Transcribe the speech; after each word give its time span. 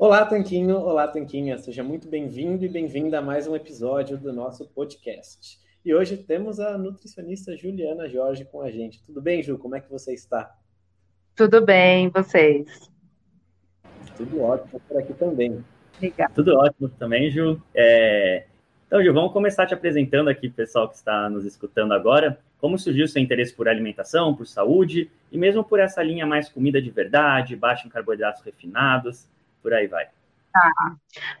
Olá, 0.00 0.24
Tanquinho. 0.24 0.78
Olá, 0.78 1.06
Tanquinha. 1.06 1.58
Seja 1.58 1.84
muito 1.84 2.08
bem-vindo 2.08 2.64
e 2.64 2.68
bem-vinda 2.70 3.18
a 3.18 3.20
mais 3.20 3.46
um 3.46 3.54
episódio 3.54 4.16
do 4.16 4.32
nosso 4.32 4.66
podcast. 4.66 5.58
E 5.84 5.94
hoje 5.94 6.16
temos 6.16 6.58
a 6.58 6.78
nutricionista 6.78 7.54
Juliana 7.54 8.08
Jorge 8.08 8.46
com 8.46 8.62
a 8.62 8.70
gente. 8.70 9.02
Tudo 9.02 9.20
bem, 9.20 9.42
Ju? 9.42 9.58
Como 9.58 9.76
é 9.76 9.80
que 9.80 9.90
você 9.90 10.14
está? 10.14 10.56
Tudo 11.36 11.60
bem, 11.60 12.08
vocês? 12.08 12.90
Tudo 14.16 14.40
ótimo 14.40 14.80
por 14.88 14.96
aqui 14.96 15.12
também. 15.12 15.62
Obrigada. 15.98 16.32
Tudo 16.34 16.56
ótimo 16.56 16.88
também, 16.88 17.30
Ju. 17.30 17.60
É... 17.74 18.46
Então, 18.86 19.04
Ju, 19.04 19.12
vamos 19.12 19.34
começar 19.34 19.66
te 19.66 19.74
apresentando 19.74 20.30
aqui, 20.30 20.48
pessoal 20.48 20.88
que 20.88 20.94
está 20.94 21.28
nos 21.28 21.44
escutando 21.44 21.92
agora. 21.92 22.40
Como 22.58 22.78
surgiu 22.78 23.06
seu 23.06 23.20
interesse 23.20 23.52
por 23.52 23.68
alimentação, 23.68 24.34
por 24.34 24.46
saúde 24.46 25.10
e 25.30 25.36
mesmo 25.36 25.62
por 25.62 25.78
essa 25.78 26.02
linha 26.02 26.24
mais 26.24 26.48
comida 26.48 26.80
de 26.80 26.90
verdade, 26.90 27.54
baixa 27.54 27.86
em 27.86 27.90
carboidratos 27.90 28.40
refinados, 28.40 29.28
por 29.62 29.72
aí 29.72 29.86
vai. 29.86 30.06
Ah, 30.54 30.94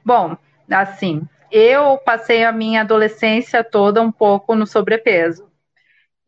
bom, 0.04 0.36
assim, 0.70 1.22
eu 1.50 1.98
passei 1.98 2.44
a 2.44 2.52
minha 2.52 2.82
adolescência 2.82 3.64
toda 3.64 4.00
um 4.00 4.12
pouco 4.12 4.54
no 4.54 4.66
sobrepeso. 4.66 5.50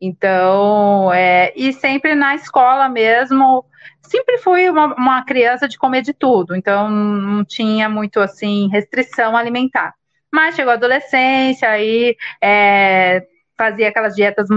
Então, 0.01 1.13
é, 1.13 1.53
e 1.55 1.71
sempre 1.71 2.13
na 2.13 2.35
escola 2.35 2.89
mesmo, 2.89 3.65
sempre 4.01 4.37
fui 4.37 4.69
uma, 4.69 4.93
uma, 4.95 5.23
criança 5.23 5.65
de 5.67 5.77
comer 5.77 6.01
de 6.01 6.13
tudo, 6.13 6.55
então 6.55 6.89
não 6.89 7.45
tinha 7.45 7.87
muito 7.87 8.19
assim 8.19 8.67
restrição 8.67 9.37
alimentar. 9.37 9.93
Mas 10.29 10.55
chegou 10.55 10.71
a 10.71 10.75
adolescência, 10.75 11.69
aí 11.69 12.17
é, 12.41 13.25
fazia 13.57 13.87
aquelas 13.87 14.13
dietas 14.13 14.49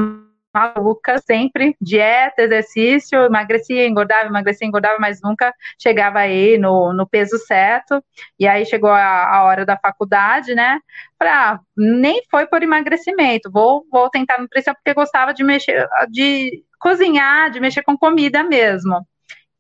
maluca, 0.56 1.19
sempre, 1.19 1.77
dieta, 1.80 2.42
exercício, 2.42 3.19
emagrecia, 3.24 3.87
engordava, 3.87 4.27
emagrecia, 4.27 4.66
engordava, 4.66 4.98
mas 4.98 5.20
nunca 5.23 5.52
chegava 5.79 6.20
aí 6.20 6.56
no, 6.56 6.95
no 6.95 7.06
peso 7.06 7.37
certo. 7.38 8.02
E 8.38 8.48
aí 8.48 8.65
chegou 8.65 8.91
a, 8.91 9.37
a 9.37 9.45
hora 9.45 9.66
da 9.66 9.77
faculdade, 9.77 10.55
né? 10.55 10.79
Pra, 11.19 11.60
nem 11.77 12.23
foi 12.30 12.46
por 12.46 12.62
emagrecimento, 12.62 13.51
vou, 13.51 13.84
vou 13.93 14.09
tentar 14.09 14.38
nutrição 14.40 14.74
porque 14.74 14.95
gostava 14.95 15.34
de 15.34 15.45
mexer, 15.45 15.87
de 16.10 16.62
cozinhar, 16.80 17.51
de 17.51 17.60
mexer 17.60 17.82
com 17.82 17.96
comida 17.96 18.43
mesmo. 18.43 19.07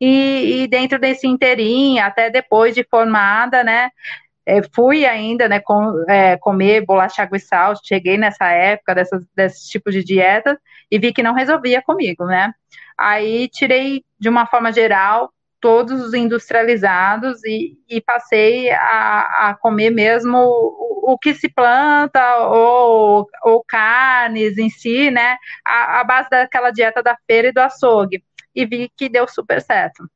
E, 0.00 0.62
e 0.62 0.68
dentro 0.68 0.98
desse 0.98 1.26
inteirinho, 1.26 2.04
até 2.04 2.30
depois 2.30 2.74
de 2.74 2.84
formada, 2.84 3.64
né? 3.64 3.90
É, 4.46 4.62
fui 4.74 5.04
ainda, 5.04 5.48
né, 5.48 5.58
com, 5.58 6.04
é, 6.08 6.36
comer 6.36 6.86
bolacha, 6.86 7.22
água 7.22 7.36
e 7.36 7.40
sal, 7.40 7.74
cheguei 7.84 8.16
nessa 8.16 8.46
época 8.46 8.94
dessas, 8.94 9.26
desse 9.34 9.68
tipo 9.68 9.90
de 9.90 10.04
dieta 10.04 10.58
e 10.90 10.98
vi 10.98 11.12
que 11.12 11.22
não 11.22 11.34
resolvia 11.34 11.82
comigo, 11.82 12.24
né? 12.26 12.52
Aí 12.96 13.48
tirei, 13.48 14.04
de 14.18 14.28
uma 14.28 14.46
forma 14.46 14.72
geral, 14.72 15.32
todos 15.60 16.00
os 16.00 16.14
industrializados 16.14 17.42
e, 17.44 17.76
e 17.88 18.00
passei 18.00 18.70
a, 18.70 19.48
a, 19.48 19.54
comer 19.54 19.90
mesmo 19.90 20.38
o, 20.38 21.12
o, 21.14 21.18
que 21.18 21.34
se 21.34 21.48
planta 21.48 22.36
ou, 22.46 23.26
ou 23.42 23.64
carnes 23.66 24.58
em 24.58 24.70
si, 24.70 25.10
né? 25.10 25.36
A, 25.66 26.00
a 26.00 26.04
base 26.04 26.30
daquela 26.30 26.70
dieta 26.70 27.02
da 27.02 27.16
feira 27.26 27.48
e 27.48 27.52
do 27.52 27.58
açougue. 27.58 28.22
E 28.54 28.64
vi 28.64 28.90
que 28.96 29.08
deu 29.08 29.26
super 29.28 29.60
certo. 29.60 30.08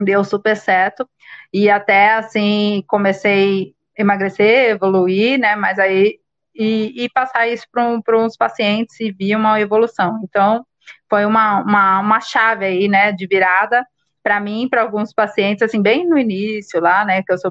Deu 0.00 0.24
super 0.24 0.56
certo. 0.56 1.08
E 1.52 1.68
até 1.70 2.14
assim 2.14 2.84
comecei 2.86 3.74
a 3.98 4.02
emagrecer, 4.02 4.70
evoluir, 4.70 5.38
né? 5.38 5.56
Mas 5.56 5.78
aí 5.78 6.20
e, 6.58 7.04
e 7.04 7.08
passar 7.10 7.46
isso 7.48 7.66
para 7.70 8.18
uns 8.18 8.36
pacientes 8.36 8.98
e 9.00 9.12
ver 9.12 9.36
uma 9.36 9.60
evolução. 9.60 10.20
Então, 10.24 10.66
foi 11.08 11.24
uma, 11.24 11.60
uma, 11.62 12.00
uma 12.00 12.20
chave 12.20 12.64
aí, 12.64 12.88
né, 12.88 13.12
de 13.12 13.26
virada 13.26 13.86
para 14.22 14.40
mim, 14.40 14.68
para 14.68 14.82
alguns 14.82 15.12
pacientes, 15.12 15.62
assim, 15.62 15.80
bem 15.80 16.06
no 16.06 16.18
início 16.18 16.80
lá, 16.80 17.04
né, 17.04 17.22
que 17.22 17.32
eu 17.32 17.38
sou, 17.38 17.50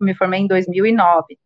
me 0.00 0.14
formei 0.14 0.40
em 0.40 0.46
2009. 0.46 1.38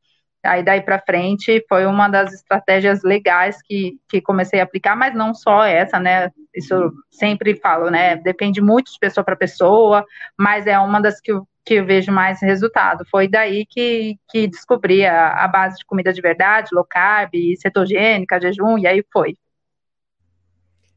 Aí 0.44 0.62
daí 0.62 0.80
para 0.80 0.98
frente 0.98 1.64
foi 1.68 1.86
uma 1.86 2.08
das 2.08 2.32
estratégias 2.32 3.02
legais 3.02 3.62
que, 3.62 3.98
que 4.08 4.20
comecei 4.20 4.60
a 4.60 4.64
aplicar, 4.64 4.96
mas 4.96 5.14
não 5.14 5.32
só 5.34 5.64
essa, 5.64 6.00
né? 6.00 6.30
Isso 6.54 6.74
eu 6.74 6.92
sempre 7.10 7.54
falo, 7.56 7.90
né? 7.90 8.16
Depende 8.16 8.60
muito 8.60 8.92
de 8.92 8.98
pessoa 8.98 9.24
para 9.24 9.36
pessoa, 9.36 10.04
mas 10.36 10.66
é 10.66 10.78
uma 10.78 11.00
das 11.00 11.20
que 11.20 11.32
eu 11.32 11.46
que 11.64 11.74
eu 11.74 11.86
vejo 11.86 12.10
mais 12.12 12.40
resultado. 12.42 13.04
Foi 13.10 13.28
daí 13.28 13.64
que, 13.66 14.16
que 14.28 14.48
descobri 14.48 15.06
a, 15.06 15.44
a 15.44 15.48
base 15.48 15.78
de 15.78 15.84
comida 15.84 16.12
de 16.12 16.20
verdade, 16.20 16.70
low 16.72 16.84
carb, 16.84 17.30
cetogênica, 17.60 18.40
jejum, 18.40 18.78
e 18.78 18.86
aí 18.86 19.04
foi. 19.12 19.36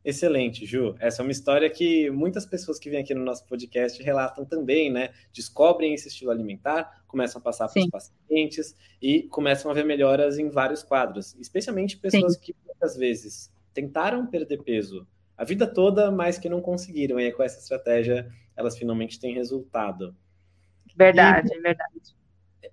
Excelente, 0.06 0.68
Ju. 0.68 0.96
Essa 1.00 1.22
é 1.22 1.24
uma 1.24 1.32
história 1.32 1.68
que 1.68 2.12
muitas 2.12 2.46
pessoas 2.46 2.78
que 2.78 2.92
vêm 2.92 3.02
aqui 3.02 3.16
no 3.16 3.26
nosso 3.26 3.44
podcast 3.48 4.02
relatam 4.04 4.46
também, 4.46 4.92
né? 4.92 5.10
Descobrem 5.34 5.96
esse 5.96 6.10
estilo 6.10 6.30
alimentar, 6.30 7.04
começam 7.08 7.40
a 7.40 7.44
passar 7.44 7.68
para 7.68 7.82
os 7.82 7.90
pacientes 7.90 8.76
e 9.02 9.24
começam 9.24 9.72
a 9.72 9.74
ver 9.74 9.84
melhoras 9.84 10.38
em 10.38 10.48
vários 10.48 10.84
quadros, 10.84 11.36
especialmente 11.40 11.98
pessoas 11.98 12.36
Sim. 12.36 12.40
que 12.40 12.56
muitas 12.64 12.96
vezes 12.96 13.52
tentaram 13.74 14.28
perder 14.28 14.62
peso 14.62 15.08
a 15.36 15.44
vida 15.44 15.66
toda, 15.66 16.12
mas 16.12 16.38
que 16.38 16.48
não 16.48 16.62
conseguiram. 16.62 17.20
E 17.20 17.32
com 17.32 17.42
essa 17.42 17.60
estratégia 17.60 18.32
elas 18.56 18.78
finalmente 18.78 19.20
têm 19.20 19.34
resultado. 19.34 20.16
Verdade, 20.96 21.50
e 21.52 21.60
verdade. 21.60 22.16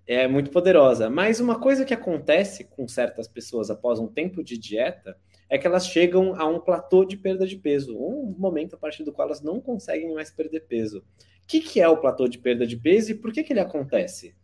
É 0.06 0.28
muito 0.28 0.50
poderosa. 0.50 1.08
Mas 1.08 1.40
uma 1.40 1.58
coisa 1.58 1.84
que 1.84 1.94
acontece 1.94 2.64
com 2.64 2.86
certas 2.86 3.26
pessoas 3.26 3.70
após 3.70 3.98
um 3.98 4.06
tempo 4.06 4.44
de 4.44 4.58
dieta 4.58 5.16
é 5.52 5.58
que 5.58 5.66
elas 5.66 5.86
chegam 5.86 6.34
a 6.34 6.46
um 6.46 6.58
platô 6.58 7.04
de 7.04 7.14
perda 7.14 7.46
de 7.46 7.58
peso, 7.58 7.94
um 7.94 8.34
momento 8.38 8.74
a 8.74 8.78
partir 8.78 9.04
do 9.04 9.12
qual 9.12 9.28
elas 9.28 9.42
não 9.42 9.60
conseguem 9.60 10.14
mais 10.14 10.30
perder 10.30 10.60
peso. 10.60 11.00
O 11.00 11.46
que, 11.46 11.60
que 11.60 11.78
é 11.78 11.86
o 11.86 11.98
platô 11.98 12.26
de 12.26 12.38
perda 12.38 12.66
de 12.66 12.74
peso 12.74 13.12
e 13.12 13.14
por 13.14 13.30
que, 13.30 13.42
que 13.42 13.52
ele 13.52 13.60
acontece? 13.60 14.34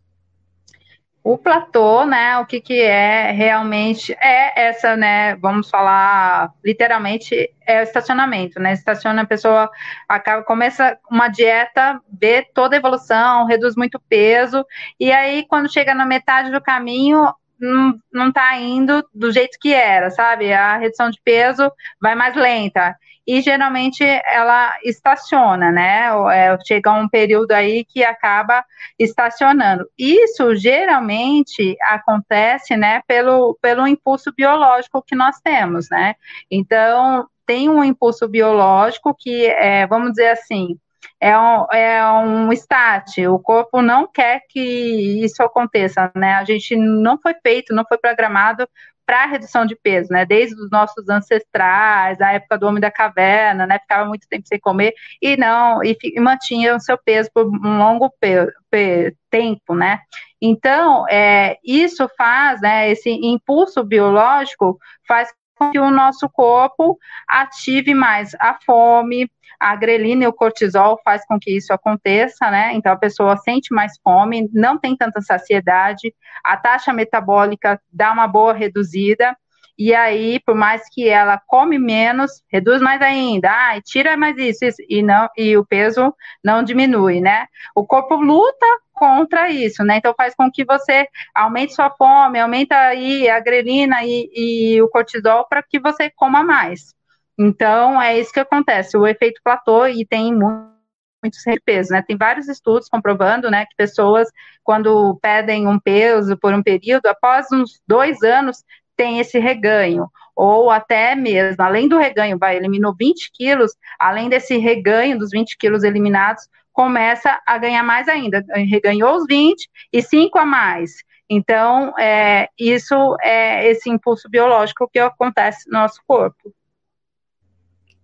O 1.23 1.35
platô, 1.35 2.05
né, 2.05 2.37
o 2.37 2.45
que, 2.45 2.61
que 2.61 2.79
é 2.79 3.31
realmente, 3.31 4.15
é 4.21 4.67
essa, 4.67 4.95
né, 4.95 5.35
vamos 5.37 5.67
falar 5.67 6.53
literalmente, 6.63 7.55
é 7.65 7.79
o 7.79 7.83
estacionamento, 7.83 8.59
né, 8.59 8.73
estaciona 8.73 9.23
a 9.23 9.27
pessoa, 9.27 9.67
acaba, 10.07 10.43
começa 10.43 10.95
uma 11.09 11.27
dieta, 11.27 11.99
vê 12.21 12.43
toda 12.53 12.75
a 12.75 12.77
evolução, 12.77 13.47
reduz 13.47 13.75
muito 13.75 13.99
peso, 14.07 14.63
e 14.99 15.11
aí 15.11 15.43
quando 15.47 15.73
chega 15.73 15.95
na 15.95 16.05
metade 16.05 16.51
do 16.51 16.61
caminho, 16.61 17.33
não, 17.59 17.99
não 18.11 18.31
tá 18.31 18.55
indo 18.57 19.03
do 19.13 19.31
jeito 19.31 19.57
que 19.59 19.73
era, 19.73 20.09
sabe, 20.09 20.51
a 20.53 20.77
redução 20.77 21.09
de 21.09 21.19
peso 21.23 21.71
vai 22.01 22.15
mais 22.15 22.35
lenta, 22.35 22.95
e 23.29 23.41
geralmente 23.41 24.03
ela 24.03 24.75
estaciona, 24.83 25.71
né? 25.71 26.07
É, 26.33 26.57
chega 26.65 26.91
um 26.91 27.07
período 27.07 27.51
aí 27.51 27.85
que 27.85 28.03
acaba 28.03 28.65
estacionando. 28.97 29.87
Isso 29.95 30.55
geralmente 30.55 31.77
acontece, 31.83 32.75
né, 32.75 33.03
pelo, 33.05 33.55
pelo 33.61 33.87
impulso 33.87 34.33
biológico 34.35 35.03
que 35.05 35.15
nós 35.15 35.39
temos, 35.41 35.87
né? 35.91 36.15
Então, 36.49 37.27
tem 37.45 37.69
um 37.69 37.83
impulso 37.83 38.27
biológico 38.27 39.15
que, 39.15 39.45
é, 39.45 39.85
vamos 39.85 40.11
dizer 40.13 40.29
assim, 40.29 40.79
é 41.21 41.37
um, 41.37 41.65
é 41.73 42.13
um 42.13 42.53
start, 42.53 43.17
o 43.19 43.37
corpo 43.39 43.81
não 43.81 44.07
quer 44.07 44.41
que 44.47 45.23
isso 45.23 45.43
aconteça, 45.43 46.11
né? 46.15 46.35
A 46.35 46.45
gente 46.45 46.75
não 46.75 47.19
foi 47.19 47.33
feito, 47.43 47.75
não 47.75 47.83
foi 47.85 47.97
programado 47.97 48.67
para 49.05 49.25
redução 49.25 49.65
de 49.65 49.75
peso, 49.75 50.13
né? 50.13 50.23
Desde 50.23 50.55
os 50.55 50.69
nossos 50.69 51.09
ancestrais, 51.09 52.21
a 52.21 52.33
época 52.33 52.59
do 52.59 52.67
homem 52.67 52.79
da 52.79 52.91
caverna, 52.91 53.65
né? 53.65 53.79
Ficava 53.79 54.05
muito 54.05 54.27
tempo 54.29 54.47
sem 54.47 54.59
comer 54.59 54.93
e 55.19 55.35
não 55.35 55.83
e, 55.83 55.97
e 56.03 56.19
mantinha 56.19 56.75
o 56.75 56.79
seu 56.79 56.95
peso 56.95 57.27
por 57.33 57.47
um 57.47 57.77
longo 57.79 58.09
pe, 58.19 58.45
pe, 58.69 59.15
tempo, 59.29 59.73
né? 59.73 59.99
Então, 60.39 61.07
é, 61.09 61.57
isso 61.65 62.07
faz, 62.17 62.61
né? 62.61 62.91
Esse 62.91 63.09
impulso 63.09 63.83
biológico 63.83 64.77
faz 65.07 65.29
que 65.71 65.79
o 65.79 65.91
nosso 65.91 66.29
corpo 66.29 66.97
ative 67.27 67.93
mais 67.93 68.35
a 68.39 68.57
fome, 68.65 69.29
a 69.59 69.75
grelina 69.75 70.23
e 70.23 70.27
o 70.27 70.33
cortisol 70.33 70.99
faz 71.03 71.25
com 71.25 71.39
que 71.39 71.55
isso 71.55 71.73
aconteça, 71.73 72.49
né? 72.49 72.73
Então 72.73 72.91
a 72.91 72.97
pessoa 72.97 73.35
sente 73.37 73.73
mais 73.73 73.99
fome, 74.01 74.49
não 74.53 74.77
tem 74.77 74.95
tanta 74.95 75.21
saciedade, 75.21 76.13
a 76.43 76.55
taxa 76.55 76.93
metabólica 76.93 77.79
dá 77.91 78.11
uma 78.11 78.27
boa 78.27 78.53
reduzida. 78.53 79.35
E 79.77 79.95
aí, 79.95 80.41
por 80.41 80.55
mais 80.55 80.83
que 80.89 81.07
ela 81.07 81.41
come 81.47 81.79
menos, 81.79 82.43
reduz 82.51 82.81
mais 82.81 83.01
ainda, 83.01 83.49
ah, 83.49 83.79
tira 83.81 84.17
mais 84.17 84.37
isso, 84.37 84.65
isso, 84.65 84.81
e 84.89 85.01
não, 85.01 85.29
e 85.37 85.55
o 85.55 85.65
peso 85.65 86.13
não 86.43 86.61
diminui, 86.61 87.21
né? 87.21 87.47
O 87.73 87.85
corpo 87.85 88.15
luta 88.15 88.65
contra 88.99 89.49
isso, 89.49 89.83
né? 89.83 89.97
Então 89.97 90.13
faz 90.15 90.35
com 90.35 90.51
que 90.51 90.65
você 90.65 91.07
aumente 91.33 91.73
sua 91.73 91.89
fome, 91.89 92.39
aumenta 92.39 92.75
aí 92.77 93.29
a 93.29 93.39
grelina 93.39 94.03
e, 94.03 94.29
e 94.75 94.81
o 94.81 94.89
cortisol 94.89 95.47
para 95.47 95.63
que 95.63 95.79
você 95.79 96.11
coma 96.11 96.43
mais. 96.43 96.93
Então, 97.37 98.01
é 98.01 98.19
isso 98.19 98.33
que 98.33 98.39
acontece, 98.41 98.97
o 98.97 99.07
efeito 99.07 99.39
platô, 99.41 99.87
e 99.87 100.05
tem 100.05 100.35
muitos 100.35 101.41
peso, 101.63 101.91
né? 101.93 102.03
Tem 102.05 102.17
vários 102.17 102.49
estudos 102.49 102.89
comprovando, 102.89 103.49
né, 103.49 103.65
que 103.65 103.75
pessoas, 103.77 104.27
quando 104.61 105.17
pedem 105.21 105.65
um 105.65 105.79
peso 105.79 106.37
por 106.37 106.53
um 106.53 106.61
período, 106.61 107.05
após 107.05 107.47
uns 107.51 107.81
dois 107.87 108.21
anos, 108.23 108.63
tem 108.97 109.19
esse 109.19 109.39
reganho, 109.39 110.09
ou 110.35 110.69
até 110.69 111.15
mesmo, 111.15 111.63
além 111.63 111.87
do 111.87 111.97
reganho, 111.97 112.37
vai, 112.37 112.57
eliminou 112.57 112.93
20 112.93 113.31
quilos, 113.33 113.71
além 113.97 114.27
desse 114.27 114.57
reganho 114.57 115.17
dos 115.17 115.29
20 115.31 115.57
quilos 115.57 115.83
eliminados, 115.83 116.43
começa 116.79 117.41
a 117.45 117.57
ganhar 117.57 117.83
mais 117.83 118.07
ainda. 118.07 118.41
Reganhou 118.55 119.17
os 119.17 119.25
20 119.27 119.69
e 119.91 120.01
5 120.01 120.39
a 120.39 120.45
mais. 120.45 121.03
Então, 121.29 121.93
é, 121.99 122.47
isso 122.57 122.95
é 123.21 123.69
esse 123.69 123.89
impulso 123.89 124.29
biológico 124.29 124.89
que 124.89 124.97
acontece 124.97 125.69
no 125.69 125.77
nosso 125.77 126.01
corpo. 126.07 126.55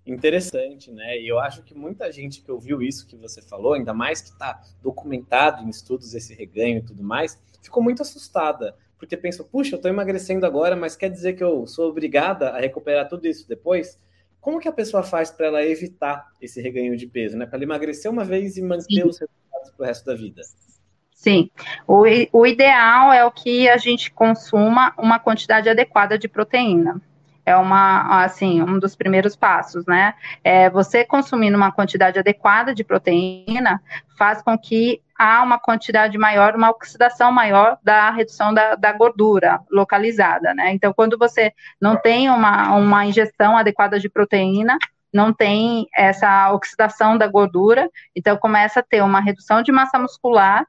Interessante, 0.06 0.92
né? 0.92 1.18
E 1.18 1.26
eu 1.26 1.40
acho 1.40 1.64
que 1.64 1.74
muita 1.74 2.12
gente 2.12 2.42
que 2.42 2.52
ouviu 2.52 2.82
isso 2.82 3.08
que 3.08 3.16
você 3.16 3.42
falou, 3.42 3.76
ainda 3.76 3.94
mais 3.94 4.20
que 4.20 4.32
está 4.32 4.62
documentado 4.84 5.64
em 5.64 5.70
estudos 5.70 6.14
esse 6.14 6.36
reganho 6.36 6.80
e 6.80 6.84
tudo 6.84 7.02
mais, 7.02 7.42
ficou 7.64 7.82
muito 7.82 8.02
assustada, 8.02 8.76
porque 9.00 9.16
pensou, 9.16 9.46
puxa, 9.46 9.76
eu 9.76 9.78
estou 9.78 9.90
emagrecendo 9.90 10.46
agora, 10.46 10.76
mas 10.76 10.98
quer 10.98 11.10
dizer 11.10 11.32
que 11.32 11.44
eu 11.44 11.66
sou 11.66 11.90
obrigada 11.90 12.50
a 12.50 12.60
recuperar 12.60 13.08
tudo 13.08 13.26
isso 13.26 13.48
depois? 13.48 13.98
Como 14.46 14.60
que 14.60 14.68
a 14.68 14.72
pessoa 14.72 15.02
faz 15.02 15.32
para 15.32 15.48
ela 15.48 15.66
evitar 15.66 16.28
esse 16.40 16.62
reganho 16.62 16.96
de 16.96 17.08
peso, 17.08 17.36
né? 17.36 17.48
Para 17.48 17.58
ela 17.58 17.64
emagrecer 17.64 18.12
uma 18.12 18.24
vez 18.24 18.58
e 18.58 18.62
manter 18.62 19.02
Sim. 19.02 19.08
os 19.08 19.18
resultados 19.18 19.72
para 19.76 19.84
o 19.84 19.88
resto 19.88 20.06
da 20.06 20.14
vida? 20.14 20.44
Sim, 21.12 21.50
o, 21.88 22.04
o 22.32 22.46
ideal 22.46 23.12
é 23.12 23.26
o 23.26 23.32
que 23.32 23.68
a 23.68 23.78
gente 23.78 24.12
consuma 24.12 24.94
uma 25.00 25.18
quantidade 25.18 25.68
adequada 25.68 26.16
de 26.16 26.28
proteína 26.28 27.02
é 27.46 27.56
uma, 27.56 28.24
assim, 28.24 28.62
um 28.62 28.80
dos 28.80 28.96
primeiros 28.96 29.36
passos, 29.36 29.86
né? 29.86 30.16
É, 30.44 30.70
você 30.70 31.06
consumindo 31.06 31.56
uma 31.56 31.72
quantidade 31.72 32.18
adequada 32.18 32.74
de 32.74 32.84
proteína 32.84 33.82
faz 34.18 34.42
com 34.42 34.58
que 34.58 35.02
há 35.18 35.44
uma 35.44 35.60
quantidade 35.60 36.18
maior, 36.18 36.56
uma 36.56 36.70
oxidação 36.70 37.32
maior 37.32 37.78
da 37.84 38.10
redução 38.10 38.54
da, 38.54 38.76
da 38.76 38.92
gordura 38.92 39.62
localizada, 39.70 40.54
né? 40.54 40.72
Então, 40.74 40.94
quando 40.94 41.18
você 41.18 41.54
não 41.80 41.96
tem 41.96 42.30
uma, 42.30 42.76
uma 42.76 43.06
ingestão 43.06 43.56
adequada 43.56 44.00
de 44.00 44.10
proteína, 44.10 44.78
não 45.14 45.32
tem 45.32 45.88
essa 45.96 46.52
oxidação 46.52 47.18
da 47.18 47.28
gordura, 47.28 47.90
então 48.14 48.36
começa 48.36 48.82
a 48.82 48.84
ter 48.84 49.02
uma 49.02 49.22
redução 49.22 49.62
de 49.62 49.72
massa 49.72 49.98
muscular 49.98 50.66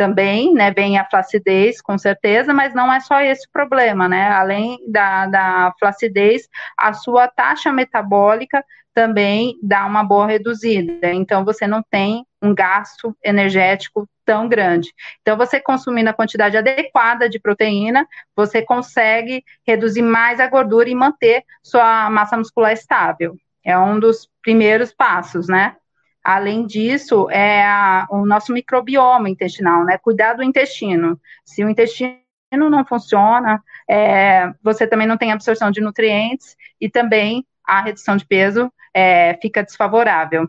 também, 0.00 0.54
né, 0.54 0.70
vem 0.70 0.96
a 0.96 1.04
flacidez, 1.04 1.82
com 1.82 1.98
certeza, 1.98 2.54
mas 2.54 2.72
não 2.72 2.90
é 2.90 3.00
só 3.00 3.20
esse 3.20 3.46
problema, 3.52 4.08
né, 4.08 4.30
além 4.30 4.78
da, 4.90 5.26
da 5.26 5.74
flacidez, 5.78 6.48
a 6.74 6.94
sua 6.94 7.28
taxa 7.28 7.70
metabólica 7.70 8.64
também 8.94 9.58
dá 9.62 9.84
uma 9.84 10.02
boa 10.02 10.26
reduzida, 10.26 11.12
então 11.12 11.44
você 11.44 11.66
não 11.66 11.82
tem 11.82 12.24
um 12.40 12.54
gasto 12.54 13.14
energético 13.22 14.08
tão 14.24 14.48
grande. 14.48 14.90
Então, 15.20 15.36
você 15.36 15.60
consumindo 15.60 16.08
a 16.08 16.14
quantidade 16.14 16.56
adequada 16.56 17.28
de 17.28 17.38
proteína, 17.38 18.06
você 18.34 18.62
consegue 18.62 19.44
reduzir 19.66 20.00
mais 20.00 20.40
a 20.40 20.46
gordura 20.46 20.88
e 20.88 20.94
manter 20.94 21.44
sua 21.62 22.08
massa 22.08 22.38
muscular 22.38 22.72
estável. 22.72 23.36
É 23.62 23.76
um 23.78 24.00
dos 24.00 24.30
primeiros 24.42 24.94
passos, 24.94 25.46
né? 25.46 25.76
Além 26.22 26.66
disso, 26.66 27.28
é 27.30 27.64
a, 27.64 28.06
o 28.10 28.26
nosso 28.26 28.52
microbioma 28.52 29.30
intestinal, 29.30 29.84
né? 29.84 29.98
Cuidar 29.98 30.34
do 30.34 30.42
intestino. 30.42 31.18
Se 31.44 31.64
o 31.64 31.68
intestino 31.70 32.20
não 32.52 32.84
funciona, 32.84 33.62
é, 33.88 34.52
você 34.62 34.86
também 34.86 35.06
não 35.06 35.16
tem 35.16 35.32
absorção 35.32 35.70
de 35.70 35.80
nutrientes 35.80 36.56
e 36.80 36.90
também 36.90 37.46
a 37.64 37.80
redução 37.80 38.16
de 38.16 38.26
peso 38.26 38.72
é, 38.92 39.38
fica 39.40 39.62
desfavorável. 39.62 40.48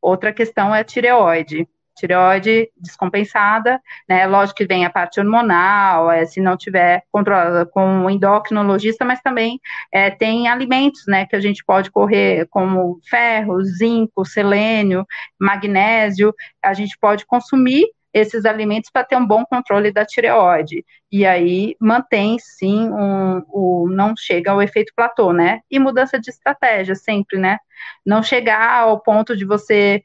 Outra 0.00 0.32
questão 0.32 0.74
é 0.74 0.80
a 0.80 0.84
tireoide 0.84 1.68
tireoide 1.94 2.70
descompensada, 2.76 3.80
né? 4.08 4.26
Lógico 4.26 4.58
que 4.58 4.66
vem 4.66 4.84
a 4.84 4.90
parte 4.90 5.20
hormonal, 5.20 6.10
é, 6.10 6.24
se 6.26 6.40
não 6.40 6.56
tiver 6.56 7.02
controlada 7.10 7.66
com 7.66 8.04
o 8.04 8.10
endocrinologista, 8.10 9.04
mas 9.04 9.20
também 9.20 9.60
é, 9.92 10.10
tem 10.10 10.48
alimentos, 10.48 11.02
né, 11.06 11.26
que 11.26 11.36
a 11.36 11.40
gente 11.40 11.64
pode 11.64 11.90
correr, 11.90 12.46
como 12.50 13.00
ferro, 13.08 13.62
zinco, 13.62 14.24
selênio, 14.24 15.06
magnésio, 15.38 16.34
a 16.62 16.72
gente 16.74 16.96
pode 17.00 17.26
consumir 17.26 17.86
esses 18.12 18.44
alimentos 18.44 18.90
para 18.90 19.04
ter 19.04 19.16
um 19.16 19.26
bom 19.26 19.44
controle 19.44 19.90
da 19.90 20.04
tireoide. 20.04 20.84
E 21.10 21.24
aí 21.24 21.74
mantém 21.80 22.36
sim 22.38 22.90
um, 22.90 23.42
o 23.48 23.88
não 23.90 24.14
chega 24.16 24.50
ao 24.50 24.60
efeito 24.60 24.92
platô, 24.94 25.32
né? 25.32 25.60
E 25.70 25.78
mudança 25.78 26.20
de 26.20 26.30
estratégia 26.30 26.94
sempre, 26.94 27.38
né? 27.38 27.58
Não 28.04 28.22
chegar 28.22 28.82
ao 28.82 29.00
ponto 29.00 29.36
de 29.36 29.44
você 29.44 30.02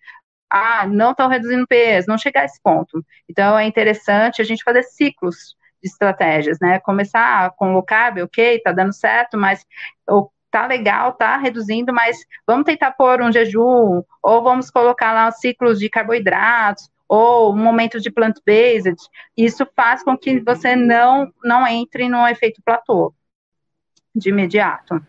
ah, 0.49 0.85
não 0.87 1.11
estão 1.11 1.27
reduzindo 1.27 1.67
peso, 1.67 2.07
não 2.07 2.17
chegar 2.17 2.41
a 2.41 2.45
esse 2.45 2.61
ponto. 2.61 3.05
Então, 3.29 3.57
é 3.57 3.65
interessante 3.65 4.41
a 4.41 4.45
gente 4.45 4.63
fazer 4.63 4.83
ciclos 4.83 5.55
de 5.81 5.89
estratégias, 5.89 6.57
né? 6.59 6.79
Começar 6.79 7.51
com 7.51 7.73
low 7.73 7.83
carb, 7.83 8.19
ok, 8.19 8.59
tá 8.59 8.71
dando 8.71 8.93
certo, 8.93 9.37
mas 9.37 9.65
tá 10.49 10.65
legal, 10.65 11.13
tá 11.13 11.37
reduzindo, 11.37 11.93
mas 11.93 12.17
vamos 12.45 12.65
tentar 12.65 12.91
pôr 12.91 13.21
um 13.21 13.31
jejum, 13.31 14.01
ou 14.23 14.43
vamos 14.43 14.71
colocar 14.71 15.13
lá 15.13 15.27
os 15.27 15.37
ciclos 15.37 15.79
de 15.79 15.89
carboidratos, 15.89 16.89
ou 17.07 17.53
um 17.53 17.57
momento 17.57 17.99
de 17.99 18.11
plant-based. 18.11 18.97
Isso 19.35 19.67
faz 19.75 20.03
com 20.03 20.17
que 20.17 20.39
você 20.39 20.75
não, 20.75 21.31
não 21.43 21.67
entre 21.67 22.09
no 22.09 22.27
efeito 22.27 22.61
platô 22.63 23.13
de 24.15 24.29
imediato. 24.29 25.01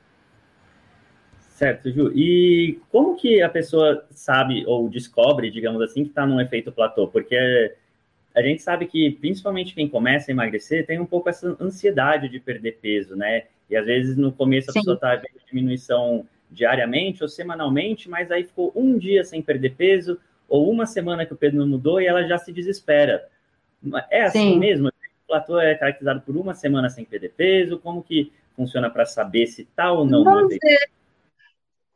Certo, 1.59 1.91
Ju. 1.91 2.13
E 2.15 2.79
como 2.89 3.17
que 3.17 3.43
a 3.43 3.49
pessoa 3.49 4.07
sabe 4.13 4.65
ou 4.65 4.89
descobre, 4.89 5.51
digamos 5.51 5.83
assim, 5.83 6.05
que 6.05 6.11
está 6.11 6.25
num 6.25 6.41
efeito 6.41 6.71
platô? 6.71 7.09
Porque 7.09 7.75
a 8.33 8.41
gente 8.41 8.63
sabe 8.63 8.87
que, 8.87 9.11
principalmente 9.11 9.75
quem 9.75 9.89
começa 9.89 10.31
a 10.31 10.33
emagrecer, 10.33 10.87
tem 10.87 11.01
um 11.01 11.05
pouco 11.05 11.29
essa 11.29 11.57
ansiedade 11.61 12.29
de 12.29 12.39
perder 12.39 12.79
peso, 12.81 13.17
né? 13.17 13.47
E 13.69 13.77
às 13.77 13.85
vezes 13.87 14.17
no 14.17 14.31
começo 14.31 14.71
a 14.71 14.73
Sim. 14.73 14.79
pessoa 14.79 14.95
está 14.95 15.17
vendo 15.17 15.45
diminuição 15.49 16.25
diariamente 16.49 17.25
ou 17.25 17.29
semanalmente, 17.29 18.09
mas 18.09 18.31
aí 18.31 18.45
ficou 18.45 18.73
um 18.77 18.97
dia 18.97 19.25
sem 19.25 19.43
perder 19.43 19.75
peso, 19.75 20.17
ou 20.49 20.71
uma 20.71 20.87
semana 20.87 21.27
que 21.27 21.33
o 21.33 21.37
peso 21.37 21.57
não 21.57 21.67
mudou 21.67 22.01
e 22.01 22.07
ela 22.07 22.23
já 22.23 22.39
se 22.39 22.53
desespera. 22.53 23.27
É 24.13 24.23
assim 24.23 24.53
Sim. 24.53 24.61
mesmo? 24.61 24.91
O 24.91 24.93
platô 25.27 25.59
é 25.59 25.75
caracterizado 25.75 26.21
por 26.21 26.37
uma 26.37 26.55
semana 26.55 26.89
sem 26.89 27.05
perder 27.05 27.33
peso? 27.37 27.81
Como 27.81 28.01
que 28.01 28.33
funciona 28.55 28.89
para 28.89 29.05
saber 29.05 29.49
se 29.49 29.63
está 29.63 29.91
ou 29.91 30.07
não 30.07 30.23
Vamos? 30.23 30.57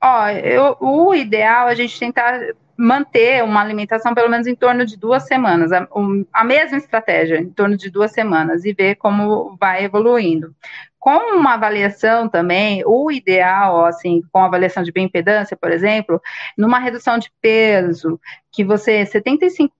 Ó, 0.02 0.28
eu, 0.30 0.76
o 0.80 1.14
ideal 1.14 1.68
é 1.68 1.72
a 1.72 1.74
gente 1.74 1.98
tentar 1.98 2.40
manter 2.76 3.44
uma 3.44 3.60
alimentação 3.60 4.14
pelo 4.14 4.28
menos 4.28 4.48
em 4.48 4.54
torno 4.54 4.84
de 4.84 4.96
duas 4.96 5.24
semanas, 5.28 5.70
a, 5.70 5.86
a, 6.32 6.44
mesma 6.44 6.78
estratégia, 6.78 7.38
em 7.38 7.50
torno 7.50 7.76
de 7.76 7.88
duas 7.88 8.10
semanas, 8.10 8.64
e 8.64 8.72
ver 8.72 8.96
como 8.96 9.56
vai 9.60 9.84
evoluindo. 9.84 10.54
Com 10.98 11.36
uma 11.36 11.54
avaliação 11.54 12.28
também, 12.28 12.82
o 12.84 13.10
ideal, 13.10 13.84
assim, 13.84 14.22
com 14.32 14.40
avaliação 14.40 14.82
de 14.82 14.90
bioimpedância, 14.90 15.56
por 15.56 15.70
exemplo, 15.70 16.20
numa 16.58 16.78
redução 16.80 17.18
de 17.18 17.30
peso, 17.40 18.20
que 18.50 18.64
você, 18.64 19.04
75% 19.04 19.70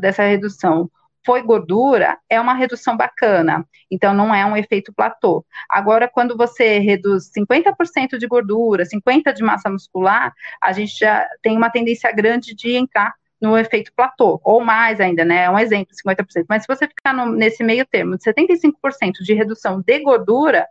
dessa 0.00 0.22
redução 0.22 0.90
foi 1.26 1.42
gordura, 1.42 2.16
é 2.30 2.40
uma 2.40 2.54
redução 2.54 2.96
bacana. 2.96 3.66
Então, 3.90 4.14
não 4.14 4.32
é 4.32 4.46
um 4.46 4.56
efeito 4.56 4.92
platô. 4.94 5.44
Agora, 5.68 6.08
quando 6.08 6.36
você 6.36 6.78
reduz 6.78 7.30
50% 7.36 8.16
de 8.16 8.26
gordura, 8.28 8.84
50% 8.84 9.34
de 9.34 9.42
massa 9.42 9.68
muscular, 9.68 10.32
a 10.62 10.72
gente 10.72 10.96
já 10.96 11.28
tem 11.42 11.56
uma 11.56 11.68
tendência 11.68 12.10
grande 12.12 12.54
de 12.54 12.76
entrar 12.76 13.12
no 13.40 13.58
efeito 13.58 13.92
platô, 13.94 14.40
ou 14.42 14.64
mais 14.64 15.00
ainda, 15.00 15.24
né? 15.24 15.44
É 15.44 15.50
um 15.50 15.58
exemplo, 15.58 15.94
50%. 15.94 16.46
Mas 16.48 16.62
se 16.62 16.68
você 16.68 16.86
ficar 16.86 17.12
no, 17.12 17.32
nesse 17.32 17.62
meio 17.62 17.84
termo 17.84 18.16
de 18.16 18.22
75% 18.24 18.72
de 19.20 19.34
redução 19.34 19.82
de 19.84 19.98
gordura, 19.98 20.66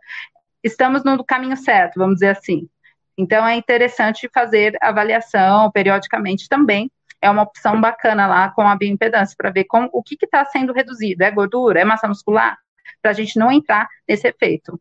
estamos 0.64 1.04
no 1.04 1.22
caminho 1.22 1.56
certo, 1.56 1.96
vamos 1.96 2.14
dizer 2.14 2.30
assim. 2.30 2.68
Então, 3.16 3.46
é 3.46 3.54
interessante 3.54 4.28
fazer 4.32 4.76
avaliação 4.80 5.70
periodicamente 5.70 6.48
também 6.48 6.90
é 7.20 7.30
uma 7.30 7.42
opção 7.42 7.80
bacana 7.80 8.26
lá 8.26 8.50
com 8.50 8.62
a 8.62 8.76
bioimpedância, 8.76 9.34
para 9.36 9.50
ver 9.50 9.64
como, 9.64 9.88
o 9.92 10.02
que 10.02 10.16
está 10.22 10.44
sendo 10.44 10.72
reduzido. 10.72 11.22
É 11.22 11.30
gordura? 11.30 11.80
É 11.80 11.84
massa 11.84 12.08
muscular? 12.08 12.58
Para 13.02 13.10
a 13.12 13.14
gente 13.14 13.38
não 13.38 13.50
entrar 13.50 13.88
nesse 14.08 14.28
efeito. 14.28 14.80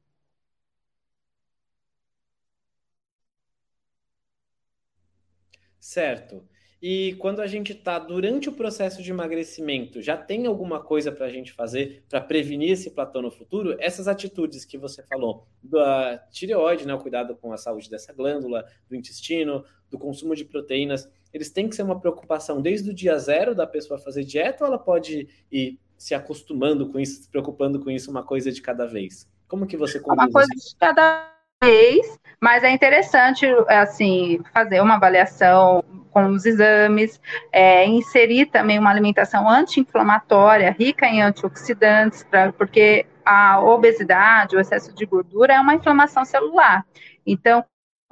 Certo. 5.79 6.43
E 6.81 7.15
quando 7.15 7.41
a 7.41 7.47
gente 7.47 7.71
está 7.71 7.97
durante 7.97 8.49
o 8.49 8.51
processo 8.51 9.01
de 9.01 9.09
emagrecimento, 9.09 10.01
já 10.01 10.15
tem 10.17 10.45
alguma 10.45 10.79
coisa 10.79 11.11
para 11.11 11.25
a 11.25 11.29
gente 11.29 11.51
fazer 11.53 12.03
para 12.09 12.21
prevenir 12.21 12.71
esse 12.71 12.91
platô 12.91 13.21
no 13.21 13.31
futuro? 13.31 13.75
Essas 13.79 14.07
atitudes 14.07 14.65
que 14.65 14.77
você 14.77 15.01
falou, 15.03 15.47
da 15.63 16.17
tireoide, 16.31 16.85
né, 16.85 16.93
o 16.93 16.99
cuidado 16.99 17.35
com 17.37 17.51
a 17.51 17.57
saúde 17.57 17.89
dessa 17.89 18.13
glândula, 18.13 18.65
do 18.87 18.95
intestino, 18.95 19.63
do 19.89 19.97
consumo 19.97 20.35
de 20.35 20.45
proteínas, 20.45 21.09
eles 21.35 21.51
têm 21.51 21.67
que 21.67 21.75
ser 21.75 21.83
uma 21.83 21.99
preocupação 21.99 22.61
desde 22.61 22.89
o 22.89 22.93
dia 22.93 23.19
zero 23.19 23.53
da 23.53 23.67
pessoa 23.67 23.99
fazer 23.99 24.23
dieta 24.23 24.63
ou 24.63 24.69
ela 24.69 24.79
pode 24.79 25.27
ir 25.51 25.77
se 25.97 26.15
acostumando 26.15 26.89
com 26.89 26.97
isso, 26.97 27.23
se 27.23 27.29
preocupando 27.29 27.77
com 27.83 27.91
isso 27.91 28.09
uma 28.09 28.23
coisa 28.23 28.53
de 28.53 28.61
cada 28.61 28.85
vez? 28.85 29.29
Como 29.45 29.67
que 29.67 29.75
você 29.75 29.99
conduz 29.99 30.27
Uma 30.27 30.31
coisa 30.31 30.47
de 30.47 30.75
cada 30.79 31.29
vez, 31.61 32.17
mas 32.41 32.63
é 32.63 32.71
interessante, 32.71 33.45
assim, 33.67 34.39
fazer 34.53 34.81
uma 34.81 34.95
avaliação 34.95 35.83
com 36.09 36.27
os 36.27 36.45
exames, 36.45 37.19
é, 37.51 37.85
inserir 37.85 38.45
também 38.45 38.79
uma 38.79 38.89
alimentação 38.89 39.49
anti-inflamatória, 39.49 40.73
rica 40.79 41.05
em 41.05 41.21
antioxidantes, 41.21 42.23
pra, 42.23 42.53
porque 42.53 43.05
a 43.25 43.59
obesidade, 43.59 44.55
o 44.55 44.59
excesso 44.59 44.95
de 44.95 45.05
gordura 45.05 45.55
é 45.55 45.59
uma 45.59 45.75
inflamação 45.75 46.23
celular. 46.23 46.85
Então, 47.25 47.65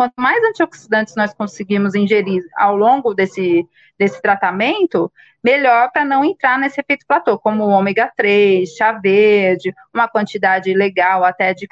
quanto 0.03 0.15
mais 0.17 0.43
antioxidantes 0.43 1.15
nós 1.15 1.33
conseguimos 1.33 1.95
ingerir 1.95 2.43
ao 2.57 2.75
longo 2.75 3.13
desse, 3.13 3.65
desse 3.97 4.21
tratamento, 4.21 5.09
melhor 5.41 5.91
para 5.91 6.03
não 6.03 6.25
entrar 6.25 6.59
nesse 6.59 6.81
efeito 6.81 7.05
platô, 7.07 7.39
como 7.39 7.63
o 7.63 7.69
ômega 7.69 8.11
3, 8.17 8.69
chá 8.75 8.91
verde, 8.91 9.73
uma 9.93 10.07
quantidade 10.09 10.73
legal 10.73 11.23
até 11.23 11.53
de 11.53 11.67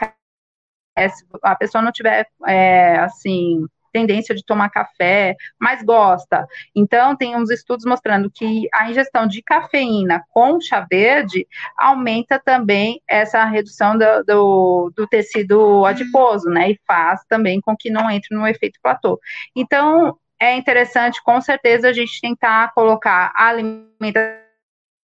se 1.09 1.25
a 1.41 1.55
pessoa 1.55 1.81
não 1.81 1.91
tiver 1.91 2.27
é, 2.47 2.99
assim 2.99 3.65
tendência 3.91 4.33
de 4.35 4.43
tomar 4.43 4.69
café, 4.69 5.35
mas 5.59 5.83
gosta. 5.83 6.45
Então, 6.75 7.15
tem 7.15 7.35
uns 7.35 7.49
estudos 7.49 7.85
mostrando 7.85 8.29
que 8.29 8.67
a 8.73 8.89
ingestão 8.89 9.27
de 9.27 9.41
cafeína 9.41 10.23
com 10.29 10.59
chá 10.59 10.85
verde 10.89 11.47
aumenta 11.77 12.39
também 12.39 13.01
essa 13.07 13.43
redução 13.45 13.97
do, 13.97 14.23
do, 14.23 14.93
do 14.95 15.07
tecido 15.07 15.85
adiposo, 15.85 16.49
né? 16.49 16.71
E 16.71 16.79
faz 16.87 17.21
também 17.27 17.61
com 17.61 17.75
que 17.75 17.89
não 17.89 18.09
entre 18.09 18.35
no 18.35 18.47
efeito 18.47 18.79
platô. 18.81 19.19
Então, 19.55 20.17
é 20.39 20.55
interessante, 20.55 21.21
com 21.23 21.39
certeza, 21.39 21.89
a 21.89 21.93
gente 21.93 22.19
tentar 22.19 22.73
colocar 22.73 23.31
a 23.35 23.49
alimentação 23.49 24.40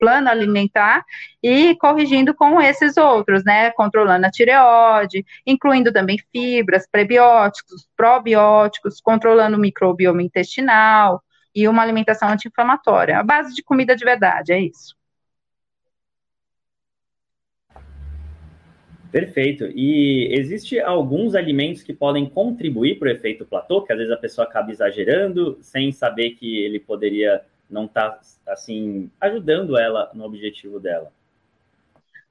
plano 0.03 0.29
alimentar 0.29 1.05
e 1.41 1.77
corrigindo 1.77 2.35
com 2.35 2.61
esses 2.61 2.97
outros, 2.97 3.45
né? 3.45 3.71
Controlando 3.71 4.27
a 4.27 4.31
tireoide, 4.33 5.25
incluindo 5.47 5.93
também 5.93 6.19
fibras, 6.33 6.89
prebióticos, 6.91 7.89
probióticos, 7.97 9.01
controlando 9.01 9.57
o 9.57 9.61
microbioma 9.61 10.21
intestinal 10.21 11.23
e 11.55 11.69
uma 11.69 11.83
alimentação 11.83 12.29
anti-inflamatória. 12.29 13.17
A 13.17 13.23
base 13.23 13.55
de 13.55 13.63
comida 13.63 13.95
de 13.95 14.05
verdade, 14.05 14.53
é 14.53 14.61
isso. 14.61 14.97
Perfeito. 19.13 19.67
E 19.73 20.35
existe 20.35 20.81
alguns 20.81 21.37
alimentos 21.37 21.81
que 21.85 21.93
podem 21.93 22.29
contribuir 22.29 22.99
para 22.99 23.07
o 23.07 23.13
efeito 23.13 23.45
platô, 23.45 23.83
que 23.83 23.93
às 23.93 23.99
vezes 23.99 24.13
a 24.13 24.17
pessoa 24.17 24.49
acaba 24.49 24.73
exagerando 24.73 25.59
sem 25.61 25.93
saber 25.93 26.31
que 26.31 26.59
ele 26.65 26.81
poderia 26.81 27.41
não 27.73 27.87
está 27.87 28.19
assim 28.47 29.11
ajudando 29.21 29.79
ela 29.79 30.11
no 30.15 30.25
objetivo 30.25 30.79
dela. 30.79 31.11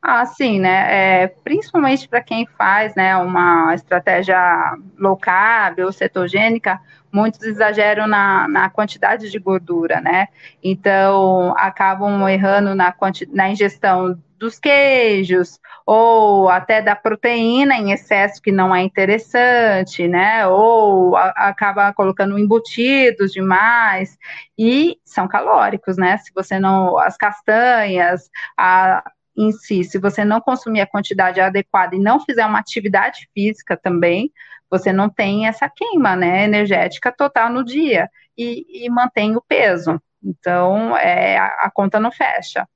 Ah, 0.01 0.25
sim, 0.25 0.59
né? 0.59 1.23
É, 1.23 1.27
principalmente 1.27 2.07
para 2.07 2.23
quem 2.23 2.47
faz 2.47 2.95
né, 2.95 3.15
uma 3.17 3.75
estratégia 3.75 4.75
low 4.97 5.15
carb 5.15 5.79
ou 5.79 5.91
cetogênica, 5.91 6.81
muitos 7.11 7.43
exageram 7.43 8.07
na, 8.07 8.47
na 8.47 8.69
quantidade 8.69 9.29
de 9.29 9.37
gordura, 9.37 10.01
né? 10.01 10.27
Então, 10.63 11.53
acabam 11.55 12.27
errando 12.27 12.73
na, 12.73 12.95
na 13.31 13.51
ingestão 13.51 14.19
dos 14.39 14.57
queijos, 14.57 15.59
ou 15.85 16.49
até 16.49 16.81
da 16.81 16.95
proteína 16.95 17.75
em 17.75 17.91
excesso 17.91 18.41
que 18.41 18.51
não 18.51 18.73
é 18.75 18.81
interessante, 18.81 20.07
né? 20.07 20.47
Ou 20.47 21.15
a, 21.15 21.29
acaba 21.49 21.93
colocando 21.93 22.37
embutidos 22.37 23.31
demais, 23.31 24.17
e 24.57 24.97
são 25.05 25.27
calóricos, 25.27 25.97
né? 25.97 26.17
Se 26.17 26.31
você 26.33 26.59
não. 26.59 26.97
As 26.99 27.17
castanhas, 27.17 28.29
a, 28.57 29.03
em 29.37 29.51
si, 29.51 29.83
se 29.83 29.97
você 29.97 30.23
não 30.25 30.41
consumir 30.41 30.81
a 30.81 30.87
quantidade 30.87 31.39
adequada 31.39 31.95
e 31.95 31.99
não 31.99 32.19
fizer 32.19 32.45
uma 32.45 32.59
atividade 32.59 33.29
física 33.33 33.77
também, 33.77 34.31
você 34.69 34.93
não 34.93 35.09
tem 35.09 35.47
essa 35.47 35.69
queima, 35.69 36.15
né, 36.15 36.45
energética 36.45 37.11
total 37.11 37.49
no 37.51 37.63
dia 37.63 38.09
e, 38.37 38.85
e 38.85 38.89
mantém 38.89 39.35
o 39.35 39.41
peso. 39.41 40.01
Então, 40.23 40.95
é, 40.97 41.37
a, 41.37 41.45
a 41.63 41.71
conta 41.71 41.99
não 41.99 42.11
fecha. 42.11 42.67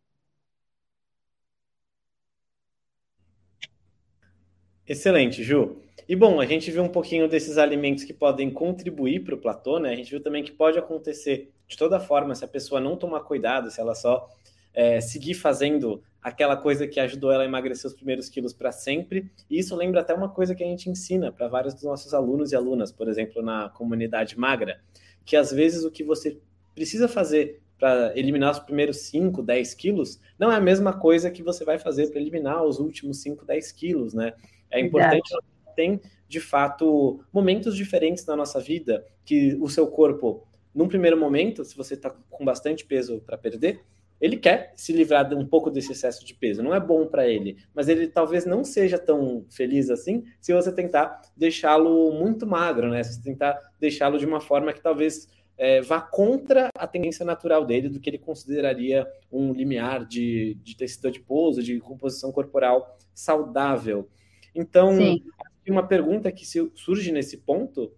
Excelente, 4.88 5.44
Ju. 5.44 5.78
E 6.08 6.16
bom, 6.16 6.40
a 6.40 6.46
gente 6.46 6.70
viu 6.70 6.84
um 6.84 6.90
pouquinho 6.90 7.28
desses 7.28 7.58
alimentos 7.58 8.04
que 8.04 8.14
podem 8.14 8.52
contribuir 8.52 9.24
para 9.24 9.34
o 9.34 9.38
platô, 9.38 9.80
né? 9.80 9.90
A 9.92 9.96
gente 9.96 10.12
viu 10.12 10.22
também 10.22 10.44
que 10.44 10.52
pode 10.52 10.78
acontecer 10.78 11.52
de 11.68 11.76
toda 11.76 12.00
forma 12.00 12.36
se 12.36 12.46
a 12.46 12.48
pessoa 12.48 12.80
não 12.80 12.96
tomar 12.96 13.22
cuidado, 13.22 13.72
se 13.72 13.82
ela 13.82 13.96
só 13.96 14.30
é, 14.72 15.02
seguir 15.02 15.34
fazendo 15.34 16.04
aquela 16.22 16.56
coisa 16.56 16.88
que 16.88 17.00
ajudou 17.00 17.32
ela 17.32 17.42
a 17.42 17.48
emagrecer 17.48 17.90
os 17.90 17.96
primeiros 17.96 18.30
quilos 18.30 18.54
para 18.54 18.72
sempre. 18.72 19.32
E 19.50 19.58
isso 19.58 19.76
lembra 19.76 20.02
até 20.02 20.14
uma 20.14 20.30
coisa 20.30 20.54
que 20.54 20.64
a 20.64 20.68
gente 20.68 20.88
ensina 20.88 21.32
para 21.32 21.48
vários 21.48 21.74
dos 21.74 21.84
nossos 21.84 22.14
alunos 22.14 22.52
e 22.52 22.56
alunas, 22.56 22.92
por 22.92 23.08
exemplo, 23.08 23.42
na 23.42 23.70
comunidade 23.70 24.38
magra, 24.38 24.80
que 25.26 25.36
às 25.36 25.52
vezes 25.52 25.84
o 25.84 25.90
que 25.90 26.04
você 26.04 26.38
precisa 26.76 27.08
fazer 27.08 27.60
para 27.80 28.18
eliminar 28.18 28.52
os 28.52 28.60
primeiros 28.60 28.98
5, 28.98 29.42
10 29.42 29.74
quilos 29.74 30.20
não 30.40 30.52
é 30.52 30.56
a 30.56 30.62
mesma 30.62 30.94
coisa 30.94 31.30
que 31.30 31.44
você 31.44 31.66
vai 31.66 31.78
fazer 31.78 32.08
para 32.08 32.22
eliminar 32.22 32.64
os 32.64 32.80
últimos 32.80 33.18
5, 33.22 33.46
10 33.46 33.72
quilos, 33.72 34.14
né? 34.14 34.34
É 34.72 34.80
importante 34.80 35.30
que 35.30 35.76
tem, 35.76 36.02
de 36.28 36.40
fato, 36.40 37.24
momentos 37.32 37.76
diferentes 37.76 38.26
na 38.26 38.36
nossa 38.36 38.60
vida 38.60 39.06
que 39.24 39.56
o 39.62 39.70
seu 39.70 39.88
corpo, 39.88 40.48
num 40.74 40.88
primeiro 40.88 41.18
momento, 41.18 41.64
se 41.64 41.76
você 41.76 41.94
está 41.94 42.10
com 42.10 42.44
bastante 42.44 42.86
peso 42.86 43.22
para 43.26 43.38
perder, 43.38 43.82
ele 44.20 44.38
quer 44.38 44.74
se 44.76 44.94
livrar 44.94 45.28
de 45.28 45.36
um 45.36 45.46
pouco 45.46 45.70
desse 45.70 45.92
excesso 45.92 46.26
de 46.26 46.34
peso. 46.34 46.64
Não 46.64 46.74
é 46.74 46.80
bom 46.80 47.06
para 47.06 47.28
ele, 47.28 47.58
mas 47.74 47.90
ele 47.90 48.08
talvez 48.08 48.46
não 48.46 48.64
seja 48.64 48.98
tão 48.98 49.46
feliz 49.50 49.90
assim 49.90 50.24
se 50.40 50.54
você 50.54 50.72
tentar 50.72 51.22
deixá-lo 51.36 52.12
muito 52.14 52.48
magro, 52.48 52.90
né? 52.90 53.04
Se 53.04 53.16
você 53.16 53.22
tentar 53.22 53.60
deixá-lo 53.80 54.18
de 54.18 54.26
uma 54.26 54.40
forma 54.40 54.72
que 54.72 54.82
talvez 54.82 55.28
é, 55.58 55.82
vá 55.82 56.02
contra 56.02 56.70
a 56.78 56.88
tendência 56.88 57.26
natural 57.26 57.66
dele, 57.66 57.90
do 57.90 58.00
que 58.00 58.10
ele 58.10 58.18
consideraria 58.18 59.08
um 59.32 59.54
limiar 59.54 60.06
de, 60.06 60.58
de 60.64 60.76
tecido 60.76 61.08
adiposo, 61.08 61.62
de 61.62 61.80
composição 61.80 62.32
corporal 62.32 62.98
saudável. 63.14 64.10
Então, 64.56 64.96
Sim. 64.96 65.22
uma 65.68 65.86
pergunta 65.86 66.32
que 66.32 66.46
surge 66.46 67.12
nesse 67.12 67.38
ponto 67.38 67.92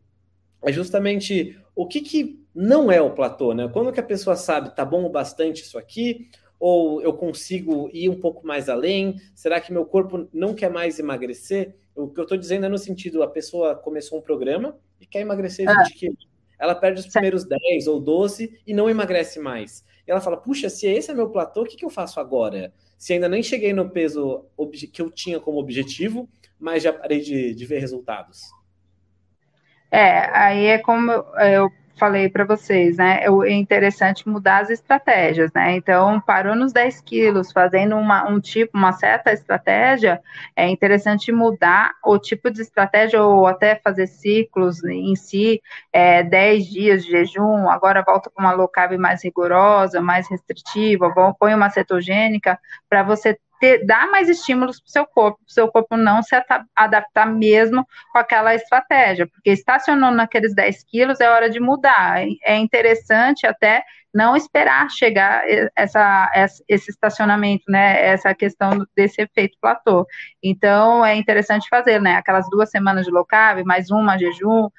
é 0.63 0.71
justamente 0.71 1.57
o 1.75 1.87
que, 1.87 2.01
que 2.01 2.43
não 2.53 2.91
é 2.91 2.99
o 2.99 3.13
platô, 3.13 3.53
né? 3.53 3.69
Quando 3.71 3.93
que 3.93 3.99
a 3.99 4.03
pessoa 4.03 4.35
sabe, 4.35 4.75
tá 4.75 4.83
bom 4.83 5.05
o 5.05 5.09
bastante 5.09 5.61
isso 5.61 5.77
aqui, 5.77 6.27
ou 6.59 7.01
eu 7.01 7.13
consigo 7.13 7.89
ir 7.93 8.09
um 8.09 8.19
pouco 8.19 8.45
mais 8.45 8.67
além? 8.67 9.15
Será 9.35 9.61
que 9.61 9.71
meu 9.71 9.85
corpo 9.85 10.27
não 10.33 10.55
quer 10.55 10.71
mais 10.71 10.97
emagrecer? 10.97 11.75
O 11.95 12.07
que 12.07 12.19
eu 12.19 12.23
estou 12.23 12.37
dizendo 12.37 12.65
é 12.65 12.69
no 12.69 12.77
sentido, 12.77 13.21
a 13.21 13.27
pessoa 13.27 13.75
começou 13.75 14.17
um 14.17 14.21
programa 14.21 14.77
e 14.99 15.05
quer 15.05 15.21
emagrecer 15.21 15.67
20 15.67 15.77
ah. 15.77 15.83
quilos. 15.95 16.27
Ela 16.59 16.73
perde 16.73 17.01
os 17.01 17.07
primeiros 17.07 17.45
10 17.45 17.87
ou 17.87 17.99
12 17.99 18.59
e 18.65 18.73
não 18.73 18.89
emagrece 18.89 19.39
mais. 19.39 19.85
E 20.07 20.11
ela 20.11 20.19
fala, 20.21 20.37
puxa, 20.37 20.69
se 20.69 20.87
esse 20.87 21.11
é 21.11 21.13
meu 21.13 21.29
platô, 21.29 21.61
o 21.61 21.65
que, 21.65 21.77
que 21.77 21.85
eu 21.85 21.89
faço 21.89 22.19
agora? 22.19 22.73
Se 22.97 23.13
ainda 23.13 23.29
nem 23.29 23.43
cheguei 23.43 23.73
no 23.73 23.89
peso 23.89 24.45
que 24.91 25.01
eu 25.01 25.11
tinha 25.11 25.39
como 25.39 25.59
objetivo, 25.59 26.27
mas 26.59 26.83
já 26.83 26.93
parei 26.93 27.21
de, 27.21 27.53
de 27.53 27.65
ver 27.65 27.79
resultados. 27.79 28.41
É, 29.91 30.29
aí 30.37 30.65
é 30.65 30.77
como 30.79 31.11
eu 31.11 31.71
falei 31.97 32.29
para 32.29 32.45
vocês, 32.45 32.97
né? 32.97 33.21
É 33.23 33.51
interessante 33.51 34.27
mudar 34.27 34.61
as 34.61 34.69
estratégias, 34.69 35.51
né? 35.53 35.75
Então, 35.75 36.21
parou 36.21 36.55
nos 36.55 36.71
10 36.71 37.01
quilos, 37.01 37.51
fazendo 37.51 37.95
uma, 37.95 38.29
um 38.29 38.39
tipo, 38.39 38.77
uma 38.77 38.93
certa 38.93 39.33
estratégia, 39.33 40.21
é 40.55 40.67
interessante 40.67 41.31
mudar 41.31 41.93
o 42.05 42.17
tipo 42.17 42.49
de 42.51 42.61
estratégia 42.61 43.21
ou 43.23 43.47
até 43.47 43.75
fazer 43.75 44.07
ciclos 44.07 44.83
em 44.83 45.15
si, 45.15 45.61
é, 45.91 46.23
10 46.23 46.65
dias 46.65 47.03
de 47.03 47.11
jejum, 47.11 47.69
agora 47.69 48.03
volta 48.05 48.29
com 48.29 48.41
uma 48.41 48.53
low 48.53 48.67
carb 48.67 48.97
mais 48.97 49.23
rigorosa, 49.23 49.99
mais 49.99 50.29
restritiva, 50.29 51.13
põe 51.39 51.53
uma 51.53 51.69
cetogênica, 51.69 52.59
para 52.89 53.03
você 53.03 53.37
ter, 53.59 53.85
dar 53.85 54.09
mais 54.09 54.29
estímulos 54.29 54.79
para 54.79 54.87
o 54.87 54.91
seu 54.91 55.05
corpo, 55.05 55.39
para 55.39 55.49
o 55.49 55.53
seu 55.53 55.67
corpo 55.71 55.97
não 55.97 56.21
se 56.21 56.35
adaptar 56.75 57.25
mesmo 57.25 57.85
com 58.11 58.19
aquela 58.19 58.53
estratégia, 58.55 59.27
porque 59.27 59.51
estacionou 59.51 60.11
naqueles 60.11 60.53
10 60.53 60.83
quilos, 60.83 61.19
é 61.19 61.29
hora 61.29 61.49
de 61.49 61.59
mudar. 61.59 62.23
É 62.43 62.55
interessante 62.55 63.45
até 63.45 63.83
não 64.13 64.35
esperar 64.35 64.89
chegar 64.89 65.43
essa, 65.75 66.31
esse 66.67 66.89
estacionamento, 66.89 67.63
né? 67.69 68.03
Essa 68.03 68.33
questão 68.33 68.85
desse 68.95 69.21
efeito 69.21 69.57
platô. 69.61 70.07
Então, 70.41 71.05
é 71.05 71.15
interessante 71.15 71.67
fazer, 71.69 72.01
né? 72.01 72.15
Aquelas 72.15 72.49
duas 72.49 72.69
semanas 72.71 73.05
de 73.05 73.11
low 73.11 73.25
carb, 73.25 73.63
mais 73.63 73.91
uma 73.91 74.17
jejum, 74.17 74.69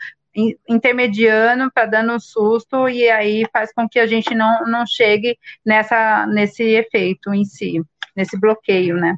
intermediano 0.68 1.70
para 1.73 1.87
dando 1.87 2.12
um 2.14 2.20
susto 2.20 2.88
e 2.88 3.08
aí 3.11 3.44
faz 3.52 3.73
com 3.73 3.88
que 3.88 3.99
a 3.99 4.06
gente 4.06 4.35
não, 4.35 4.64
não 4.66 4.87
chegue 4.87 5.37
nessa 5.66 6.26
nesse 6.26 6.62
efeito 6.62 7.35
em 7.35 7.44
si 7.44 7.82
nesse 8.18 8.37
bloqueio, 8.37 8.96
né? 8.96 9.16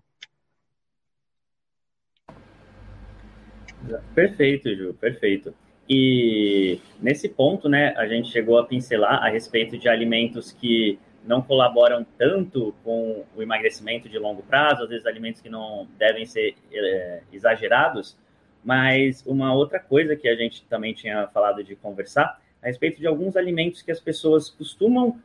Perfeito, 4.14 4.68
Ju, 4.76 4.92
perfeito. 4.92 5.54
E 5.88 6.78
nesse 7.00 7.26
ponto, 7.26 7.66
né, 7.66 7.94
a 7.96 8.06
gente 8.06 8.30
chegou 8.30 8.58
a 8.58 8.66
pincelar 8.66 9.24
a 9.24 9.30
respeito 9.30 9.78
de 9.78 9.88
alimentos 9.88 10.52
que 10.52 10.98
não 11.24 11.40
colaboram 11.40 12.06
tanto 12.18 12.74
com 12.84 13.24
o 13.34 13.42
emagrecimento 13.42 14.06
de 14.06 14.18
longo 14.18 14.42
prazo, 14.42 14.82
às 14.82 14.90
vezes 14.90 15.06
alimentos 15.06 15.40
que 15.40 15.48
não 15.48 15.88
devem 15.98 16.26
ser 16.26 16.54
é, 16.70 17.22
exagerados, 17.32 18.18
mas 18.62 19.24
uma 19.26 19.54
outra 19.54 19.80
coisa 19.80 20.14
que 20.14 20.28
a 20.28 20.36
gente 20.36 20.62
também 20.66 20.92
tinha 20.92 21.26
falado 21.28 21.64
de 21.64 21.74
conversar 21.74 22.38
a 22.62 22.66
respeito 22.66 23.00
de 23.00 23.06
alguns 23.06 23.34
alimentos 23.34 23.80
que 23.80 23.90
as 23.90 23.98
pessoas 23.98 24.50
costumam 24.50 25.18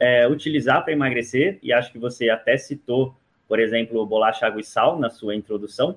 é, 0.00 0.26
utilizar 0.26 0.82
para 0.82 0.92
emagrecer, 0.92 1.58
e 1.62 1.72
acho 1.72 1.92
que 1.92 1.98
você 1.98 2.28
até 2.28 2.56
citou 2.56 3.14
por 3.50 3.58
exemplo, 3.58 4.06
bolacha, 4.06 4.46
água 4.46 4.60
e 4.60 4.64
sal 4.64 4.96
na 4.96 5.10
sua 5.10 5.34
introdução, 5.34 5.96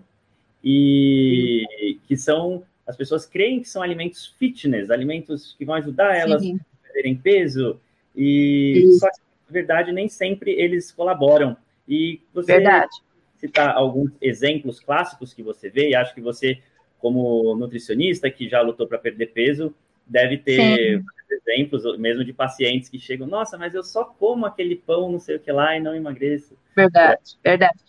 e 0.63 1.99
que 2.07 2.17
são 2.17 2.63
as 2.87 2.97
pessoas 2.97 3.27
creem 3.27 3.61
que 3.61 3.69
são 3.69 3.83
alimentos 3.83 4.33
fitness, 4.39 4.89
alimentos 4.89 5.53
que 5.55 5.63
vão 5.63 5.75
ajudar 5.75 6.17
elas 6.17 6.41
Sim. 6.41 6.59
a 6.59 6.87
perderem 6.87 7.15
peso, 7.15 7.79
e 8.15 8.85
Isso. 8.87 8.97
só 9.01 9.07
que, 9.11 9.19
na 9.47 9.53
verdade, 9.53 9.91
nem 9.91 10.09
sempre 10.09 10.49
eles 10.49 10.91
colaboram. 10.91 11.55
E 11.87 12.21
você 12.33 12.53
verdade. 12.53 12.89
citar 13.37 13.75
alguns 13.75 14.09
exemplos 14.19 14.79
clássicos 14.79 15.31
que 15.31 15.43
você 15.43 15.69
vê, 15.69 15.89
e 15.89 15.95
acho 15.95 16.15
que 16.15 16.21
você, 16.21 16.57
como 16.97 17.55
nutricionista 17.55 18.31
que 18.31 18.49
já 18.49 18.61
lutou 18.61 18.87
para 18.87 18.97
perder 18.97 19.27
peso, 19.27 19.75
deve 20.07 20.37
ter 20.39 21.01
Sim. 21.01 21.05
Exemplos 21.33 21.83
mesmo 21.97 22.23
de 22.23 22.31
pacientes 22.31 22.89
que 22.89 22.99
chegam, 22.99 23.27
nossa, 23.27 23.57
mas 23.57 23.73
eu 23.73 23.83
só 23.83 24.05
como 24.05 24.45
aquele 24.45 24.75
pão, 24.75 25.11
não 25.11 25.19
sei 25.19 25.35
o 25.35 25.39
que 25.39 25.51
lá, 25.51 25.75
e 25.75 25.79
não 25.79 25.95
emagreço. 25.95 26.57
Verdade, 26.75 27.37
é. 27.43 27.49
verdade. 27.49 27.79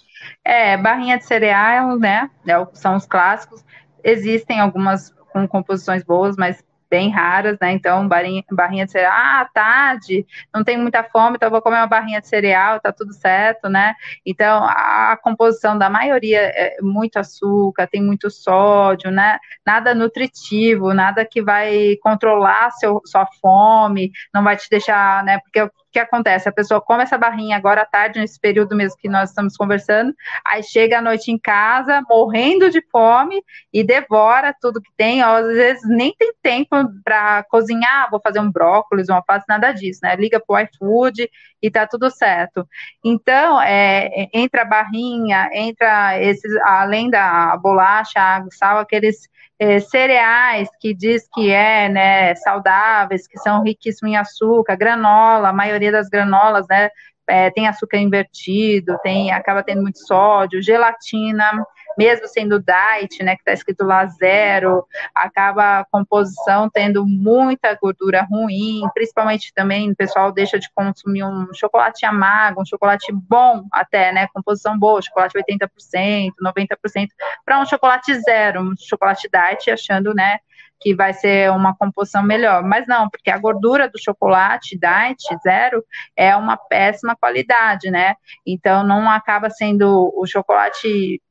É, 0.45 0.77
barrinha 0.77 1.19
de 1.19 1.25
cereal, 1.25 1.99
né? 1.99 2.31
É 2.47 2.55
são 2.75 2.97
os 2.97 3.07
clássicos. 3.07 3.65
Existem 4.03 4.61
algumas 4.61 5.11
com 5.33 5.47
composições 5.49 6.05
boas, 6.05 6.37
mas 6.37 6.65
bem 6.95 7.11
raras, 7.11 7.59
né? 7.61 7.73
Então, 7.73 8.07
barrinha, 8.07 8.45
barrinha 8.53 8.85
de 8.85 8.93
cereal, 8.93 9.13
ah, 9.13 9.51
tarde, 9.53 10.25
não 10.55 10.63
tenho 10.63 10.81
muita 10.81 11.03
fome, 11.03 11.35
então 11.35 11.51
vou 11.51 11.61
comer 11.61 11.79
uma 11.79 11.89
barrinha 11.89 12.21
de 12.21 12.29
cereal, 12.29 12.79
tá 12.79 12.93
tudo 12.93 13.13
certo, 13.13 13.69
né? 13.69 13.97
Então, 14.25 14.63
a, 14.65 15.19
composição 15.21 15.77
da 15.77 15.91
maioria 15.91 16.39
é 16.39 16.77
muito 16.81 17.17
açúcar, 17.19 17.89
tem 17.89 18.01
muito 18.01 18.31
sódio, 18.31 19.11
né? 19.11 19.41
Nada 19.67 19.93
nutritivo, 19.93 20.95
nada 20.95 21.25
que 21.25 21.43
vai 21.43 21.97
controlar 22.01 22.71
seu, 22.71 23.03
sua 23.05 23.27
fome, 23.41 24.13
não 24.33 24.45
vai 24.45 24.57
te 24.57 24.71
deixar, 24.71 25.25
né? 25.25 25.41
Porque 25.41 25.69
que 25.95 25.99
acontece? 26.01 26.49
A 26.49 26.53
pessoa 26.53 26.81
come 26.81 27.05
essa 27.05 27.17
barrinha 27.17 27.57
agora 27.57 27.83
à 27.83 27.87
tarde, 27.87 28.19
nesse 28.19 28.39
período 28.39 28.75
mesmo 28.75 28.99
que 28.99 29.09
nós 29.09 29.31
estamos 29.31 29.57
conversando, 29.57 30.13
aí 30.45 30.61
chega 30.61 30.99
à 30.99 31.03
noite 31.03 31.31
em 31.31 31.39
casa, 31.39 32.03
morrendo 32.11 32.69
de 32.69 32.83
fome, 32.91 33.41
e 33.73 33.85
devora 33.85 34.53
tudo 34.61 34.83
que 34.83 34.91
tem. 34.97 35.23
Às 35.23 35.47
vezes 35.47 35.89
nem 35.89 36.13
tem 36.19 36.33
tempo 36.43 36.77
para 37.05 37.45
cozinhar, 37.45 38.11
vou 38.11 38.21
fazer 38.21 38.41
um 38.41 38.51
brócolis, 38.51 39.09
uma 39.09 39.23
pasta, 39.23 39.45
nada 39.49 39.71
disso, 39.71 40.01
né? 40.03 40.17
Liga 40.17 40.41
para 40.45 40.55
o 40.55 40.59
iFood 40.59 41.31
e 41.63 41.71
tá 41.71 41.87
tudo 41.87 42.11
certo. 42.11 42.69
Então, 43.05 43.63
é, 43.63 44.29
entra 44.35 44.63
a 44.63 44.67
barrinha, 44.67 45.49
entra 45.53 46.21
esses, 46.21 46.55
além 46.65 47.09
da 47.09 47.57
bolacha, 47.57 48.19
água, 48.19 48.49
sal, 48.51 48.79
aqueles 48.79 49.29
é, 49.59 49.79
cereais 49.81 50.69
que 50.81 50.95
diz 50.95 51.29
que 51.33 51.51
é 51.51 51.89
né, 51.89 52.35
saudáveis, 52.37 53.27
que 53.27 53.39
são 53.39 53.63
riquíssimos 53.63 54.13
em 54.13 54.17
açúcar, 54.17 54.77
granola, 54.77 55.49
a 55.49 55.53
maioria 55.53 55.93
das 55.93 56.09
granolas, 56.09 56.67
né, 56.69 56.91
é, 57.29 57.51
tem 57.51 57.67
açúcar 57.67 57.99
invertido, 57.99 58.99
tem, 59.03 59.33
acaba 59.33 59.63
tendo 59.63 59.83
muito 59.83 59.99
sódio, 59.99 60.63
gelatina, 60.63 61.65
mesmo 61.99 62.27
sendo 62.29 62.61
diet, 62.61 63.23
né, 63.23 63.35
que 63.35 63.43
está 63.43 63.53
escrito 63.53 63.85
lá 63.85 64.07
zero, 64.07 64.87
acaba 65.15 65.81
a 65.81 65.85
composição 65.85 66.69
tendo 66.71 67.07
muita 67.07 67.75
gordura 67.75 68.23
ruim, 68.23 68.83
principalmente 68.95 69.53
também 69.55 69.91
o 69.91 69.97
pessoal 69.97 70.33
deixa 70.33 70.59
de 70.59 70.69
consumir 70.75 71.25
um 71.25 71.53
chocolate 71.55 72.05
amargo, 72.07 72.63
um 72.63 72.67
chocolate 72.67 73.13
bom 73.13 73.65
até, 73.73 74.13
né, 74.13 74.29
composição 74.33 74.79
boa, 74.79 75.03
chocolate 75.03 75.37
80%, 75.39 76.33
90%, 76.43 77.09
para 77.45 77.61
um 77.61 77.67
chocolate 77.67 78.15
zero, 78.21 78.61
um 78.61 78.75
chocolate 78.77 79.29
diet, 79.33 79.71
achando, 79.71 80.15
né, 80.15 80.39
que 80.81 80.95
vai 80.95 81.15
ser 81.15 81.51
uma 81.51 81.75
composição 81.75 82.23
melhor. 82.23 82.63
Mas 82.63 82.87
não, 82.87 83.09
porque 83.09 83.31
a 83.31 83.39
gordura 83.39 83.89
do 83.89 83.99
chocolate 83.99 84.79
diet 84.79 85.25
zero 85.43 85.83
é 86.15 86.37
uma 86.37 86.57
péssima 86.57 87.17
qualidade, 87.17 87.91
né? 87.91 88.15
Então 88.47 88.85
não 88.85 89.09
acaba 89.09 89.49
sendo 89.49 90.13
o 90.15 90.27
chocolate 90.27 91.23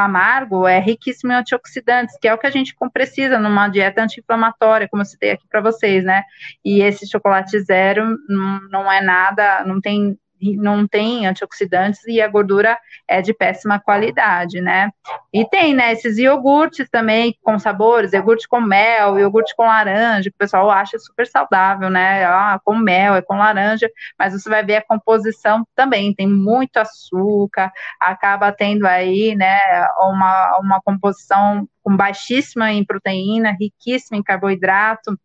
amargo 0.00 0.66
é 0.66 0.78
riquíssimo 0.78 1.32
em 1.32 1.36
antioxidantes, 1.36 2.16
que 2.20 2.28
é 2.28 2.34
o 2.34 2.38
que 2.38 2.46
a 2.46 2.50
gente 2.50 2.74
precisa 2.92 3.38
numa 3.38 3.68
dieta 3.68 4.02
anti-inflamatória, 4.02 4.88
como 4.88 5.02
eu 5.02 5.06
citei 5.06 5.32
aqui 5.32 5.46
para 5.48 5.60
vocês, 5.60 6.04
né? 6.04 6.22
E 6.64 6.82
esse 6.82 7.08
chocolate 7.08 7.58
zero 7.60 8.18
não, 8.28 8.60
não 8.68 8.92
é 8.92 9.00
nada, 9.00 9.64
não 9.64 9.80
tem 9.80 10.18
não 10.40 10.86
tem 10.86 11.26
antioxidantes 11.26 12.06
e 12.06 12.20
a 12.20 12.28
gordura 12.28 12.78
é 13.06 13.20
de 13.20 13.34
péssima 13.34 13.78
qualidade, 13.78 14.60
né? 14.60 14.90
E 15.32 15.44
tem, 15.48 15.74
né, 15.74 15.92
esses 15.92 16.18
iogurtes 16.18 16.88
também 16.90 17.36
com 17.42 17.58
sabores, 17.58 18.12
iogurte 18.12 18.48
com 18.48 18.60
mel, 18.60 19.18
iogurte 19.18 19.54
com 19.56 19.66
laranja, 19.66 20.30
que 20.30 20.34
o 20.34 20.38
pessoal 20.38 20.70
acha 20.70 20.98
super 20.98 21.26
saudável, 21.26 21.90
né? 21.90 22.24
Ah, 22.24 22.60
com 22.64 22.76
mel, 22.76 23.14
é 23.14 23.22
com 23.22 23.36
laranja, 23.36 23.88
mas 24.18 24.32
você 24.32 24.48
vai 24.48 24.64
ver 24.64 24.76
a 24.76 24.86
composição 24.86 25.66
também, 25.74 26.14
tem 26.14 26.28
muito 26.28 26.76
açúcar, 26.78 27.72
acaba 28.00 28.52
tendo 28.52 28.86
aí, 28.86 29.34
né, 29.34 29.58
uma, 30.00 30.58
uma 30.58 30.80
composição 30.82 31.68
com 31.82 31.96
baixíssima 31.96 32.72
em 32.72 32.84
proteína, 32.84 33.56
riquíssima 33.58 34.18
em 34.18 34.22
carboidrato, 34.22 35.18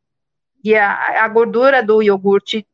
e 0.65 0.75
a, 0.75 1.23
a 1.23 1.27
gordura 1.27 1.83
do 1.83 2.01
iogurte 2.01 2.67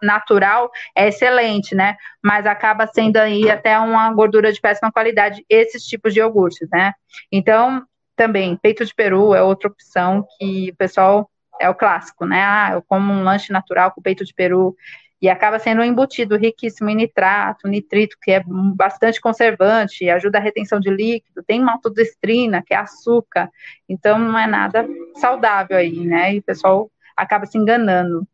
natural 0.00 0.70
é 0.96 1.08
excelente, 1.08 1.74
né? 1.74 1.96
Mas 2.22 2.46
acaba 2.46 2.86
sendo 2.86 3.18
aí 3.18 3.50
até 3.50 3.78
uma 3.78 4.12
gordura 4.12 4.50
de 4.50 4.60
péssima 4.60 4.90
qualidade, 4.90 5.44
esses 5.48 5.84
tipos 5.84 6.14
de 6.14 6.20
iogurtes, 6.20 6.68
né? 6.70 6.94
Então, 7.30 7.82
também, 8.16 8.56
peito 8.56 8.84
de 8.84 8.94
peru 8.94 9.34
é 9.34 9.42
outra 9.42 9.68
opção 9.68 10.26
que 10.38 10.70
o 10.70 10.76
pessoal 10.76 11.30
é 11.60 11.68
o 11.68 11.74
clássico, 11.74 12.24
né? 12.24 12.42
Ah, 12.42 12.70
eu 12.72 12.82
como 12.82 13.12
um 13.12 13.22
lanche 13.22 13.52
natural 13.52 13.92
com 13.92 14.00
peito 14.00 14.24
de 14.24 14.32
peru 14.32 14.74
e 15.20 15.28
acaba 15.28 15.58
sendo 15.58 15.82
um 15.82 15.84
embutido 15.84 16.36
riquíssimo 16.36 16.90
em 16.90 16.96
nitrato, 16.96 17.68
nitrito, 17.68 18.16
que 18.20 18.32
é 18.32 18.42
bastante 18.74 19.20
conservante, 19.20 20.10
ajuda 20.10 20.38
a 20.38 20.40
retenção 20.40 20.80
de 20.80 20.90
líquido, 20.90 21.44
tem 21.46 21.60
maltodestrina, 21.60 22.60
que 22.60 22.74
é 22.74 22.76
açúcar, 22.76 23.48
então 23.88 24.18
não 24.18 24.36
é 24.36 24.48
nada 24.48 24.84
saudável 25.16 25.76
aí, 25.76 26.00
né? 26.04 26.34
E 26.34 26.38
o 26.40 26.42
pessoal 26.42 26.90
acaba 27.16 27.46
se 27.46 27.58
enganando. 27.58 28.26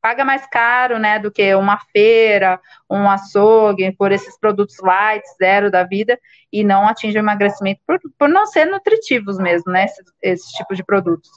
Paga 0.00 0.24
mais 0.24 0.46
caro, 0.46 0.98
né, 0.98 1.18
do 1.18 1.30
que 1.30 1.54
uma 1.54 1.78
feira, 1.92 2.60
um 2.88 3.10
açougue, 3.10 3.92
por 3.92 4.12
esses 4.12 4.38
produtos 4.38 4.76
light, 4.80 5.24
zero 5.36 5.70
da 5.70 5.82
vida, 5.82 6.18
e 6.52 6.62
não 6.62 6.86
atinge 6.86 7.18
o 7.18 7.20
emagrecimento 7.20 7.80
por, 7.86 7.98
por 8.16 8.28
não 8.28 8.46
ser 8.46 8.64
nutritivos 8.66 9.38
mesmo, 9.38 9.72
né, 9.72 9.86
esses, 9.86 10.04
esses 10.22 10.50
tipos 10.52 10.76
de 10.76 10.84
produtos. 10.84 11.28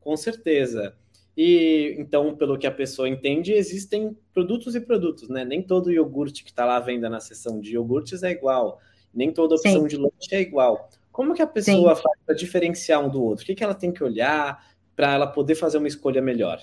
Com 0.00 0.16
certeza. 0.16 0.96
E 1.36 1.94
então, 1.98 2.34
pelo 2.34 2.56
que 2.56 2.66
a 2.66 2.70
pessoa 2.70 3.08
entende, 3.08 3.52
existem 3.52 4.16
produtos 4.32 4.74
e 4.74 4.80
produtos, 4.80 5.28
né? 5.28 5.44
Nem 5.44 5.60
todo 5.60 5.92
iogurte 5.92 6.42
que 6.42 6.50
está 6.50 6.64
lá 6.64 6.76
à 6.76 6.80
venda 6.80 7.10
na 7.10 7.20
seção 7.20 7.60
de 7.60 7.74
iogurtes 7.74 8.22
é 8.22 8.30
igual, 8.30 8.80
nem 9.12 9.30
toda 9.30 9.56
opção 9.56 9.82
Sim. 9.82 9.86
de 9.86 9.96
lanche 9.98 10.32
é 10.32 10.40
igual. 10.40 10.88
Como 11.12 11.34
que 11.34 11.42
a 11.42 11.46
pessoa 11.46 11.94
Sim. 11.94 12.02
faz 12.02 12.18
para 12.24 12.34
diferenciar 12.34 13.04
um 13.04 13.10
do 13.10 13.22
outro? 13.22 13.42
O 13.42 13.46
que, 13.46 13.54
que 13.54 13.64
ela 13.64 13.74
tem 13.74 13.92
que 13.92 14.02
olhar? 14.02 14.64
Para 14.96 15.12
ela 15.12 15.26
poder 15.26 15.54
fazer 15.54 15.76
uma 15.78 15.86
escolha 15.86 16.22
melhor? 16.22 16.58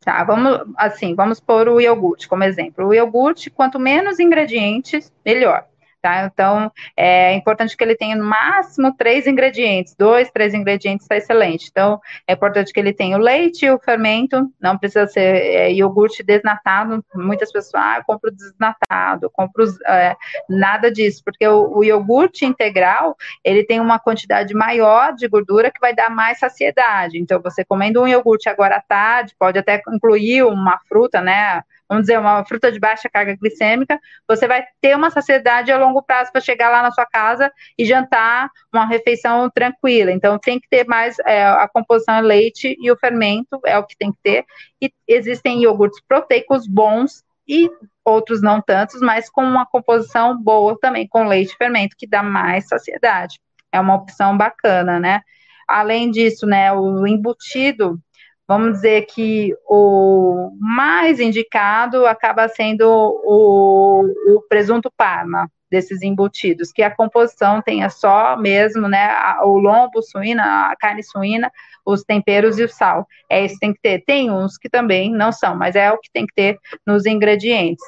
Tá, 0.00 0.24
vamos 0.24 0.60
assim, 0.76 1.14
vamos 1.14 1.40
pôr 1.40 1.68
o 1.68 1.80
iogurte 1.80 2.28
como 2.28 2.44
exemplo. 2.44 2.86
O 2.86 2.94
iogurte, 2.94 3.50
quanto 3.50 3.78
menos 3.78 4.18
ingredientes, 4.18 5.12
melhor. 5.24 5.66
Tá? 6.06 6.24
Então, 6.32 6.70
é 6.96 7.34
importante 7.34 7.76
que 7.76 7.82
ele 7.82 7.96
tenha 7.96 8.14
no 8.14 8.22
máximo 8.22 8.94
três 8.96 9.26
ingredientes, 9.26 9.92
dois, 9.98 10.30
três 10.30 10.54
ingredientes 10.54 11.04
está 11.04 11.16
excelente. 11.16 11.66
Então, 11.68 12.00
é 12.28 12.34
importante 12.34 12.72
que 12.72 12.78
ele 12.78 12.92
tenha 12.92 13.16
o 13.16 13.20
leite 13.20 13.68
o 13.68 13.76
fermento, 13.80 14.48
não 14.60 14.78
precisa 14.78 15.08
ser 15.08 15.20
é, 15.20 15.72
iogurte 15.72 16.22
desnatado. 16.22 17.04
Muitas 17.12 17.50
pessoas, 17.50 17.74
ah, 17.82 17.96
eu 17.98 18.04
compro 18.04 18.30
desnatado, 18.30 19.28
compro 19.32 19.64
é, 19.84 20.14
nada 20.48 20.92
disso, 20.92 21.22
porque 21.24 21.44
o, 21.44 21.78
o, 21.78 21.82
iogurte 21.82 22.44
integral, 22.44 23.16
ele 23.42 23.64
tem 23.64 23.80
uma 23.80 23.98
quantidade 23.98 24.54
maior 24.54 25.12
de 25.12 25.26
gordura 25.26 25.72
que 25.72 25.80
vai 25.80 25.92
dar 25.92 26.08
mais 26.08 26.38
saciedade. 26.38 27.18
Então, 27.18 27.42
você 27.42 27.64
comendo 27.64 28.00
um 28.00 28.06
iogurte 28.06 28.48
agora 28.48 28.76
à 28.76 28.80
tarde, 28.80 29.34
pode 29.36 29.58
até 29.58 29.82
incluir 29.88 30.44
uma 30.44 30.78
fruta, 30.88 31.20
né? 31.20 31.62
Vamos 31.88 32.02
dizer, 32.04 32.18
uma 32.18 32.44
fruta 32.44 32.70
de 32.70 32.78
baixa 32.78 33.08
carga 33.08 33.36
glicêmica, 33.36 33.98
você 34.28 34.46
vai 34.46 34.64
ter 34.80 34.96
uma 34.96 35.10
saciedade 35.10 35.70
a 35.70 35.78
longo 35.78 36.02
prazo 36.02 36.32
para 36.32 36.40
chegar 36.40 36.68
lá 36.68 36.82
na 36.82 36.90
sua 36.90 37.06
casa 37.06 37.52
e 37.78 37.84
jantar 37.84 38.50
uma 38.72 38.86
refeição 38.86 39.48
tranquila. 39.50 40.10
Então, 40.10 40.38
tem 40.38 40.58
que 40.60 40.68
ter 40.68 40.86
mais 40.86 41.16
é, 41.20 41.44
a 41.44 41.68
composição 41.68 42.16
é 42.16 42.20
leite 42.20 42.76
e 42.80 42.90
o 42.90 42.96
fermento, 42.96 43.60
é 43.64 43.78
o 43.78 43.84
que 43.84 43.96
tem 43.96 44.12
que 44.12 44.18
ter. 44.22 44.44
E 44.80 44.92
existem 45.06 45.62
iogurtes 45.62 46.00
proteicos 46.06 46.66
bons 46.66 47.24
e 47.48 47.70
outros 48.04 48.42
não 48.42 48.60
tantos, 48.60 49.00
mas 49.00 49.30
com 49.30 49.42
uma 49.42 49.66
composição 49.66 50.36
boa 50.36 50.76
também, 50.80 51.06
com 51.06 51.26
leite 51.26 51.52
e 51.52 51.56
fermento, 51.56 51.96
que 51.96 52.06
dá 52.06 52.22
mais 52.22 52.66
saciedade. 52.68 53.38
É 53.72 53.80
uma 53.80 53.94
opção 53.94 54.36
bacana, 54.36 54.98
né? 54.98 55.22
Além 55.68 56.10
disso, 56.10 56.46
né, 56.46 56.72
o 56.72 57.06
embutido, 57.06 58.00
vamos 58.48 58.74
dizer 58.74 59.06
que 59.06 59.54
o 59.66 60.56
mais 60.60 61.18
indicado 61.20 62.06
acaba 62.06 62.48
sendo 62.48 62.86
o, 62.88 64.04
o 64.36 64.42
presunto 64.48 64.90
parma 64.96 65.50
desses 65.70 66.02
embutidos, 66.02 66.70
que 66.72 66.82
a 66.82 66.94
composição 66.94 67.60
tenha 67.60 67.90
só 67.90 68.36
mesmo, 68.36 68.88
né, 68.88 69.08
o 69.42 69.58
lombo 69.58 70.00
suína, 70.00 70.70
a 70.70 70.76
carne 70.76 71.02
suína, 71.02 71.50
os 71.84 72.02
temperos 72.02 72.58
e 72.58 72.64
o 72.64 72.68
sal. 72.68 73.06
É 73.28 73.44
isso 73.44 73.54
que 73.54 73.60
tem 73.60 73.74
que 73.74 73.80
ter. 73.80 74.04
Tem 74.04 74.30
uns 74.30 74.56
que 74.56 74.68
também 74.68 75.10
não 75.10 75.32
são, 75.32 75.56
mas 75.56 75.74
é 75.74 75.90
o 75.90 75.98
que 75.98 76.10
tem 76.12 76.26
que 76.26 76.34
ter 76.34 76.58
nos 76.86 77.04
ingredientes. 77.04 77.84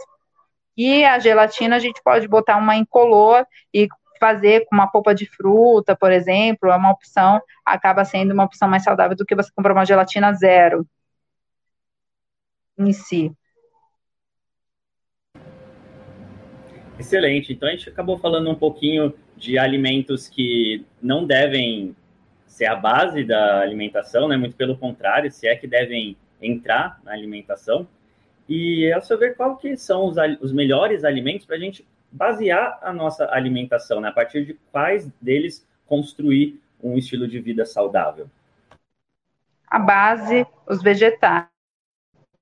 E 0.77 1.05
a 1.05 1.19
gelatina 1.19 1.77
a 1.77 1.81
gente 1.81 2.01
pode 2.03 2.29
botar 2.29 2.57
uma 2.57 2.77
incolor 2.77 3.45
e 3.75 3.89
fazer 4.19 4.67
com 4.67 4.75
uma 4.75 4.87
polpa 4.87 5.15
de 5.15 5.27
fruta, 5.27 5.97
por 5.97 6.13
exemplo, 6.13 6.71
é 6.71 6.77
uma 6.77 6.91
opção, 6.91 7.41
acaba 7.65 8.05
sendo 8.05 8.33
uma 8.33 8.45
opção 8.45 8.69
mais 8.69 8.83
saudável 8.85 9.17
do 9.17 9.25
que 9.25 9.35
você 9.35 9.51
comprar 9.55 9.73
uma 9.73 9.85
gelatina 9.85 10.33
zero 10.35 10.87
em 12.79 12.93
si. 12.93 13.33
Excelente. 16.99 17.53
Então 17.53 17.69
a 17.69 17.73
gente 17.73 17.89
acabou 17.89 18.19
falando 18.19 18.51
um 18.51 18.55
pouquinho 18.55 19.15
de 19.37 19.59
alimentos 19.59 20.29
que 20.29 20.85
não 21.01 21.25
devem 21.25 21.95
ser 22.47 22.67
a 22.67 22.75
base 22.75 23.23
da 23.25 23.61
alimentação, 23.61 24.27
né? 24.27 24.37
Muito 24.37 24.57
pelo 24.57 24.77
contrário, 24.77 25.31
se 25.31 25.47
é 25.47 25.55
que 25.55 25.67
devem 25.67 26.17
entrar 26.43 27.01
na 27.05 27.13
alimentação. 27.13 27.87
E 28.49 28.91
ao 28.93 29.03
seu 29.03 29.19
qual 29.37 29.57
que 29.57 29.77
são 29.77 30.07
os, 30.07 30.17
os 30.41 30.53
melhores 30.53 31.05
alimentos 31.05 31.47
para 31.47 31.57
a 31.57 31.59
gente 31.59 31.87
basear 32.11 32.79
a 32.83 32.93
nossa 32.93 33.29
alimentação, 33.33 34.01
né? 34.01 34.09
A 34.09 34.13
partir 34.13 34.45
de 34.45 34.55
quais 34.73 35.09
deles 35.21 35.67
construir 35.87 36.61
um 36.83 36.97
estilo 36.97 37.27
de 37.27 37.41
vida 37.41 37.65
saudável? 37.65 38.29
A 39.67 39.79
base, 39.79 40.47
os 40.67 40.83
vegetais. 40.83 41.47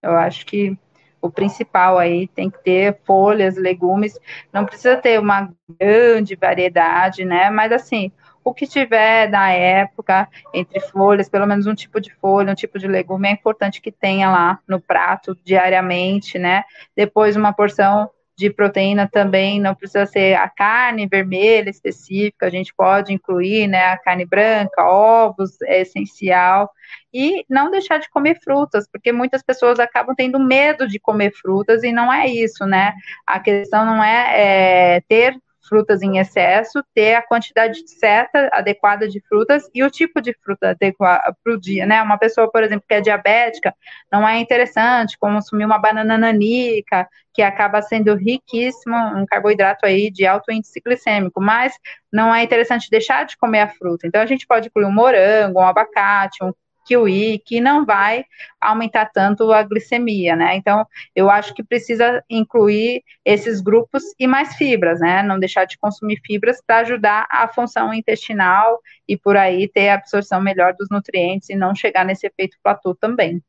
Eu 0.03 0.13
acho 0.13 0.47
que 0.47 0.79
o 1.21 1.31
principal 1.31 1.99
aí 1.99 2.29
tem 2.29 2.51
que 2.51 2.63
ter 2.63 3.01
folhas, 3.05 3.57
legumes, 3.57 4.19
não 4.53 4.65
precisa 4.65 4.97
ter 4.97 5.19
uma 5.19 5.53
grande 5.81 6.37
variedade, 6.37 7.25
né? 7.25 7.51
Mas 7.51 7.73
assim, 7.73 8.13
o 8.45 8.55
que 8.55 8.67
tiver 8.67 9.29
na 9.29 9.51
época, 9.51 10.29
entre 10.55 10.79
folhas, 10.79 11.29
pelo 11.29 11.47
menos 11.47 11.67
um 11.67 11.75
tipo 11.75 12.01
de 12.01 12.15
folha, 12.15 12.53
um 12.53 12.55
tipo 12.55 12.79
de 12.79 12.87
legume, 12.87 13.29
é 13.29 13.33
importante 13.33 13.81
que 13.81 13.91
tenha 13.91 14.31
lá 14.31 14.61
no 14.69 14.81
prato 14.81 15.37
diariamente, 15.45 16.39
né? 16.39 16.63
Depois 16.95 17.35
uma 17.35 17.53
porção 17.53 18.09
de 18.37 18.51
proteína 18.51 19.09
também 19.11 19.59
não 19.59 19.75
precisa 19.75 20.05
ser 20.05 20.35
a 20.35 20.49
carne 20.49 21.07
vermelha 21.07 21.71
específica, 21.71 22.47
a 22.47 22.51
gente 22.51 22.75
pode 22.75 23.13
incluir, 23.13 23.67
né, 23.67 23.87
a 23.87 23.97
carne 23.97 24.27
branca, 24.27 24.85
ovos, 24.85 25.61
é 25.63 25.81
essencial, 25.81 26.71
e 27.13 27.45
não 27.49 27.71
deixar 27.71 27.99
de 27.99 28.11
comer 28.11 28.39
frutas, 28.43 28.87
porque 28.91 29.11
muitas 29.11 29.43
pessoas 29.43 29.81
acabam 29.81 30.15
tendo 30.15 30.39
medo 30.39 30.87
de 30.87 30.99
comer 31.01 31.33
frutas 31.33 31.83
e 31.83 31.91
não 31.91 32.13
é 32.13 32.27
isso, 32.27 32.67
né? 32.67 32.93
A 33.27 33.41
questão 33.41 33.87
não 33.87 34.05
é, 34.05 34.97
é 34.97 35.01
ter 35.09 35.35
frutas 35.69 36.03
em 36.03 36.19
excesso, 36.19 36.83
ter 36.95 37.15
a 37.15 37.23
quantidade 37.23 37.87
certa, 37.89 38.49
adequada 38.53 39.09
de 39.09 39.21
frutas 39.29 39.69
e 39.75 39.83
o 39.83 39.91
tipo 39.91 40.21
de 40.21 40.33
fruta 40.43 40.77
para 40.79 41.53
o 41.53 41.61
dia, 41.61 41.87
né? 41.87 42.03
Uma 42.03 42.19
pessoa, 42.19 42.51
por 42.51 42.63
exemplo, 42.63 42.85
que 42.89 42.95
é 42.95 43.01
diabética, 43.01 43.75
não 44.11 44.29
é 44.29 44.39
interessante 44.39 45.19
consumir 45.19 45.65
uma 45.65 45.79
banana 45.79 46.17
nanica, 46.17 47.09
que 47.33 47.43
acaba 47.43 47.83
sendo 47.83 48.15
riquíssimo, 48.15 48.97
um 48.97 49.27
carboidrato 49.27 49.85
aí 49.85 50.11
de 50.11 50.27
alto 50.27 50.51
índice 50.51 50.81
glicêmico, 50.81 51.39
mas 51.41 51.75
não 52.11 52.35
é 52.35 52.43
interessante 52.43 52.89
deixar 52.91 53.27
de 53.27 53.37
comer 53.37 53.61
a 53.61 53.69
fruta. 53.69 54.07
Então, 54.07 54.23
a 54.23 54.27
gente 54.27 54.47
pode 54.47 54.69
incluir 54.69 54.87
um 54.87 54.93
morango, 54.93 55.61
um 55.61 55.67
abacate, 55.67 56.43
um 56.43 56.53
kiwi, 56.87 57.39
que 57.45 57.61
não 57.61 57.85
vai 57.85 58.25
aumentar 58.61 59.07
tanto 59.07 59.53
a 59.53 59.63
glicemia, 59.63 60.37
né? 60.37 60.57
Então, 60.57 60.87
eu 61.15 61.29
acho 61.29 61.53
que 61.55 61.63
precisa 61.63 62.23
incluir 62.31 63.03
esses 63.25 63.61
grupos 63.61 64.03
e 64.19 64.27
mais 64.27 64.55
fibras, 64.57 65.01
né? 65.01 65.23
Não 65.23 65.39
deixar 65.39 65.65
de 65.65 65.79
consumir 65.79 66.21
fibras 66.25 66.63
para 66.65 66.79
ajudar 66.79 67.27
a 67.31 67.49
função 67.49 67.93
intestinal 67.93 68.81
e 69.09 69.17
por 69.17 69.37
aí 69.37 69.69
ter 69.69 69.89
a 69.89 69.95
absorção 69.95 70.41
melhor 70.41 70.75
dos 70.75 70.89
nutrientes 70.91 71.51
e 71.51 71.57
não 71.57 71.75
chegar 71.75 72.05
nesse 72.05 72.27
efeito 72.27 72.57
platô 72.63 72.95
também. 72.95 73.43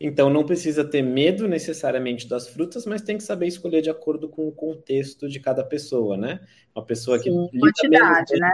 Então 0.00 0.30
não 0.30 0.46
precisa 0.46 0.82
ter 0.82 1.02
medo 1.02 1.46
necessariamente 1.46 2.26
das 2.26 2.48
frutas, 2.48 2.86
mas 2.86 3.02
tem 3.02 3.18
que 3.18 3.22
saber 3.22 3.46
escolher 3.46 3.82
de 3.82 3.90
acordo 3.90 4.30
com 4.30 4.48
o 4.48 4.52
contexto 4.52 5.28
de 5.28 5.38
cada 5.38 5.62
pessoa, 5.62 6.16
né? 6.16 6.40
Uma 6.74 6.84
pessoa 6.84 7.18
que 7.18 7.30
Sim, 7.30 7.48
quantidade, 7.58 8.38
né? 8.38 8.52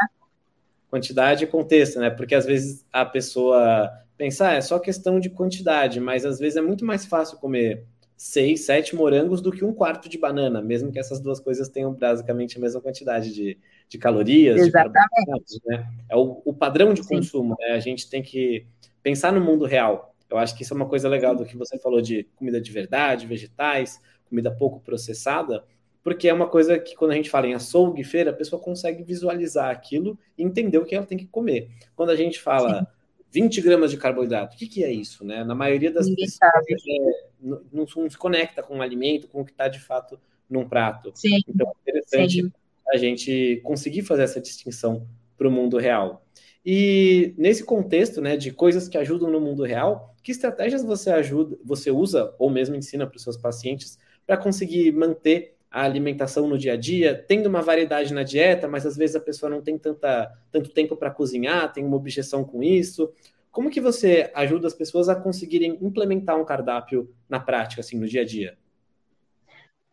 Quantidade 0.91 1.45
e 1.45 1.47
contexto, 1.47 2.01
né? 2.01 2.11
Porque 2.11 2.35
às 2.35 2.45
vezes 2.45 2.85
a 2.93 3.05
pessoa 3.05 3.89
pensa, 4.19 4.49
ah, 4.49 4.55
é 4.55 4.61
só 4.61 4.79
questão 4.81 5.21
de 5.21 5.31
quantidade, 5.31 6.01
mas 6.01 6.25
às 6.25 6.41
vezes 6.41 6.57
é 6.57 6.61
muito 6.61 6.85
mais 6.85 7.07
fácil 7.07 7.39
comer 7.39 7.85
seis, 8.17 8.65
sete 8.65 8.97
morangos 8.97 9.41
do 9.41 9.53
que 9.53 9.65
um 9.65 9.75
quarto 9.75 10.09
de 10.09 10.19
banana, 10.19 10.63
mesmo 10.63 10.91
que 10.91 10.99
essas 10.99 11.21
duas 11.21 11.39
coisas 11.39 11.69
tenham 11.69 11.93
basicamente 11.93 12.57
a 12.57 12.61
mesma 12.61 12.81
quantidade 12.81 13.33
de, 13.33 13.59
de 13.89 13.99
calorias, 13.99 14.59
Exatamente. 14.59 15.61
de 15.61 15.61
né? 15.67 15.87
É 16.09 16.17
o, 16.17 16.43
o 16.45 16.53
padrão 16.55 16.93
de 16.93 17.05
Sim. 17.05 17.17
consumo, 17.17 17.55
né? 17.61 17.73
A 17.73 17.79
gente 17.79 18.09
tem 18.09 18.23
que 18.23 18.67
pensar 19.01 19.33
no 19.33 19.41
mundo 19.41 19.65
real. 19.67 20.16
Eu 20.29 20.39
acho 20.39 20.57
que 20.57 20.63
isso 20.63 20.75
é 20.75 20.77
uma 20.77 20.89
coisa 20.89 21.09
legal 21.09 21.35
do 21.35 21.45
que 21.45 21.57
você 21.57 21.79
falou 21.79 22.01
de 22.01 22.25
comida 22.37 22.61
de 22.61 22.73
verdade, 22.73 23.27
vegetais, 23.27 24.01
comida 24.29 24.51
pouco 24.51 24.81
processada, 24.81 25.65
porque 26.03 26.29
é 26.29 26.33
uma 26.33 26.49
coisa 26.49 26.79
que 26.79 26.95
quando 26.95 27.13
a 27.13 27.15
gente 27.15 27.31
fala 27.31 27.47
em 27.47 27.55
açougue, 27.55 28.05
feira, 28.05 28.31
a 28.31 28.35
pessoa 28.35 28.63
consegue 28.63 29.03
visualizar 29.03 29.71
aquilo 29.71 30.19
e 30.39 30.43
entender 30.43 30.79
o 30.79 30.85
que 30.85 30.95
ela 30.95 31.07
tem 31.07 31.19
que 31.19 31.27
comer. 31.27 31.69
Quando 31.95 32.11
a 32.11 32.17
gente 32.17 32.41
fala 32.41 32.81
Sim. 32.81 32.87
20 33.33 33.61
gramas 33.61 33.91
de 33.91 33.97
carboidrato, 33.97 34.55
o 34.55 34.59
que, 34.59 34.67
que 34.67 34.85
é 34.85 34.91
isso, 34.93 35.25
né? 35.25 35.45
Na 35.45 35.55
maioria 35.55 35.91
das 35.91 36.07
Ninguém 36.07 36.27
pessoas 36.27 36.65
é, 36.89 37.27
não, 37.41 37.61
não, 37.73 37.87
se 38.11 38.17
conecta 38.17 38.63
com 38.63 38.79
o 38.79 38.83
alimento, 38.83 39.29
com 39.29 39.41
o 39.41 39.45
que 39.45 39.51
está 39.51 39.69
de 39.69 39.81
fato 39.81 40.19
num 40.49 40.69
prato. 40.69 41.11
Sim. 41.15 41.41
Então 41.49 41.67
é 41.67 41.91
interessante 41.91 42.43
Sim. 42.43 42.53
a 42.89 42.97
gente 42.97 43.61
conseguir 43.65 44.03
fazer 44.03 44.23
essa 44.23 44.41
distinção 44.41 45.07
para 45.37 45.49
o 45.49 45.51
mundo 45.51 45.77
real. 45.77 46.25
E 46.69 47.33
nesse 47.39 47.63
contexto, 47.63 48.21
né, 48.21 48.37
de 48.37 48.51
coisas 48.51 48.89
que 48.89 48.99
ajudam 48.99 49.31
no 49.31 49.41
mundo 49.41 49.63
real, 49.63 50.13
que 50.21 50.33
estratégias 50.33 50.83
você 50.83 51.11
ajuda, 51.11 51.57
você 51.65 51.93
usa 51.93 52.35
ou 52.41 52.51
mesmo 52.51 52.75
ensina 52.75 53.07
para 53.07 53.17
os 53.17 53.23
seus 53.23 53.37
pacientes 53.37 53.97
para 54.27 54.37
conseguir 54.37 54.91
manter 54.91 55.55
a 55.71 55.85
alimentação 55.85 56.49
no 56.49 56.59
dia 56.59 56.73
a 56.73 56.77
dia, 56.77 57.15
tendo 57.29 57.47
uma 57.47 57.63
variedade 57.63 58.13
na 58.13 58.25
dieta, 58.25 58.67
mas 58.67 58.85
às 58.85 58.97
vezes 58.97 59.15
a 59.15 59.21
pessoa 59.21 59.49
não 59.49 59.63
tem 59.63 59.79
tanta, 59.79 60.29
tanto 60.51 60.71
tempo 60.71 60.97
para 60.97 61.09
cozinhar, 61.09 61.73
tem 61.73 61.85
uma 61.85 61.97
objeção 61.97 62.43
com 62.43 62.61
isso. 62.65 63.13
Como 63.53 63.71
que 63.71 63.81
você 63.81 64.29
ajuda 64.35 64.67
as 64.67 64.75
pessoas 64.75 65.09
a 65.09 65.15
conseguirem 65.15 65.79
implementar 65.81 66.37
um 66.37 66.45
cardápio 66.45 67.15
na 67.29 67.39
prática, 67.39 67.81
assim, 67.81 67.97
no 67.97 68.09
dia 68.09 68.23
a 68.23 68.25
dia? 68.25 68.59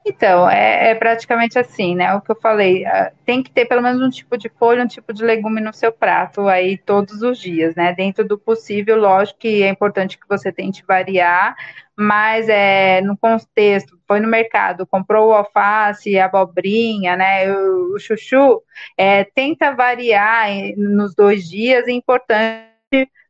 Então, 0.05 0.49
é, 0.49 0.91
é, 0.91 0.95
praticamente 0.95 1.57
assim, 1.57 1.95
né? 1.95 2.13
O 2.13 2.21
que 2.21 2.31
eu 2.31 2.35
falei, 2.35 2.85
ah, 2.85 3.11
tem 3.25 3.41
que 3.41 3.49
ter 3.49 3.65
pelo 3.65 3.81
menos 3.81 4.01
um 4.01 4.09
tipo 4.09 4.37
de 4.37 4.49
folha, 4.49 4.83
um 4.83 4.87
tipo 4.87 5.13
de 5.13 5.23
legume 5.23 5.61
no 5.61 5.73
seu 5.73 5.93
prato 5.93 6.47
aí 6.47 6.77
todos 6.77 7.21
os 7.21 7.39
dias, 7.39 7.73
né? 7.75 7.93
Dentro 7.93 8.27
do 8.27 8.37
possível, 8.37 8.97
lógico 8.97 9.39
que 9.39 9.63
é 9.63 9.69
importante 9.69 10.19
que 10.19 10.27
você 10.27 10.51
tente 10.51 10.83
variar, 10.85 11.55
mas 11.95 12.49
é 12.49 12.99
no 13.01 13.15
contexto, 13.15 13.97
foi 14.05 14.19
no 14.19 14.27
mercado, 14.27 14.85
comprou 14.85 15.29
o 15.29 15.33
alface, 15.33 16.19
a 16.19 16.25
abobrinha, 16.25 17.15
né? 17.15 17.49
O, 17.53 17.95
o 17.95 17.99
chuchu, 17.99 18.61
é, 18.97 19.23
tenta 19.23 19.73
variar 19.73 20.49
nos 20.75 21.15
dois 21.15 21.49
dias, 21.49 21.87
é 21.87 21.91
importante 21.91 22.72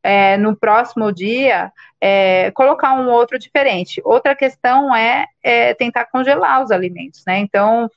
é, 0.03 0.37
no 0.37 0.55
próximo 0.55 1.11
dia 1.11 1.71
é, 2.01 2.51
colocar 2.51 2.93
um 2.93 3.09
outro 3.09 3.39
diferente. 3.39 4.01
Outra 4.03 4.35
questão 4.35 4.93
é, 4.93 5.25
é, 5.41 5.73
tentar 5.73 6.05
congelar 6.05 6.61
os 6.61 6.71
alimentos, 6.71 7.23
né? 7.25 7.39
Então, 7.39 7.89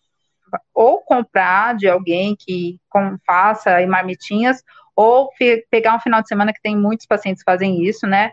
ou 0.72 1.00
comprar 1.00 1.74
de 1.74 1.88
alguém 1.88 2.36
que 2.38 2.78
com, 2.88 3.16
faça 3.26 3.82
em 3.82 3.86
marmitinhas, 3.86 4.62
ou 4.94 5.30
pegar 5.70 5.94
um 5.96 6.00
final 6.00 6.22
de 6.22 6.28
semana 6.28 6.52
que 6.52 6.62
tem 6.62 6.76
muitos 6.76 7.06
pacientes 7.06 7.42
que 7.42 7.50
fazem 7.50 7.84
isso, 7.84 8.06
né? 8.06 8.30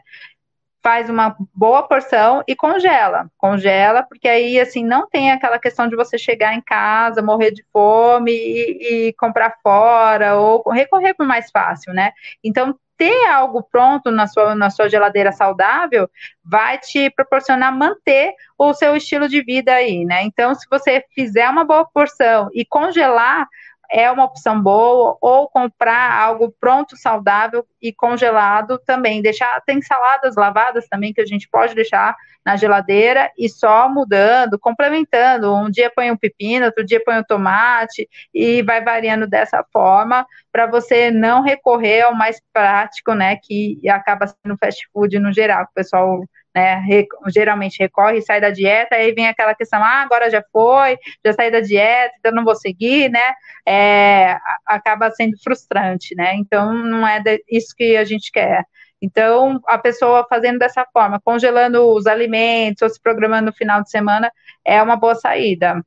Faz 0.81 1.09
uma 1.09 1.35
boa 1.53 1.83
porção 1.83 2.43
e 2.47 2.55
congela. 2.55 3.29
Congela, 3.37 4.03
porque 4.03 4.27
aí, 4.27 4.59
assim, 4.59 4.83
não 4.85 5.09
tem 5.09 5.31
aquela 5.31 5.57
questão 5.57 5.87
de 5.87 5.95
você 5.95 6.17
chegar 6.17 6.53
em 6.53 6.61
casa, 6.61 7.21
morrer 7.21 7.51
de 7.51 7.65
fome 7.73 8.31
e, 8.31 9.07
e 9.07 9.13
comprar 9.13 9.55
fora, 9.63 10.35
ou 10.37 10.63
recorrer 10.69 11.13
para 11.15 11.25
mais 11.25 11.49
fácil, 11.51 11.93
né? 11.93 12.11
Então, 12.43 12.77
ter 13.03 13.25
algo 13.27 13.61
pronto 13.61 14.09
na 14.09 14.27
sua, 14.27 14.55
na 14.55 14.69
sua 14.69 14.87
geladeira 14.87 15.33
saudável 15.33 16.09
vai 16.41 16.77
te 16.77 17.09
proporcionar 17.09 17.77
manter 17.77 18.33
o 18.57 18.73
seu 18.73 18.95
estilo 18.95 19.27
de 19.27 19.43
vida 19.43 19.73
aí, 19.73 20.05
né? 20.05 20.23
Então, 20.23 20.55
se 20.55 20.65
você 20.71 21.03
fizer 21.13 21.49
uma 21.49 21.65
boa 21.65 21.83
porção 21.85 22.49
e 22.53 22.63
congelar, 22.63 23.45
é 23.91 24.09
uma 24.11 24.25
opção 24.25 24.61
boa, 24.61 25.17
ou 25.21 25.47
comprar 25.47 26.19
algo 26.19 26.53
pronto, 26.59 26.97
saudável 26.97 27.65
e 27.81 27.93
congelado 27.93 28.79
também. 28.79 29.21
Deixar, 29.21 29.61
tem 29.65 29.81
saladas 29.81 30.35
lavadas 30.35 30.87
também 30.87 31.13
que 31.13 31.21
a 31.21 31.25
gente 31.25 31.47
pode 31.49 31.75
deixar 31.75 32.15
na 32.45 32.55
geladeira 32.55 33.31
e 33.37 33.47
só 33.47 33.87
mudando, 33.87 34.59
complementando. 34.59 35.53
Um 35.53 35.69
dia 35.69 35.91
põe 35.93 36.11
um 36.11 36.17
pepino, 36.17 36.65
outro 36.65 36.85
dia 36.85 37.01
põe 37.03 37.17
um 37.17 37.23
tomate 37.23 38.09
e 38.33 38.61
vai 38.63 38.83
variando 38.83 39.27
dessa 39.27 39.63
forma 39.71 40.25
para 40.51 40.65
você 40.65 41.09
não 41.09 41.41
recorrer 41.41 42.01
ao 42.01 42.13
mais 42.13 42.41
prático, 42.51 43.13
né, 43.13 43.37
que 43.37 43.79
acaba 43.89 44.27
sendo 44.27 44.57
fast 44.57 44.87
food 44.91 45.17
no 45.19 45.31
geral, 45.31 45.65
que 45.65 45.71
o 45.71 45.75
pessoal 45.75 46.23
né, 46.53 46.83
geralmente 47.27 47.79
recorre, 47.79 48.21
sai 48.21 48.39
da 48.39 48.49
dieta, 48.49 48.95
aí 48.95 49.11
vem 49.13 49.27
aquela 49.27 49.55
questão, 49.55 49.83
ah, 49.83 50.01
agora 50.01 50.29
já 50.29 50.43
foi, 50.51 50.97
já 51.25 51.33
saí 51.33 51.51
da 51.51 51.59
dieta, 51.59 52.13
então 52.19 52.31
não 52.31 52.43
vou 52.43 52.55
seguir, 52.55 53.09
né, 53.09 53.33
é, 53.65 54.37
acaba 54.65 55.09
sendo 55.11 55.37
frustrante, 55.43 56.15
né, 56.15 56.35
então 56.35 56.73
não 56.73 57.07
é 57.07 57.21
isso 57.49 57.73
que 57.75 57.97
a 57.97 58.03
gente 58.03 58.31
quer. 58.31 58.63
Então, 59.01 59.59
a 59.67 59.77
pessoa 59.77 60.25
fazendo 60.29 60.59
dessa 60.59 60.85
forma, 60.93 61.19
congelando 61.19 61.89
os 61.89 62.07
alimentos, 62.07 62.81
ou 62.83 62.89
se 62.89 63.01
programando 63.01 63.47
no 63.47 63.53
final 63.53 63.83
de 63.83 63.89
semana, 63.89 64.31
é 64.63 64.81
uma 64.81 64.95
boa 64.95 65.13
saída. 65.13 65.83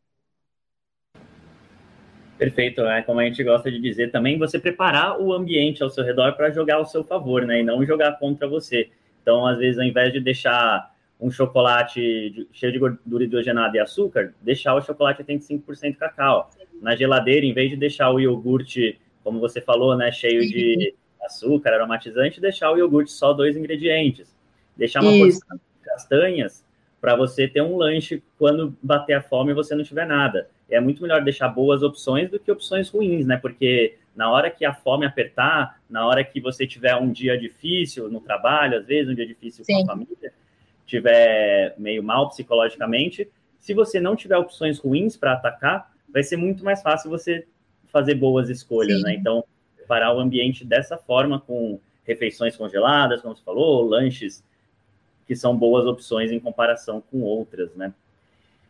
Perfeito, 2.37 2.83
né? 2.83 3.01
Como 3.01 3.19
a 3.19 3.25
gente 3.25 3.43
gosta 3.43 3.71
de 3.71 3.81
dizer 3.81 4.11
também, 4.11 4.39
você 4.39 4.59
preparar 4.59 5.19
o 5.19 5.33
ambiente 5.33 5.83
ao 5.83 5.89
seu 5.89 6.05
redor 6.05 6.35
para 6.35 6.51
jogar 6.51 6.77
ao 6.77 6.85
seu 6.85 7.03
favor, 7.03 7.47
né? 7.47 7.61
E 7.61 7.63
não 7.63 7.85
jogar 7.87 8.19
contra 8.19 8.47
você. 8.47 8.91
Então, 9.27 9.45
às 9.45 9.59
vezes, 9.59 9.77
ao 9.77 9.85
invés 9.85 10.13
de 10.13 10.21
deixar 10.21 10.95
um 11.21 11.33
chocolate 11.33 12.47
cheio 12.53 12.73
de 12.73 12.79
gordura 12.79 13.25
hidrogenada 13.25 13.77
e 13.77 13.81
açúcar, 13.81 14.33
deixar 14.41 14.77
o 14.77 14.81
chocolate 14.81 15.21
a 15.21 15.25
35% 15.25 15.97
cacau. 15.97 16.49
Na 16.81 16.95
geladeira, 16.95 17.45
em 17.45 17.53
vez 17.53 17.71
de 17.71 17.77
deixar 17.77 18.09
o 18.13 18.21
iogurte, 18.21 19.01
como 19.25 19.41
você 19.41 19.61
falou, 19.61 19.97
né, 19.97 20.13
cheio 20.13 20.43
de 20.43 20.95
açúcar, 21.25 21.75
aromatizante, 21.75 22.41
deixar 22.41 22.71
o 22.71 22.79
iogurte 22.79 23.11
só 23.11 23.33
dois 23.33 23.57
ingredientes. 23.57 24.33
Deixar 24.77 25.01
uma 25.01 25.11
Isso. 25.11 25.41
porção 25.41 25.57
de 25.57 25.85
castanhas 25.85 26.65
para 27.01 27.17
você 27.17 27.49
ter 27.49 27.63
um 27.63 27.77
lanche 27.77 28.23
quando 28.39 28.77
bater 28.81 29.15
a 29.15 29.23
fome 29.23 29.51
e 29.51 29.55
você 29.55 29.75
não 29.75 29.83
tiver 29.83 30.07
nada. 30.07 30.49
É 30.71 30.79
muito 30.79 31.03
melhor 31.03 31.25
deixar 31.25 31.49
boas 31.49 31.83
opções 31.83 32.31
do 32.31 32.39
que 32.39 32.53
opções 32.53 32.89
ruins, 32.91 33.27
né? 33.27 33.37
Porque 33.37 33.97
na 34.17 34.31
hora 34.31 34.51
que 34.51 34.65
a 34.65 34.73
fome 34.73 35.05
apertar, 35.05 35.81
na 35.89 36.07
hora 36.07 36.25
que 36.25 36.41
você 36.41 36.67
tiver 36.67 36.97
um 36.97 37.13
dia 37.13 37.39
difícil 37.39 38.11
no 38.11 38.21
trabalho, 38.21 38.79
às 38.79 38.87
vezes 38.87 39.13
um 39.13 39.15
dia 39.15 39.27
difícil 39.27 39.65
Sim. 39.65 39.75
com 39.75 39.83
a 39.83 39.87
família, 39.95 40.33
tiver 40.87 41.75
meio 41.77 42.03
mal 42.03 42.29
psicologicamente, 42.29 43.31
se 43.61 43.75
você 43.75 44.01
não 44.01 44.17
tiver 44.17 44.37
opções 44.37 44.79
ruins 44.79 45.17
para 45.17 45.35
atacar, 45.35 45.93
vai 46.09 46.23
ser 46.23 46.37
muito 46.37 46.65
mais 46.65 46.81
fácil 46.81 47.11
você 47.11 47.47
fazer 47.89 48.15
boas 48.15 48.49
escolhas, 48.49 49.03
né? 49.03 49.11
Sim. 49.11 49.15
né? 49.15 49.21
Então, 49.21 49.45
preparar 49.77 50.17
o 50.17 50.21
ambiente 50.21 50.65
dessa 50.65 50.97
forma, 50.97 51.39
com 51.41 51.79
refeições 52.05 52.57
congeladas, 52.57 53.21
como 53.21 53.37
você 53.37 53.43
falou, 53.43 53.85
lanches 53.85 54.43
que 55.27 55.35
são 55.35 55.57
boas 55.57 55.85
opções 55.85 56.31
em 56.31 56.39
comparação 56.39 57.03
com 57.11 57.21
outras, 57.23 57.75
né? 57.75 57.93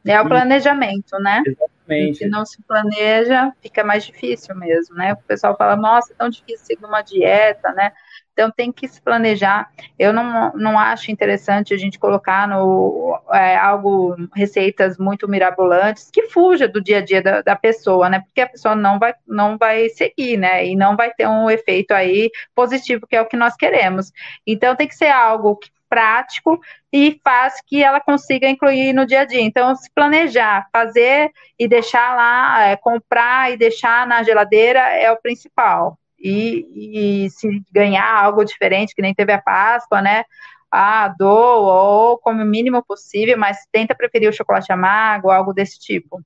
É 0.04 0.20
o 0.20 0.26
planejamento, 0.26 1.18
né? 1.18 1.42
Exatamente. 1.86 2.18
Se 2.18 2.28
não 2.28 2.44
se 2.44 2.62
planeja, 2.62 3.52
fica 3.62 3.84
mais 3.84 4.04
difícil 4.04 4.54
mesmo, 4.56 4.96
né? 4.96 5.12
O 5.12 5.16
pessoal 5.16 5.56
fala, 5.56 5.76
nossa, 5.76 6.12
é 6.12 6.16
tão 6.16 6.28
difícil 6.28 6.66
seguir 6.66 6.84
uma 6.84 7.02
dieta, 7.02 7.72
né? 7.72 7.92
Então 8.32 8.50
tem 8.50 8.70
que 8.70 8.86
se 8.86 9.00
planejar. 9.00 9.70
Eu 9.98 10.12
não, 10.12 10.52
não 10.52 10.78
acho 10.78 11.10
interessante 11.10 11.72
a 11.72 11.76
gente 11.78 11.98
colocar 11.98 12.46
no 12.46 13.18
é, 13.32 13.56
algo, 13.56 14.14
receitas 14.34 14.98
muito 14.98 15.26
mirabolantes 15.26 16.10
que 16.12 16.24
fuja 16.24 16.68
do 16.68 16.82
dia 16.82 16.98
a 16.98 17.00
dia 17.00 17.22
da, 17.22 17.40
da, 17.40 17.56
pessoa, 17.56 18.10
né? 18.10 18.20
Porque 18.20 18.42
a 18.42 18.48
pessoa 18.48 18.74
não 18.74 18.98
vai, 18.98 19.14
não 19.26 19.56
vai 19.56 19.88
seguir, 19.88 20.36
né? 20.36 20.66
E 20.66 20.76
não 20.76 20.96
vai 20.96 21.14
ter 21.14 21.26
um 21.26 21.48
efeito 21.48 21.92
aí 21.92 22.30
positivo, 22.54 23.06
que 23.06 23.16
é 23.16 23.22
o 23.22 23.26
que 23.26 23.38
nós 23.38 23.56
queremos. 23.56 24.12
Então 24.46 24.76
tem 24.76 24.86
que 24.86 24.94
ser 24.94 25.08
algo 25.08 25.56
que 25.56 25.70
prático 25.88 26.60
e 26.92 27.20
faz 27.22 27.60
que 27.66 27.82
ela 27.82 28.00
consiga 28.00 28.48
incluir 28.48 28.92
no 28.92 29.06
dia 29.06 29.20
a 29.20 29.24
dia. 29.24 29.40
Então, 29.40 29.74
se 29.74 29.90
planejar, 29.94 30.68
fazer 30.72 31.30
e 31.58 31.68
deixar 31.68 32.16
lá, 32.16 32.64
é, 32.64 32.76
comprar 32.76 33.52
e 33.52 33.56
deixar 33.56 34.06
na 34.06 34.22
geladeira 34.22 34.80
é 34.80 35.10
o 35.10 35.20
principal. 35.20 35.98
E, 36.18 37.24
e, 37.26 37.30
se 37.30 37.62
ganhar 37.70 38.10
algo 38.10 38.44
diferente, 38.44 38.94
que 38.94 39.02
nem 39.02 39.14
teve 39.14 39.32
a 39.32 39.40
Páscoa, 39.40 40.00
né? 40.00 40.24
Ah, 40.70 41.08
doa 41.08 41.72
ou 42.10 42.18
come 42.18 42.42
o 42.42 42.46
mínimo 42.46 42.82
possível, 42.84 43.38
mas 43.38 43.58
tenta 43.70 43.94
preferir 43.94 44.28
o 44.28 44.32
chocolate 44.32 44.72
amargo, 44.72 45.30
algo 45.30 45.52
desse 45.52 45.78
tipo. 45.78 46.20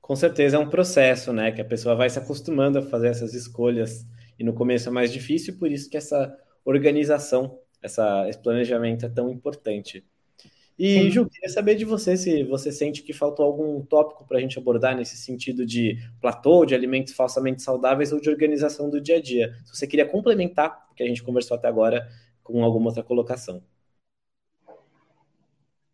Com 0.00 0.16
certeza 0.16 0.56
é 0.56 0.58
um 0.58 0.68
processo, 0.68 1.32
né? 1.32 1.52
Que 1.52 1.60
a 1.60 1.64
pessoa 1.64 1.94
vai 1.94 2.10
se 2.10 2.18
acostumando 2.18 2.78
a 2.78 2.82
fazer 2.82 3.08
essas 3.08 3.32
escolhas. 3.32 4.04
E 4.36 4.42
no 4.42 4.52
começo 4.52 4.88
é 4.88 4.92
mais 4.92 5.12
difícil, 5.12 5.56
por 5.58 5.70
isso 5.70 5.88
que 5.88 5.96
essa 5.96 6.36
organização, 6.64 7.58
essa, 7.82 8.28
esse 8.28 8.38
planejamento 8.38 9.06
é 9.06 9.08
tão 9.08 9.30
importante. 9.30 10.04
E, 10.78 11.02
Sim. 11.02 11.10
Ju, 11.10 11.28
queria 11.28 11.50
saber 11.50 11.74
de 11.74 11.84
você 11.84 12.16
se 12.16 12.42
você 12.44 12.72
sente 12.72 13.02
que 13.02 13.12
faltou 13.12 13.44
algum 13.44 13.82
tópico 13.82 14.26
para 14.26 14.38
a 14.38 14.40
gente 14.40 14.58
abordar 14.58 14.96
nesse 14.96 15.16
sentido 15.16 15.66
de 15.66 15.98
platô, 16.20 16.64
de 16.64 16.74
alimentos 16.74 17.12
falsamente 17.12 17.62
saudáveis 17.62 18.12
ou 18.12 18.20
de 18.20 18.30
organização 18.30 18.88
do 18.88 19.00
dia 19.00 19.16
a 19.16 19.20
dia. 19.20 19.54
Se 19.64 19.76
você 19.76 19.86
queria 19.86 20.06
complementar 20.06 20.86
o 20.90 20.94
que 20.94 21.02
a 21.02 21.06
gente 21.06 21.22
conversou 21.22 21.56
até 21.56 21.68
agora 21.68 22.08
com 22.42 22.64
alguma 22.64 22.86
outra 22.86 23.02
colocação 23.02 23.62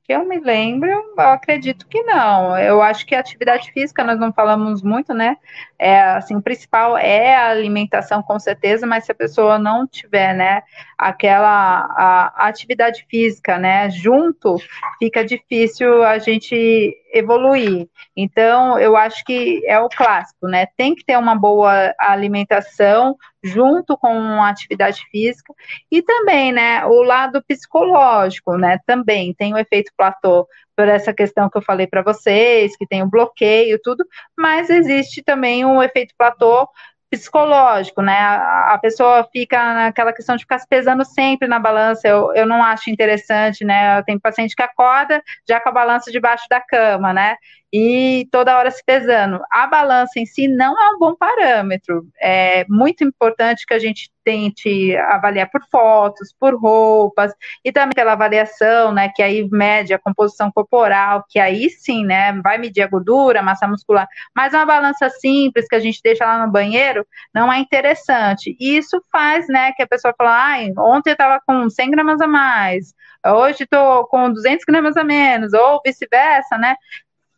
que 0.07 0.15
eu 0.15 0.25
me 0.25 0.39
lembro, 0.39 0.89
eu 0.89 1.21
acredito 1.21 1.89
que 1.89 2.01
não. 2.05 2.57
Eu 2.57 2.81
acho 2.81 3.05
que 3.05 3.15
a 3.15 3.19
atividade 3.19 3.73
física 3.73 4.05
nós 4.05 4.21
não 4.21 4.33
falamos 4.33 4.81
muito, 4.81 5.13
né? 5.13 5.37
É, 5.77 6.01
assim, 6.01 6.37
o 6.37 6.43
principal 6.43 6.97
é 6.97 7.35
a 7.35 7.49
alimentação, 7.49 8.23
com 8.23 8.39
certeza, 8.39 8.87
mas 8.87 9.05
se 9.05 9.11
a 9.11 9.15
pessoa 9.17 9.59
não 9.59 9.85
tiver, 9.85 10.33
né, 10.33 10.63
aquela 10.97 11.49
a, 11.49 12.45
a 12.45 12.47
atividade 12.47 13.05
física, 13.11 13.59
né, 13.59 13.91
junto, 13.91 14.57
fica 15.01 15.25
difícil 15.25 16.05
a 16.05 16.19
gente 16.19 16.97
evoluir. 17.13 17.89
Então, 18.17 18.79
eu 18.79 18.97
acho 18.97 19.25
que 19.25 19.61
é 19.67 19.79
o 19.81 19.89
clássico, 19.89 20.47
né? 20.47 20.67
Tem 20.77 20.95
que 20.95 21.05
ter 21.05 21.19
uma 21.19 21.35
boa 21.35 21.93
alimentação 21.99 23.17
junto 23.43 23.97
com 23.97 24.09
a 24.09 24.49
atividade 24.49 25.01
física 25.11 25.53
e 25.91 26.03
também, 26.03 26.53
né, 26.53 26.85
o 26.87 27.03
lado 27.03 27.43
psicológico, 27.47 28.57
né? 28.57 28.79
Também 28.87 29.35
tem 29.35 29.55
o 29.55 29.59
efeito 29.59 29.93
platô 29.97 30.47
por 30.77 30.89
essa 30.89 31.13
questão 31.13 31.49
que 31.49 31.57
eu 31.57 31.63
falei 31.63 31.87
para 31.87 32.03
vocês, 32.03 32.77
que 32.77 32.87
tem 32.87 33.03
o 33.03 33.09
bloqueio, 33.09 33.81
tudo, 33.83 34.05
mas 34.37 34.69
existe 34.69 35.23
também 35.23 35.65
um 35.65 35.83
efeito 35.83 36.15
platô 36.19 36.69
psicológico, 37.11 38.03
né? 38.03 38.19
A, 38.19 38.79
pessoa 38.81 39.29
fica 39.33 39.75
naquela 39.75 40.13
questão 40.13 40.37
de 40.37 40.43
ficar 40.43 40.59
se 40.59 40.69
pesando 40.69 41.05
sempre 41.05 41.47
na 41.49 41.59
balança. 41.59 42.07
Eu, 42.07 42.33
eu 42.35 42.47
não 42.47 42.63
acho 42.63 42.91
interessante, 42.91 43.65
né? 43.65 43.99
Eu 43.99 44.05
tenho 44.05 44.21
paciente 44.21 44.57
que 44.57 44.63
acorda 44.63 45.23
já 45.49 45.61
com 45.61 45.69
a 45.69 45.73
balança 45.73 46.11
debaixo 46.11 46.45
da 46.51 46.61
cama, 46.61 47.13
né? 47.13 47.37
e 47.73 48.27
toda 48.31 48.57
hora 48.57 48.71
se 48.71 48.83
pesando. 48.85 49.41
A 49.53 49.67
balança 49.67 50.19
em 50.19 50.25
si 50.25 50.49
não 50.49 50.81
é 50.83 50.95
um 50.95 50.99
bom 50.99 51.15
parâmetro. 51.15 52.07
É 52.19 52.65
muito 52.69 53.05
importante 53.05 53.67
que 53.67 53.75
a 53.75 53.79
gente 53.79 54.11
tente 54.27 54.97
avaliar 54.97 55.49
por 55.49 55.63
fotos, 55.71 56.35
por 56.39 56.61
roupas, 56.61 57.33
e 57.65 57.71
também 57.71 57.95
pela 57.95 58.13
avaliação, 58.13 58.93
né, 58.93 59.09
que 59.15 59.23
aí 59.23 59.49
mede 59.53 59.95
a 59.95 59.99
composição 60.01 60.51
corporal, 60.51 61.25
que 61.31 61.39
aí 61.39 61.71
sim, 61.71 62.05
né, 62.05 62.33
vai 62.43 62.59
medir 62.59 62.83
a 62.83 62.89
gordura, 62.89 63.41
massa 63.41 63.69
muscular, 63.69 64.09
mas 64.35 64.53
uma 64.53 64.67
balança 64.67 65.09
simples 65.09 65.69
que 65.69 65.77
a 65.77 65.81
gente 65.81 66.01
deixa 66.03 66.27
lá 66.27 66.45
no 66.45 66.51
banheiro 66.51 67.07
não 67.33 67.53
é 67.53 67.59
interessante. 67.61 68.57
E 68.59 68.77
isso 68.77 69.01
faz, 69.13 69.47
né, 69.49 69.71
que 69.77 69.83
a 69.83 69.87
pessoa 69.87 70.13
fala, 70.19 70.33
ai, 70.33 70.73
ontem 70.77 71.11
eu 71.11 71.15
estava 71.15 71.41
com 71.47 71.71
100 71.71 71.91
gramas 71.93 72.21
a 72.21 72.27
mais, 72.27 72.93
hoje 73.25 73.63
estou 73.63 74.07
com 74.09 74.33
200 74.33 74.65
gramas 74.65 74.97
a 74.97 75.05
menos, 75.05 75.53
ou 75.53 75.81
vice-versa, 75.85 76.59
né? 76.59 76.75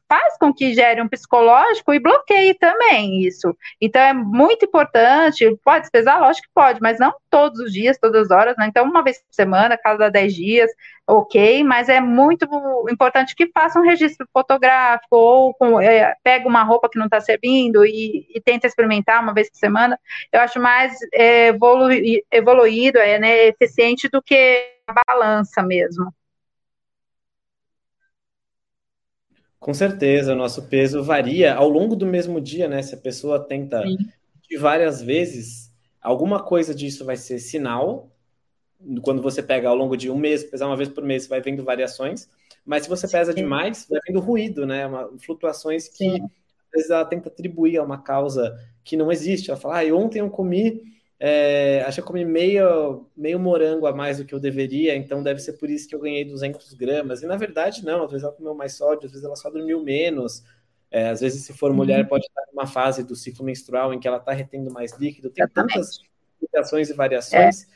Faz 0.09 0.39
com 0.39 0.53
que 0.53 0.75
gere 0.75 1.03
um 1.03 1.09
psicológico 1.09 1.93
e 1.93 2.01
bloqueie 2.01 2.55
também 2.55 3.21
isso. 3.23 3.57
Então 3.81 4.01
é 4.01 4.13
muito 4.13 4.65
importante, 4.65 5.57
pode 5.65 5.91
pesar, 5.91 6.19
lógico 6.19 6.47
que 6.49 6.55
pode, 6.55 6.81
mas 6.81 6.99
não 6.99 7.15
todos 7.31 7.61
os 7.61 7.73
dias, 7.73 7.99
todas 7.99 8.23
as 8.23 8.31
horas, 8.31 8.57
né? 8.57 8.67
Então, 8.67 8.85
uma 8.85 9.03
vez 9.03 9.19
por 9.19 9.35
semana, 9.35 9.77
cada 9.77 10.09
10 10.09 10.35
dias, 10.35 10.71
ok, 11.07 11.63
mas 11.65 11.89
é 11.89 12.01
muito 12.01 12.47
importante 12.91 13.35
que 13.35 13.51
faça 13.53 13.79
um 13.79 13.83
registro 13.83 14.27
fotográfico 14.33 15.17
ou 15.17 15.55
com, 15.55 15.81
é, 15.81 16.15
pega 16.23 16.49
uma 16.49 16.63
roupa 16.63 16.89
que 16.89 16.99
não 16.99 17.07
está 17.07 17.21
servindo 17.21 17.85
e, 17.85 18.27
e, 18.35 18.41
tenta 18.41 18.67
experimentar 18.67 19.23
uma 19.23 19.35
vez 19.35 19.51
por 19.51 19.57
semana. 19.57 19.99
Eu 20.33 20.41
acho 20.41 20.61
mais 20.61 20.95
é, 21.13 21.49
evolu 21.49 21.89
evoluído, 22.33 22.99
é 22.99 23.19
né, 23.19 23.47
eficiente 23.49 24.09
do 24.09 24.23
que 24.23 24.71
a 24.87 24.95
balança 25.07 25.63
mesmo. 25.63 26.13
Com 29.59 29.75
certeza, 29.75 30.33
o 30.33 30.37
nosso 30.37 30.69
peso 30.69 31.03
varia 31.03 31.55
ao 31.55 31.69
longo 31.69 31.97
do 31.97 32.07
mesmo 32.07 32.41
dia, 32.41 32.69
né? 32.69 32.81
Se 32.83 32.95
a 32.95 32.99
pessoa 32.99 33.41
tenta 33.41 33.83
de 34.49 34.57
várias 34.57 35.03
vezes, 35.03 35.73
alguma 36.01 36.43
coisa 36.43 36.75
disso 36.75 37.05
vai 37.05 37.17
ser 37.17 37.39
sinal. 37.39 38.11
Quando 39.03 39.21
você 39.21 39.43
pega 39.43 39.69
ao 39.69 39.75
longo 39.75 39.97
de 39.97 40.09
um 40.09 40.17
mês, 40.17 40.45
pesar 40.45 40.67
uma 40.67 40.77
vez 40.77 40.89
por 40.89 41.03
mês, 41.03 41.27
vai 41.27 41.41
vendo 41.41 41.65
variações. 41.65 42.29
Mas 42.65 42.85
se 42.85 42.89
você 42.89 43.09
pesa 43.09 43.33
Sim. 43.33 43.43
demais, 43.43 43.87
vai 43.91 44.01
vendo 44.07 44.21
ruído, 44.21 44.65
né? 44.65 44.87
Uma, 44.87 45.11
flutuações 45.19 45.89
que 45.89 46.05
Sim. 46.05 46.23
às 46.23 46.71
vezes 46.73 46.91
ela 46.91 47.05
tenta 47.05 47.29
atribuir 47.29 47.79
a 47.79 47.83
uma 47.83 47.99
causa 47.99 48.57
que 48.85 48.97
não 48.97 49.11
existe. 49.11 49.51
Ela 49.51 49.59
fala, 49.59 49.81
ah, 49.81 49.95
ontem 49.95 50.21
eu 50.21 50.31
comi 50.31 50.83
é, 51.21 51.83
acho 51.87 51.97
que 51.97 52.01
eu 52.01 52.07
comi 52.07 52.25
meio, 52.25 53.07
meio 53.17 53.41
morango 53.41 53.87
a 53.87 53.93
mais 53.93 54.19
do 54.19 54.25
que 54.25 54.35
eu 54.35 54.39
deveria, 54.39 54.95
então 54.95 55.23
deve 55.23 55.41
ser 55.41 55.55
por 55.55 55.69
isso 55.69 55.89
que 55.89 55.95
eu 55.95 56.01
ganhei 56.01 56.25
200 56.25 56.73
gramas. 56.75 57.23
E 57.23 57.27
na 57.27 57.37
verdade, 57.37 57.85
não, 57.85 58.05
às 58.05 58.11
vezes 58.11 58.25
ela 58.25 58.33
comeu 58.33 58.55
mais 58.55 58.75
sódio, 58.75 59.07
às 59.07 59.13
vezes 59.13 59.25
ela 59.25 59.35
só 59.35 59.51
dormiu 59.51 59.83
menos. 59.83 60.45
É, 60.91 61.11
às 61.11 61.21
vezes, 61.21 61.45
se 61.45 61.53
for 61.53 61.73
mulher, 61.73 62.03
uhum. 62.03 62.09
pode 62.09 62.25
estar 62.25 62.43
numa 62.53 62.67
fase 62.67 63.03
do 63.03 63.15
ciclo 63.15 63.45
menstrual 63.45 63.93
em 63.93 64.01
que 64.01 64.09
ela 64.09 64.17
está 64.17 64.33
retendo 64.33 64.71
mais 64.71 64.97
líquido. 64.97 65.29
Tem 65.29 65.45
Exatamente. 65.45 65.75
tantas 65.75 65.99
limitações 66.41 66.89
e 66.89 66.95
variações, 66.95 67.65
é. 67.65 67.67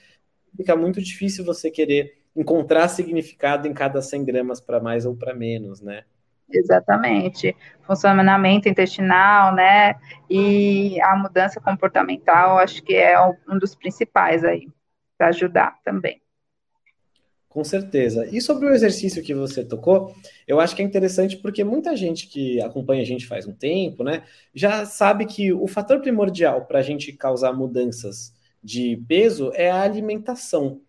fica 0.56 0.76
muito 0.76 1.02
difícil 1.02 1.44
você 1.44 1.70
querer 1.70 2.22
encontrar 2.34 2.88
significado 2.88 3.68
em 3.68 3.74
cada 3.74 4.00
100 4.00 4.24
gramas 4.24 4.60
para 4.60 4.80
mais 4.80 5.04
ou 5.04 5.14
para 5.14 5.34
menos, 5.34 5.80
né? 5.80 6.04
Exatamente. 6.52 7.56
Funcionamento 7.82 8.68
intestinal, 8.68 9.54
né? 9.54 9.96
E 10.28 11.00
a 11.02 11.16
mudança 11.16 11.60
comportamental, 11.60 12.58
acho 12.58 12.82
que 12.82 12.94
é 12.94 13.18
um 13.48 13.58
dos 13.58 13.74
principais 13.74 14.44
aí, 14.44 14.68
para 15.16 15.28
ajudar 15.28 15.78
também. 15.84 16.20
Com 17.52 17.62
certeza. 17.62 18.26
E 18.32 18.40
sobre 18.40 18.66
o 18.66 18.72
exercício 18.72 19.22
que 19.22 19.34
você 19.34 19.62
tocou, 19.62 20.14
eu 20.48 20.58
acho 20.58 20.74
que 20.74 20.80
é 20.80 20.84
interessante 20.86 21.36
porque 21.36 21.62
muita 21.62 21.94
gente 21.94 22.26
que 22.26 22.58
acompanha 22.62 23.02
a 23.02 23.06
gente 23.06 23.26
faz 23.26 23.46
um 23.46 23.52
tempo, 23.52 24.02
né, 24.02 24.22
já 24.54 24.86
sabe 24.86 25.26
que 25.26 25.52
o 25.52 25.66
fator 25.66 26.00
primordial 26.00 26.64
para 26.64 26.78
a 26.78 26.82
gente 26.82 27.12
causar 27.12 27.52
mudanças 27.52 28.32
de 28.64 28.96
peso 29.06 29.50
é 29.54 29.70
a 29.70 29.82
alimentação. 29.82 30.80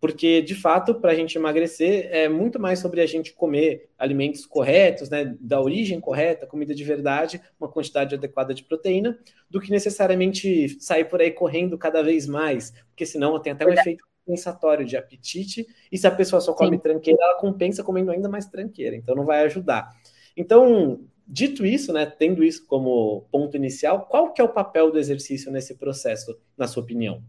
Porque, 0.00 0.40
de 0.40 0.54
fato, 0.54 0.94
para 0.94 1.12
a 1.12 1.14
gente 1.14 1.36
emagrecer, 1.36 2.08
é 2.10 2.26
muito 2.26 2.58
mais 2.58 2.78
sobre 2.78 3.02
a 3.02 3.06
gente 3.06 3.34
comer 3.34 3.90
alimentos 3.98 4.46
corretos, 4.46 5.10
né, 5.10 5.36
da 5.38 5.60
origem 5.60 6.00
correta, 6.00 6.46
comida 6.46 6.74
de 6.74 6.82
verdade, 6.82 7.38
uma 7.60 7.68
quantidade 7.68 8.14
adequada 8.14 8.54
de 8.54 8.64
proteína, 8.64 9.18
do 9.50 9.60
que 9.60 9.70
necessariamente 9.70 10.80
sair 10.80 11.04
por 11.04 11.20
aí 11.20 11.30
correndo 11.30 11.76
cada 11.76 12.02
vez 12.02 12.26
mais, 12.26 12.72
porque 12.88 13.04
senão 13.04 13.38
tem 13.38 13.52
até 13.52 13.66
um 13.66 13.72
efeito 13.72 14.02
compensatório 14.24 14.86
de 14.86 14.96
apetite, 14.96 15.66
e 15.92 15.98
se 15.98 16.06
a 16.06 16.10
pessoa 16.10 16.40
só 16.40 16.54
come 16.54 16.76
Sim. 16.76 16.82
tranqueira, 16.82 17.22
ela 17.22 17.38
compensa 17.38 17.84
comendo 17.84 18.10
ainda 18.10 18.28
mais 18.28 18.46
tranqueira, 18.46 18.96
então 18.96 19.14
não 19.14 19.26
vai 19.26 19.44
ajudar. 19.44 19.90
Então, 20.34 21.00
dito 21.26 21.66
isso, 21.66 21.92
né, 21.92 22.06
tendo 22.06 22.42
isso 22.42 22.66
como 22.66 23.26
ponto 23.30 23.54
inicial, 23.54 24.06
qual 24.06 24.32
que 24.32 24.40
é 24.40 24.44
o 24.44 24.48
papel 24.48 24.90
do 24.90 24.98
exercício 24.98 25.52
nesse 25.52 25.74
processo, 25.74 26.38
na 26.56 26.66
sua 26.66 26.82
opinião? 26.82 27.22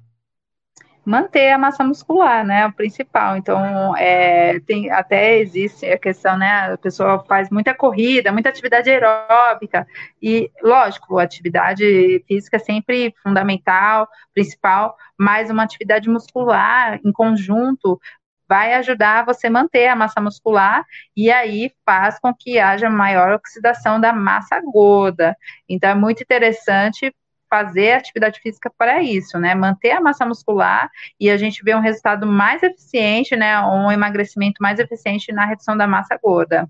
Manter 1.03 1.51
a 1.51 1.57
massa 1.57 1.83
muscular, 1.83 2.45
né, 2.45 2.65
o 2.67 2.73
principal. 2.73 3.35
Então, 3.35 3.95
é, 3.97 4.59
tem, 4.61 4.91
até 4.91 5.39
existe 5.39 5.85
a 5.85 5.97
questão, 5.97 6.37
né, 6.37 6.73
a 6.73 6.77
pessoa 6.77 7.23
faz 7.27 7.49
muita 7.49 7.73
corrida, 7.73 8.31
muita 8.31 8.49
atividade 8.49 8.89
aeróbica, 8.89 9.87
e, 10.21 10.51
lógico, 10.61 11.17
a 11.17 11.23
atividade 11.23 12.23
física 12.27 12.57
é 12.57 12.59
sempre 12.59 13.13
fundamental, 13.23 14.07
principal, 14.33 14.95
mas 15.17 15.49
uma 15.49 15.63
atividade 15.63 16.09
muscular 16.09 16.99
em 17.03 17.11
conjunto 17.11 17.99
vai 18.47 18.73
ajudar 18.73 19.23
você 19.23 19.49
manter 19.49 19.87
a 19.87 19.95
massa 19.95 20.19
muscular 20.19 20.83
e 21.15 21.31
aí 21.31 21.71
faz 21.85 22.19
com 22.19 22.33
que 22.33 22.59
haja 22.59 22.89
maior 22.89 23.31
oxidação 23.31 23.97
da 23.97 24.11
massa 24.11 24.59
gorda. 24.59 25.37
Então 25.69 25.89
é 25.89 25.95
muito 25.95 26.21
interessante 26.21 27.15
fazer 27.51 27.91
atividade 27.91 28.39
física 28.39 28.71
para 28.77 29.03
isso, 29.03 29.37
né? 29.37 29.53
Manter 29.53 29.91
a 29.91 29.99
massa 29.99 30.25
muscular 30.25 30.89
e 31.19 31.29
a 31.29 31.35
gente 31.35 31.61
vê 31.61 31.75
um 31.75 31.81
resultado 31.81 32.25
mais 32.25 32.63
eficiente, 32.63 33.35
né? 33.35 33.59
Um 33.59 33.91
emagrecimento 33.91 34.63
mais 34.63 34.79
eficiente 34.79 35.33
na 35.33 35.45
redução 35.45 35.75
da 35.75 35.85
massa 35.85 36.17
gorda. 36.17 36.65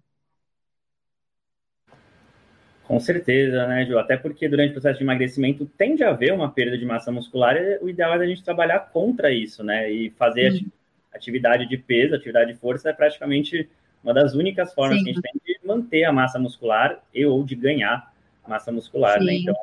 Com 2.84 3.00
certeza, 3.00 3.68
né, 3.68 3.86
Ju? 3.86 4.00
Até 4.00 4.18
porque 4.18 4.50
durante 4.50 4.72
o 4.72 4.74
processo 4.74 4.98
de 4.98 5.04
emagrecimento 5.04 5.68
tende 5.78 6.04
a 6.04 6.10
haver 6.10 6.34
uma 6.34 6.52
perda 6.52 6.76
de 6.76 6.84
massa 6.84 7.12
muscular, 7.12 7.56
e 7.56 7.78
o 7.80 7.88
ideal 7.88 8.14
é 8.16 8.18
a 8.18 8.28
gente 8.28 8.44
trabalhar 8.44 8.80
contra 8.92 9.32
isso, 9.32 9.64
né? 9.64 9.90
E 9.90 10.10
fazer 10.10 10.52
Sim. 10.54 10.72
atividade 11.14 11.70
de 11.70 11.78
peso, 11.78 12.16
atividade 12.16 12.52
de 12.52 12.60
força 12.60 12.90
é 12.90 12.94
praticamente 12.94 13.70
uma 14.04 14.16
das 14.16 14.34
únicas 14.34 14.74
formas 14.74 14.98
Sim. 14.98 15.04
que 15.04 15.10
a 15.12 15.14
gente 15.14 15.22
tem 15.22 15.32
de 15.46 15.60
manter 15.66 16.06
a 16.06 16.12
massa 16.12 16.40
muscular 16.40 17.00
e 17.14 17.24
ou 17.24 17.44
de 17.44 17.56
ganhar 17.56 18.12
massa 18.48 18.72
muscular, 18.72 19.20
né? 19.20 19.20
Sim. 19.20 19.26
né? 19.28 19.34
Então, 19.36 19.56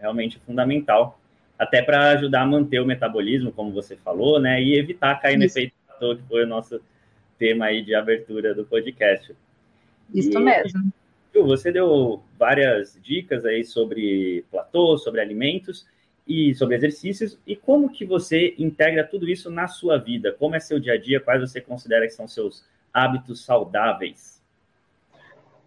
realmente 0.00 0.38
fundamental, 0.40 1.20
até 1.58 1.82
para 1.82 2.10
ajudar 2.10 2.42
a 2.42 2.46
manter 2.46 2.80
o 2.80 2.86
metabolismo, 2.86 3.52
como 3.52 3.72
você 3.72 3.96
falou, 3.96 4.40
né? 4.40 4.62
E 4.62 4.78
evitar 4.78 5.20
cair 5.20 5.32
Isso. 5.32 5.38
no 5.38 5.44
efeito 5.44 5.74
platô, 5.86 6.16
que 6.16 6.22
foi 6.28 6.44
o 6.44 6.46
nosso 6.46 6.80
tema 7.38 7.66
aí 7.66 7.82
de 7.82 7.94
abertura 7.94 8.54
do 8.54 8.64
podcast. 8.64 9.34
Isso 10.14 10.38
e, 10.38 10.42
mesmo. 10.42 10.92
Ju, 11.34 11.44
você 11.44 11.70
deu 11.70 12.22
várias 12.38 12.98
dicas 13.02 13.44
aí 13.44 13.64
sobre 13.64 14.44
platô, 14.50 14.96
sobre 14.96 15.20
alimentos 15.20 15.86
e 16.26 16.54
sobre 16.54 16.76
exercícios 16.76 17.38
e 17.46 17.56
como 17.56 17.90
que 17.90 18.04
você 18.04 18.54
integra 18.58 19.02
tudo 19.02 19.28
isso 19.28 19.50
na 19.50 19.66
sua 19.66 19.98
vida? 19.98 20.32
Como 20.32 20.54
é 20.54 20.60
seu 20.60 20.78
dia 20.78 20.94
a 20.94 20.98
dia? 20.98 21.20
Quais 21.20 21.40
você 21.40 21.60
considera 21.60 22.06
que 22.06 22.12
são 22.12 22.28
seus 22.28 22.64
hábitos 22.92 23.44
saudáveis? 23.44 24.42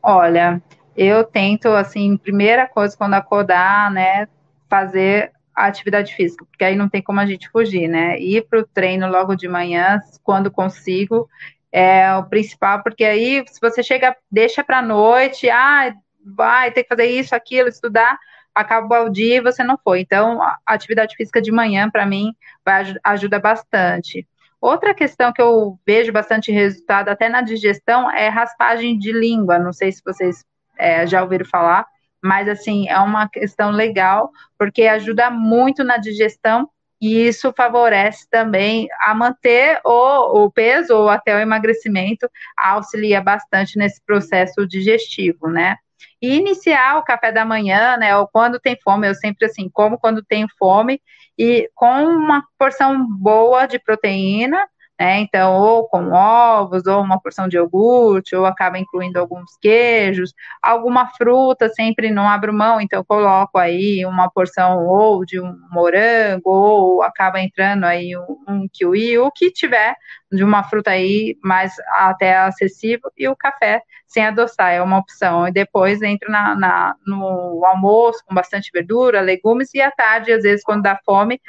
Olha, 0.03 0.61
eu 0.95 1.23
tento, 1.23 1.67
assim, 1.69 2.17
primeira 2.17 2.67
coisa, 2.67 2.97
quando 2.97 3.13
acordar, 3.13 3.91
né, 3.91 4.27
fazer 4.69 5.31
a 5.55 5.65
atividade 5.65 6.13
física, 6.15 6.45
porque 6.45 6.63
aí 6.63 6.75
não 6.75 6.89
tem 6.89 7.01
como 7.01 7.19
a 7.19 7.25
gente 7.25 7.49
fugir, 7.49 7.87
né? 7.87 8.19
Ir 8.19 8.47
para 8.47 8.59
o 8.59 8.65
treino 8.65 9.09
logo 9.09 9.35
de 9.35 9.47
manhã, 9.47 9.99
quando 10.23 10.49
consigo, 10.49 11.29
é 11.71 12.13
o 12.15 12.23
principal, 12.23 12.81
porque 12.83 13.03
aí, 13.03 13.43
se 13.47 13.59
você 13.61 13.83
chega, 13.83 14.15
deixa 14.29 14.63
para 14.63 14.81
noite, 14.81 15.49
ah, 15.49 15.93
vai 16.25 16.71
ter 16.71 16.83
que 16.83 16.89
fazer 16.89 17.05
isso, 17.05 17.35
aquilo, 17.35 17.69
estudar, 17.69 18.17
acaba 18.53 19.01
o 19.01 19.09
dia 19.09 19.37
e 19.37 19.41
você 19.41 19.63
não 19.63 19.77
foi. 19.81 20.01
Então, 20.01 20.41
a 20.41 20.57
atividade 20.67 21.15
física 21.15 21.41
de 21.41 21.51
manhã, 21.51 21.89
para 21.89 22.05
mim, 22.05 22.33
vai, 22.65 22.93
ajuda 23.03 23.39
bastante. 23.39 24.27
Outra 24.59 24.93
questão 24.93 25.33
que 25.33 25.41
eu 25.41 25.79
vejo 25.85 26.11
bastante 26.11 26.51
resultado, 26.51 27.09
até 27.09 27.27
na 27.29 27.41
digestão, 27.41 28.11
é 28.11 28.27
raspagem 28.27 28.97
de 28.97 29.11
língua. 29.11 29.57
Não 29.57 29.73
sei 29.73 29.91
se 29.91 30.01
vocês 30.05 30.45
é, 30.81 31.07
já 31.07 31.21
ouviram 31.21 31.45
falar, 31.45 31.85
mas 32.23 32.47
assim, 32.47 32.87
é 32.87 32.97
uma 32.99 33.27
questão 33.29 33.71
legal, 33.71 34.31
porque 34.57 34.83
ajuda 34.83 35.29
muito 35.29 35.83
na 35.83 35.97
digestão 35.97 36.69
e 37.01 37.27
isso 37.27 37.51
favorece 37.57 38.29
também 38.29 38.87
a 38.99 39.13
manter 39.15 39.79
o, 39.83 40.43
o 40.45 40.51
peso 40.51 40.95
ou 40.95 41.09
até 41.09 41.35
o 41.35 41.39
emagrecimento, 41.39 42.29
auxilia 42.55 43.19
bastante 43.19 43.77
nesse 43.77 43.99
processo 44.05 44.67
digestivo, 44.67 45.47
né? 45.47 45.77
E 46.21 46.35
iniciar 46.35 46.99
o 46.99 47.03
café 47.03 47.31
da 47.31 47.43
manhã, 47.43 47.97
né, 47.97 48.15
ou 48.15 48.27
quando 48.27 48.59
tem 48.59 48.77
fome, 48.83 49.07
eu 49.07 49.15
sempre 49.15 49.47
assim, 49.47 49.67
como 49.67 49.97
quando 49.97 50.23
tenho 50.23 50.47
fome, 50.59 51.01
e 51.37 51.67
com 51.73 52.05
uma 52.05 52.43
porção 52.57 53.07
boa 53.07 53.65
de 53.65 53.79
proteína, 53.79 54.67
né? 55.01 55.19
Então, 55.19 55.55
ou 55.55 55.87
com 55.87 56.11
ovos, 56.11 56.85
ou 56.85 57.01
uma 57.01 57.19
porção 57.19 57.47
de 57.47 57.57
iogurte, 57.57 58.35
ou 58.35 58.45
acaba 58.45 58.77
incluindo 58.77 59.17
alguns 59.19 59.57
queijos, 59.59 60.31
alguma 60.61 61.07
fruta, 61.07 61.69
sempre 61.69 62.11
não 62.11 62.29
abro 62.29 62.53
mão, 62.53 62.79
então 62.79 63.03
coloco 63.03 63.57
aí 63.57 64.05
uma 64.05 64.29
porção 64.29 64.85
ou 64.85 65.25
de 65.25 65.39
um 65.39 65.57
morango, 65.71 66.51
ou 66.51 67.01
acaba 67.01 67.41
entrando 67.41 67.85
aí 67.85 68.15
um, 68.15 68.37
um 68.47 68.67
kiwi, 68.71 69.17
o 69.17 69.31
que 69.31 69.49
tiver 69.49 69.95
de 70.31 70.43
uma 70.43 70.63
fruta 70.63 70.91
aí 70.91 71.35
mais 71.43 71.73
até 71.97 72.37
acessível, 72.37 73.11
e 73.17 73.27
o 73.27 73.35
café 73.35 73.81
sem 74.05 74.25
adoçar, 74.25 74.71
é 74.71 74.81
uma 74.81 74.99
opção. 74.99 75.47
E 75.47 75.51
depois 75.51 76.01
entro 76.01 76.29
na, 76.29 76.53
na, 76.53 76.95
no 77.07 77.65
almoço 77.65 78.23
com 78.27 78.35
bastante 78.35 78.69
verdura, 78.71 79.21
legumes, 79.21 79.73
e 79.73 79.81
à 79.81 79.89
tarde, 79.89 80.31
às 80.31 80.43
vezes, 80.43 80.63
quando 80.63 80.83
dá 80.83 80.99
fome, 81.03 81.41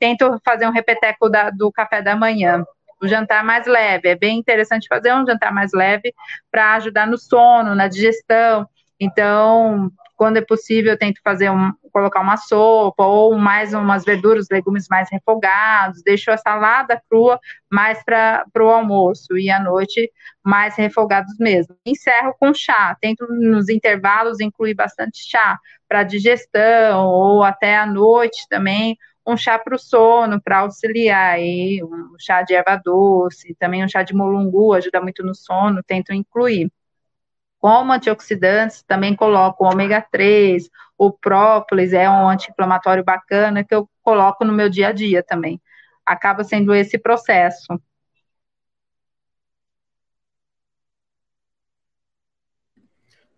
tento 0.00 0.40
fazer 0.44 0.66
um 0.66 0.72
repeteco 0.72 1.28
da, 1.28 1.50
do 1.50 1.70
café 1.70 2.02
da 2.02 2.16
manhã 2.16 2.64
o 3.02 3.08
jantar 3.08 3.44
mais 3.44 3.66
leve. 3.66 4.08
É 4.08 4.14
bem 4.16 4.38
interessante 4.38 4.88
fazer 4.88 5.12
um 5.14 5.26
jantar 5.26 5.52
mais 5.52 5.72
leve 5.72 6.14
para 6.50 6.74
ajudar 6.74 7.06
no 7.06 7.18
sono, 7.18 7.74
na 7.74 7.88
digestão. 7.88 8.68
Então, 9.00 9.90
quando 10.16 10.38
é 10.38 10.40
possível, 10.40 10.92
eu 10.92 10.98
tento 10.98 11.20
fazer 11.22 11.48
um, 11.48 11.72
colocar 11.92 12.20
uma 12.20 12.36
sopa 12.36 13.04
ou 13.04 13.38
mais 13.38 13.72
umas 13.72 14.04
verduras, 14.04 14.48
legumes 14.50 14.88
mais 14.90 15.08
refogados, 15.10 16.02
deixo 16.02 16.32
a 16.32 16.36
salada 16.36 17.00
crua 17.08 17.38
mais 17.70 18.02
para 18.04 18.44
o 18.58 18.68
almoço 18.68 19.38
e 19.38 19.48
à 19.48 19.60
noite 19.60 20.10
mais 20.44 20.74
refogados 20.76 21.36
mesmo. 21.38 21.76
Encerro 21.86 22.34
com 22.38 22.52
chá, 22.52 22.96
tento 23.00 23.26
nos 23.28 23.68
intervalos 23.68 24.40
incluir 24.40 24.74
bastante 24.74 25.18
chá 25.30 25.56
para 25.88 26.02
digestão 26.02 27.06
ou 27.06 27.44
até 27.44 27.76
à 27.76 27.86
noite 27.86 28.44
também 28.50 28.98
um 29.28 29.36
chá 29.36 29.58
para 29.58 29.76
o 29.76 29.78
sono, 29.78 30.40
para 30.40 30.60
auxiliar 30.60 31.34
aí, 31.34 31.82
um 31.84 32.16
chá 32.18 32.42
de 32.42 32.54
erva 32.54 32.80
doce, 32.82 33.54
também 33.58 33.84
um 33.84 33.88
chá 33.88 34.02
de 34.02 34.14
molungu, 34.14 34.72
ajuda 34.72 35.00
muito 35.00 35.22
no 35.22 35.34
sono, 35.34 35.82
tento 35.82 36.12
incluir. 36.14 36.72
Como 37.58 37.92
antioxidantes, 37.92 38.82
também 38.84 39.16
coloco 39.16 39.64
o 39.64 39.68
ômega 39.68 40.00
3, 40.10 40.70
o 40.96 41.12
própolis 41.12 41.92
é 41.92 42.08
um 42.08 42.28
anti-inflamatório 42.28 43.04
bacana 43.04 43.64
que 43.64 43.74
eu 43.74 43.88
coloco 44.02 44.44
no 44.44 44.52
meu 44.52 44.70
dia 44.70 44.88
a 44.88 44.92
dia 44.92 45.22
também. 45.22 45.60
Acaba 46.06 46.44
sendo 46.44 46.74
esse 46.74 46.98
processo. 46.98 47.66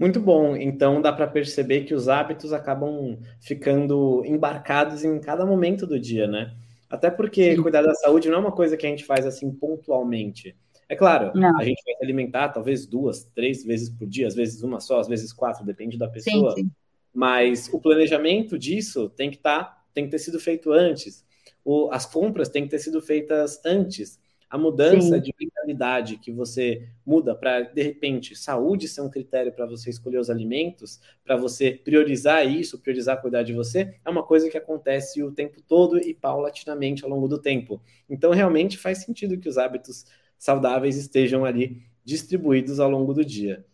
Muito 0.01 0.19
bom. 0.19 0.57
Então 0.57 1.03
dá 1.03 1.13
para 1.13 1.27
perceber 1.27 1.85
que 1.85 1.93
os 1.93 2.09
hábitos 2.09 2.55
acabam 2.55 3.19
ficando 3.39 4.25
embarcados 4.25 5.05
em 5.05 5.21
cada 5.21 5.45
momento 5.45 5.87
do 5.87 6.01
dia, 6.01 6.27
né? 6.27 6.55
Até 6.89 7.11
porque 7.11 7.55
Sim. 7.55 7.63
cuidar 7.63 7.83
da 7.83 7.95
saúde 7.95 8.31
não 8.31 8.39
é 8.39 8.41
uma 8.41 8.53
coisa 8.53 8.79
que 8.79 8.87
a 8.87 8.89
gente 8.89 9.05
faz 9.05 9.27
assim 9.27 9.53
pontualmente. 9.53 10.57
É 10.89 10.97
claro, 10.97 11.31
não. 11.35 11.57
a 11.57 11.63
gente 11.63 11.83
vai 11.85 11.95
se 11.95 12.03
alimentar 12.03 12.49
talvez 12.49 12.87
duas, 12.87 13.25
três 13.33 13.63
vezes 13.63 13.91
por 13.91 14.09
dia, 14.09 14.27
às 14.27 14.35
vezes 14.35 14.63
uma 14.63 14.81
só, 14.81 14.99
às 14.99 15.07
vezes 15.07 15.33
quatro, 15.33 15.65
depende 15.65 15.99
da 15.99 16.09
pessoa. 16.09 16.53
Sim, 16.53 16.63
sim. 16.63 16.71
Mas 17.13 17.69
o 17.73 17.79
planejamento 17.79 18.59
disso 18.59 19.09
tem 19.11 19.31
que 19.31 19.37
estar, 19.37 19.65
tá, 19.65 19.85
tem 19.93 20.05
que 20.07 20.11
ter 20.11 20.19
sido 20.19 20.41
feito 20.41 20.73
antes. 20.73 21.25
O, 21.65 21.91
as 21.93 22.07
compras 22.07 22.49
têm 22.49 22.65
que 22.65 22.71
ter 22.71 22.79
sido 22.79 23.01
feitas 23.01 23.61
antes 23.65 24.19
A 24.51 24.59
mudança 24.59 25.15
Sim. 25.15 25.23
de 25.23 25.33
mentalidade 25.39 26.17
que 26.17 26.33
você 26.33 26.89
muda 27.07 27.37
para, 27.37 27.61
de 27.63 27.83
repente, 27.83 28.35
saúde 28.35 28.89
ser 28.89 29.01
um 29.01 29.09
critério 29.09 29.53
para 29.53 29.65
você 29.65 29.91
escolher 29.91 30.19
os 30.19 30.29
alimentos, 30.29 31.01
para 31.25 31.37
você 31.37 31.71
priorizar 31.71 32.45
isso, 32.45 32.81
priorizar 32.81 33.21
cuidar 33.21 33.45
de 33.45 33.53
você, 33.53 33.95
é 34.05 34.11
uma 34.11 34.25
coisa 34.25 34.51
que 34.51 34.59
acontece 34.59 35.23
o 35.23 35.31
tempo 35.31 35.63
todo 35.63 35.99
e 35.99 36.13
paulatinamente 36.13 37.05
ao 37.05 37.11
longo 37.11 37.29
do 37.29 37.39
tempo. 37.39 37.81
Então, 38.09 38.33
realmente 38.33 38.77
faz 38.77 38.99
sentido 38.99 39.39
que 39.39 39.49
os 39.49 39.57
hábitos 39.57 40.05
saudáveis 40.37 40.97
estejam 40.97 41.45
ali 41.45 41.83
distribuídos 42.05 42.81
ao 42.81 42.91
longo 42.91 43.15
do 43.15 43.25
dia. 43.25 43.65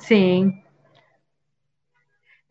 Sim, 0.00 0.60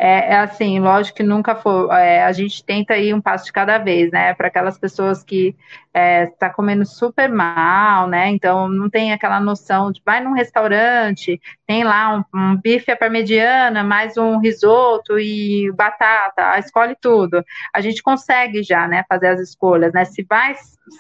é, 0.02 0.32
é, 0.34 0.40
assim, 0.40 0.80
lógico 0.80 1.18
que 1.18 1.24
nunca 1.24 1.56
foi. 1.56 1.90
É, 1.92 2.24
a 2.24 2.32
gente 2.32 2.64
tenta 2.64 2.98
ir 2.98 3.14
um 3.14 3.20
passo 3.20 3.44
de 3.44 3.52
cada 3.52 3.78
vez, 3.78 4.10
né? 4.14 4.34
Para 4.34 4.48
aquelas 4.48 4.80
pessoas 4.80 5.22
que 5.26 5.54
está 5.94 6.48
é, 6.48 6.50
comendo 6.50 6.86
super 6.86 7.28
mal, 7.28 8.08
né? 8.08 8.30
Então 8.30 8.70
não 8.70 8.90
tem 8.90 9.12
aquela 9.12 9.42
noção 9.42 9.92
de 9.92 10.02
vai 10.06 10.24
num 10.24 10.32
restaurante, 10.32 11.42
tem 11.68 11.84
lá 11.84 12.16
um, 12.16 12.24
um 12.34 12.56
bife 12.56 12.90
à 12.90 12.96
parmegiana, 12.96 13.84
mais 13.84 14.16
um 14.16 14.40
risoto 14.40 15.20
e 15.20 15.70
batata, 15.74 16.58
escolhe 16.58 16.96
tudo. 17.02 17.44
A 17.74 17.82
gente 17.82 18.02
consegue 18.02 18.64
já, 18.64 18.88
né? 18.88 19.04
Fazer 19.10 19.28
as 19.28 19.42
escolhas, 19.42 19.92
né? 19.92 20.06
Se 20.06 20.24
vai 20.24 20.56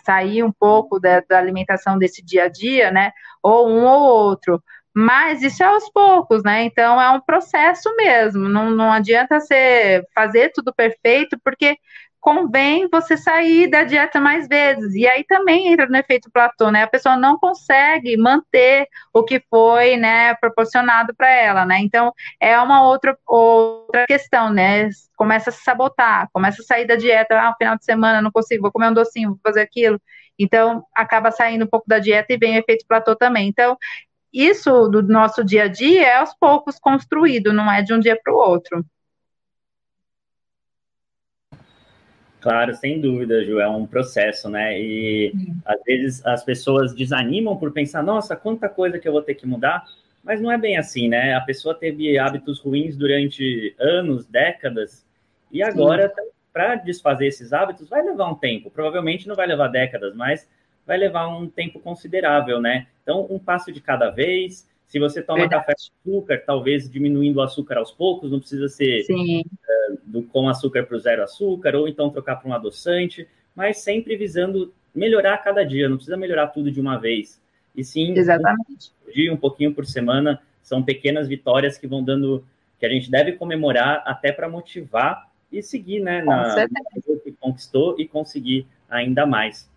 sair 0.05 0.43
um 0.43 0.51
pouco 0.51 0.99
da, 0.99 1.21
da 1.21 1.37
alimentação 1.37 1.97
desse 1.97 2.21
dia 2.21 2.43
a 2.43 2.49
dia, 2.49 2.91
né? 2.91 3.13
Ou 3.41 3.69
um 3.69 3.85
ou 3.85 4.01
outro 4.01 4.61
mas 4.95 5.41
isso 5.43 5.63
é 5.63 5.67
aos 5.67 5.89
poucos, 5.91 6.43
né? 6.43 6.63
Então 6.63 7.01
é 7.01 7.09
um 7.11 7.21
processo 7.21 7.93
mesmo. 7.95 8.49
Não, 8.49 8.71
não 8.71 8.91
adianta 8.91 9.39
você 9.39 10.03
fazer 10.15 10.51
tudo 10.53 10.73
perfeito, 10.73 11.37
porque 11.43 11.77
convém 12.19 12.87
você 12.91 13.15
sair 13.15 13.69
da 13.69 13.83
dieta 13.83 14.19
mais 14.19 14.47
vezes. 14.47 14.93
E 14.93 15.07
aí 15.07 15.23
também 15.23 15.71
entra 15.71 15.87
no 15.87 15.97
efeito 15.97 16.29
platô, 16.31 16.69
né? 16.71 16.83
A 16.83 16.87
pessoa 16.87 17.15
não 17.17 17.37
consegue 17.37 18.17
manter 18.17 18.87
o 19.13 19.23
que 19.23 19.41
foi, 19.49 19.95
né, 19.97 20.35
proporcionado 20.35 21.15
para 21.15 21.29
ela, 21.29 21.65
né? 21.65 21.79
Então 21.79 22.13
é 22.39 22.57
uma 22.59 22.85
outra 22.85 23.17
outra 23.25 24.05
questão, 24.05 24.51
né? 24.51 24.89
Começa 25.15 25.49
a 25.49 25.53
se 25.53 25.63
sabotar, 25.63 26.29
começa 26.33 26.61
a 26.61 26.65
sair 26.65 26.85
da 26.85 26.95
dieta, 26.95 27.39
ah, 27.39 27.55
final 27.57 27.77
de 27.77 27.85
semana 27.85 28.21
não 28.21 28.31
consigo, 28.31 28.63
vou 28.63 28.71
comer 28.71 28.89
um 28.89 28.93
docinho, 28.93 29.29
vou 29.31 29.39
fazer 29.43 29.61
aquilo. 29.61 29.99
Então 30.37 30.85
acaba 30.95 31.31
saindo 31.31 31.65
um 31.65 31.67
pouco 31.67 31.85
da 31.87 31.99
dieta 31.99 32.33
e 32.33 32.37
vem 32.37 32.55
o 32.55 32.59
efeito 32.59 32.85
platô 32.87 33.15
também. 33.15 33.47
Então 33.49 33.77
isso 34.33 34.87
do 34.87 35.01
nosso 35.03 35.43
dia 35.43 35.63
a 35.63 35.67
dia 35.67 36.07
é 36.07 36.15
aos 36.17 36.33
poucos 36.33 36.79
construído, 36.79 37.53
não 37.53 37.71
é 37.71 37.81
de 37.81 37.93
um 37.93 37.99
dia 37.99 38.19
para 38.21 38.33
o 38.33 38.37
outro. 38.37 38.85
Claro, 42.41 42.73
sem 42.73 43.01
dúvida, 43.01 43.43
Ju, 43.43 43.59
é 43.59 43.67
um 43.67 43.85
processo, 43.85 44.49
né? 44.49 44.79
E 44.79 45.33
às 45.65 45.83
vezes 45.83 46.25
as 46.25 46.43
pessoas 46.43 46.93
desanimam 46.93 47.57
por 47.57 47.71
pensar, 47.71 48.01
nossa, 48.01 48.35
quanta 48.35 48.69
coisa 48.69 48.97
que 48.97 49.07
eu 49.07 49.11
vou 49.11 49.21
ter 49.21 49.35
que 49.35 49.45
mudar, 49.45 49.83
mas 50.23 50.41
não 50.41 50.51
é 50.51 50.57
bem 50.57 50.77
assim, 50.77 51.09
né? 51.09 51.33
A 51.33 51.41
pessoa 51.41 51.75
teve 51.75 52.17
hábitos 52.17 52.59
ruins 52.59 52.95
durante 52.95 53.75
anos, 53.77 54.25
décadas, 54.25 55.05
e 55.51 55.61
agora, 55.61 56.11
para 56.53 56.75
desfazer 56.75 57.27
esses 57.27 57.51
hábitos, 57.51 57.89
vai 57.89 58.01
levar 58.01 58.29
um 58.29 58.35
tempo. 58.35 58.69
Provavelmente 58.69 59.27
não 59.27 59.35
vai 59.35 59.47
levar 59.47 59.67
décadas, 59.67 60.15
mas 60.15 60.47
vai 60.89 60.97
levar 60.97 61.27
um 61.27 61.47
tempo 61.47 61.79
considerável, 61.79 62.59
né? 62.59 62.87
Então, 63.03 63.27
um 63.29 63.37
passo 63.37 63.71
de 63.71 63.79
cada 63.79 64.09
vez. 64.09 64.67
Se 64.87 64.97
você 64.97 65.21
toma 65.21 65.41
Verdade. 65.41 65.63
café 65.63 65.75
com 65.75 66.09
açúcar, 66.09 66.43
talvez 66.43 66.89
diminuindo 66.89 67.37
o 67.37 67.43
açúcar 67.43 67.77
aos 67.77 67.91
poucos, 67.91 68.31
não 68.31 68.39
precisa 68.39 68.67
ser 68.67 69.05
uh, 69.11 69.99
do, 70.03 70.23
com 70.23 70.49
açúcar 70.49 70.87
para 70.87 70.97
o 70.97 70.99
zero 70.99 71.21
açúcar, 71.21 71.75
ou 71.75 71.87
então 71.87 72.09
trocar 72.09 72.37
para 72.37 72.49
um 72.49 72.55
adoçante, 72.55 73.27
mas 73.55 73.77
sempre 73.77 74.17
visando 74.17 74.73
melhorar 74.95 75.37
cada 75.37 75.63
dia, 75.63 75.87
não 75.87 75.97
precisa 75.97 76.17
melhorar 76.17 76.47
tudo 76.47 76.71
de 76.71 76.81
uma 76.81 76.97
vez. 76.97 77.39
E 77.75 77.83
sim, 77.83 78.17
Exatamente. 78.17 78.91
um 79.07 79.11
dia, 79.11 79.31
um 79.31 79.37
pouquinho 79.37 79.71
por 79.71 79.85
semana, 79.85 80.41
são 80.63 80.81
pequenas 80.81 81.27
vitórias 81.27 81.77
que 81.77 81.85
vão 81.85 82.03
dando, 82.03 82.43
que 82.79 82.85
a 82.87 82.89
gente 82.89 83.11
deve 83.11 83.33
comemorar 83.33 84.01
até 84.07 84.31
para 84.31 84.49
motivar 84.49 85.29
e 85.51 85.61
seguir, 85.61 85.99
né, 85.99 86.23
na, 86.23 86.55
na 86.55 86.67
que 87.23 87.31
conquistou 87.39 87.95
e 87.99 88.07
conseguir 88.07 88.65
ainda 88.89 89.27
mais. 89.27 89.69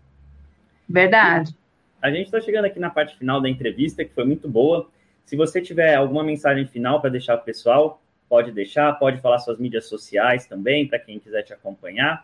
Verdade. 0.87 1.55
A 2.01 2.09
gente 2.09 2.25
está 2.25 2.41
chegando 2.41 2.65
aqui 2.65 2.79
na 2.79 2.89
parte 2.89 3.17
final 3.17 3.41
da 3.41 3.49
entrevista, 3.49 4.03
que 4.03 4.13
foi 4.13 4.25
muito 4.25 4.49
boa. 4.49 4.89
Se 5.25 5.35
você 5.35 5.61
tiver 5.61 5.95
alguma 5.95 6.23
mensagem 6.23 6.65
final 6.67 6.99
para 6.99 7.09
deixar 7.09 7.37
para 7.37 7.43
o 7.43 7.45
pessoal, 7.45 8.01
pode 8.27 8.51
deixar, 8.51 8.91
pode 8.93 9.21
falar 9.21 9.39
suas 9.39 9.57
mídias 9.57 9.85
sociais 9.87 10.45
também, 10.45 10.87
para 10.87 10.99
quem 10.99 11.19
quiser 11.19 11.43
te 11.43 11.53
acompanhar. 11.53 12.23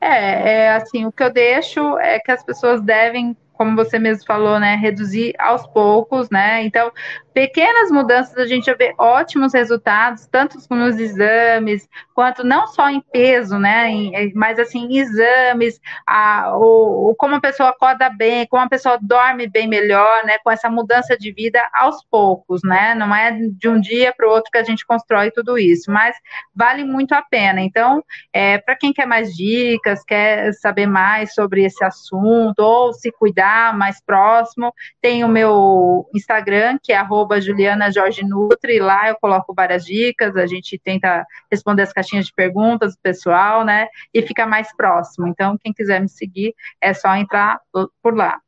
É, 0.00 0.52
é, 0.52 0.70
assim, 0.74 1.06
o 1.06 1.12
que 1.12 1.22
eu 1.22 1.32
deixo 1.32 1.98
é 1.98 2.18
que 2.18 2.30
as 2.30 2.42
pessoas 2.42 2.82
devem 2.82 3.36
como 3.54 3.76
você 3.76 3.98
mesmo 3.98 4.26
falou, 4.26 4.58
né, 4.58 4.76
reduzir 4.76 5.34
aos 5.38 5.66
poucos, 5.68 6.28
né? 6.28 6.62
Então, 6.64 6.92
pequenas 7.32 7.90
mudanças 7.90 8.36
a 8.36 8.46
gente 8.46 8.72
vê 8.74 8.94
ótimos 8.98 9.54
resultados, 9.54 10.26
tanto 10.26 10.58
nos 10.70 10.98
exames, 10.98 11.88
quanto 12.14 12.44
não 12.44 12.66
só 12.66 12.88
em 12.88 13.00
peso, 13.00 13.58
né, 13.58 13.90
em, 13.90 14.32
mas 14.34 14.58
assim, 14.58 14.96
exames, 14.98 15.80
a, 16.06 16.56
o, 16.56 17.10
o, 17.10 17.14
como 17.16 17.36
a 17.36 17.40
pessoa 17.40 17.70
acorda 17.70 18.08
bem, 18.10 18.46
como 18.46 18.62
a 18.62 18.68
pessoa 18.68 18.98
dorme 19.00 19.48
bem 19.48 19.68
melhor, 19.68 20.24
né, 20.24 20.38
com 20.42 20.50
essa 20.50 20.68
mudança 20.68 21.16
de 21.16 21.32
vida 21.32 21.60
aos 21.72 22.04
poucos, 22.10 22.60
né? 22.64 22.94
Não 22.94 23.14
é 23.14 23.32
de 23.32 23.68
um 23.68 23.80
dia 23.80 24.12
para 24.16 24.28
o 24.28 24.30
outro 24.30 24.50
que 24.50 24.58
a 24.58 24.62
gente 24.64 24.86
constrói 24.86 25.30
tudo 25.30 25.58
isso, 25.58 25.90
mas 25.90 26.16
vale 26.54 26.84
muito 26.84 27.12
a 27.12 27.22
pena. 27.22 27.60
Então, 27.60 28.02
é, 28.32 28.58
para 28.58 28.76
quem 28.76 28.92
quer 28.92 29.06
mais 29.06 29.34
dicas, 29.34 30.04
quer 30.04 30.52
saber 30.54 30.86
mais 30.86 31.34
sobre 31.34 31.64
esse 31.64 31.84
assunto, 31.84 32.60
ou 32.60 32.92
se 32.92 33.12
cuidar 33.12 33.43
mais 33.72 34.00
próximo. 34.04 34.72
Tem 35.00 35.24
o 35.24 35.28
meu 35.28 36.08
Instagram, 36.14 36.78
que 36.82 36.92
é 36.92 36.96
arroba 36.96 37.40
Juliana 37.40 37.90
Jorge 37.90 38.24
Nutri, 38.24 38.78
lá 38.78 39.08
eu 39.08 39.16
coloco 39.20 39.54
várias 39.54 39.84
dicas, 39.84 40.36
a 40.36 40.46
gente 40.46 40.78
tenta 40.78 41.26
responder 41.50 41.82
as 41.82 41.92
caixinhas 41.92 42.26
de 42.26 42.32
perguntas 42.32 42.94
do 42.94 43.00
pessoal, 43.02 43.64
né? 43.64 43.88
E 44.12 44.22
fica 44.22 44.46
mais 44.46 44.74
próximo. 44.76 45.26
Então, 45.26 45.58
quem 45.62 45.72
quiser 45.72 46.00
me 46.00 46.08
seguir, 46.08 46.54
é 46.80 46.92
só 46.94 47.14
entrar 47.14 47.60
por 48.02 48.14
lá. 48.14 48.40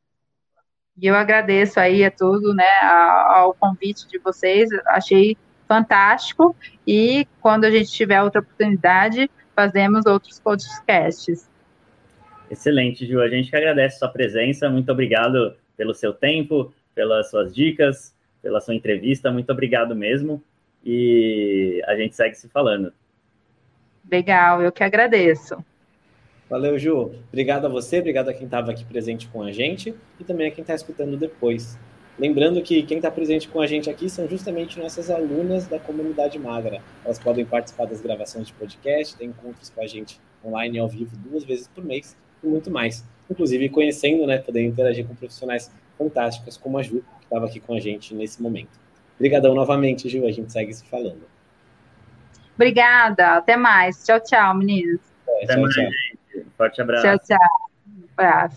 E 0.99 1.05
eu 1.05 1.15
agradeço 1.15 1.79
aí 1.79 2.03
a 2.03 2.09
tudo, 2.09 2.55
né, 2.55 2.67
ao 2.81 3.53
convite 3.53 4.07
de 4.07 4.17
vocês, 4.17 4.67
achei 4.87 5.37
fantástico, 5.67 6.55
e 6.87 7.27
quando 7.39 7.65
a 7.65 7.71
gente 7.71 7.91
tiver 7.91 8.23
outra 8.23 8.41
oportunidade, 8.41 9.29
fazemos 9.55 10.07
outros 10.07 10.39
podcasts. 10.39 11.47
Excelente, 12.49 13.05
Ju. 13.05 13.21
A 13.21 13.27
gente 13.27 13.49
que 13.49 13.55
agradece 13.55 13.95
a 13.95 13.99
sua 13.99 14.09
presença. 14.09 14.69
Muito 14.69 14.91
obrigado 14.91 15.55
pelo 15.75 15.93
seu 15.93 16.13
tempo, 16.13 16.73
pelas 16.95 17.29
suas 17.29 17.53
dicas, 17.53 18.15
pela 18.41 18.61
sua 18.61 18.73
entrevista. 18.73 19.31
Muito 19.31 19.51
obrigado 19.51 19.95
mesmo. 19.95 20.41
E 20.83 21.83
a 21.85 21.95
gente 21.95 22.15
segue 22.15 22.35
se 22.35 22.47
falando. 22.47 22.93
Legal, 24.09 24.61
eu 24.61 24.71
que 24.71 24.83
agradeço. 24.83 25.57
Valeu, 26.49 26.79
Ju. 26.79 27.11
Obrigado 27.27 27.65
a 27.65 27.69
você, 27.69 27.99
obrigado 27.99 28.29
a 28.29 28.33
quem 28.33 28.45
estava 28.45 28.71
aqui 28.71 28.85
presente 28.85 29.27
com 29.27 29.43
a 29.43 29.51
gente 29.51 29.93
e 30.17 30.23
também 30.23 30.47
a 30.47 30.51
quem 30.51 30.61
está 30.61 30.73
escutando 30.73 31.17
depois. 31.17 31.77
Lembrando 32.17 32.61
que 32.61 32.81
quem 32.83 32.97
está 32.97 33.11
presente 33.11 33.49
com 33.49 33.59
a 33.59 33.67
gente 33.67 33.89
aqui 33.89 34.09
são 34.09 34.27
justamente 34.29 34.79
nossas 34.79 35.11
alunas 35.11 35.67
da 35.67 35.77
comunidade 35.77 36.39
Magra. 36.39 36.81
Elas 37.03 37.19
podem 37.19 37.45
participar 37.45 37.85
das 37.85 37.99
gravações 37.99 38.47
de 38.47 38.53
podcast, 38.53 39.17
ter 39.17 39.25
encontros 39.25 39.69
com 39.69 39.81
a 39.81 39.87
gente 39.87 40.19
online 40.43 40.79
ao 40.79 40.87
vivo 40.87 41.15
duas 41.17 41.43
vezes 41.43 41.67
por 41.67 41.83
mês 41.83 42.15
e 42.43 42.47
muito 42.47 42.71
mais. 42.71 43.05
Inclusive 43.29 43.69
conhecendo, 43.69 44.25
né, 44.25 44.37
poder 44.37 44.63
interagir 44.65 45.05
com 45.05 45.15
profissionais 45.15 45.71
fantásticos 45.97 46.57
como 46.57 46.77
a 46.77 46.83
Ju, 46.83 47.03
que 47.19 47.25
estava 47.25 47.45
aqui 47.45 47.59
com 47.59 47.73
a 47.73 47.79
gente 47.79 48.13
nesse 48.13 48.41
momento. 48.41 48.79
Obrigadão 49.15 49.53
novamente, 49.55 50.07
Ju, 50.07 50.25
a 50.25 50.31
gente 50.31 50.51
segue 50.51 50.73
se 50.73 50.85
falando. 50.85 51.23
Obrigada, 52.55 53.37
até 53.37 53.55
mais. 53.55 54.03
Tchau, 54.03 54.19
tchau, 54.19 54.55
meninos. 54.55 55.01
É, 55.27 55.43
até 55.43 55.53
tchau, 55.53 55.61
mais, 55.61 55.75
tchau. 55.75 56.43
Forte 56.57 56.81
abraço. 56.81 57.03
Tchau, 57.03 57.19
tchau. 57.19 57.47
Um 57.87 58.03
abraço. 58.17 58.55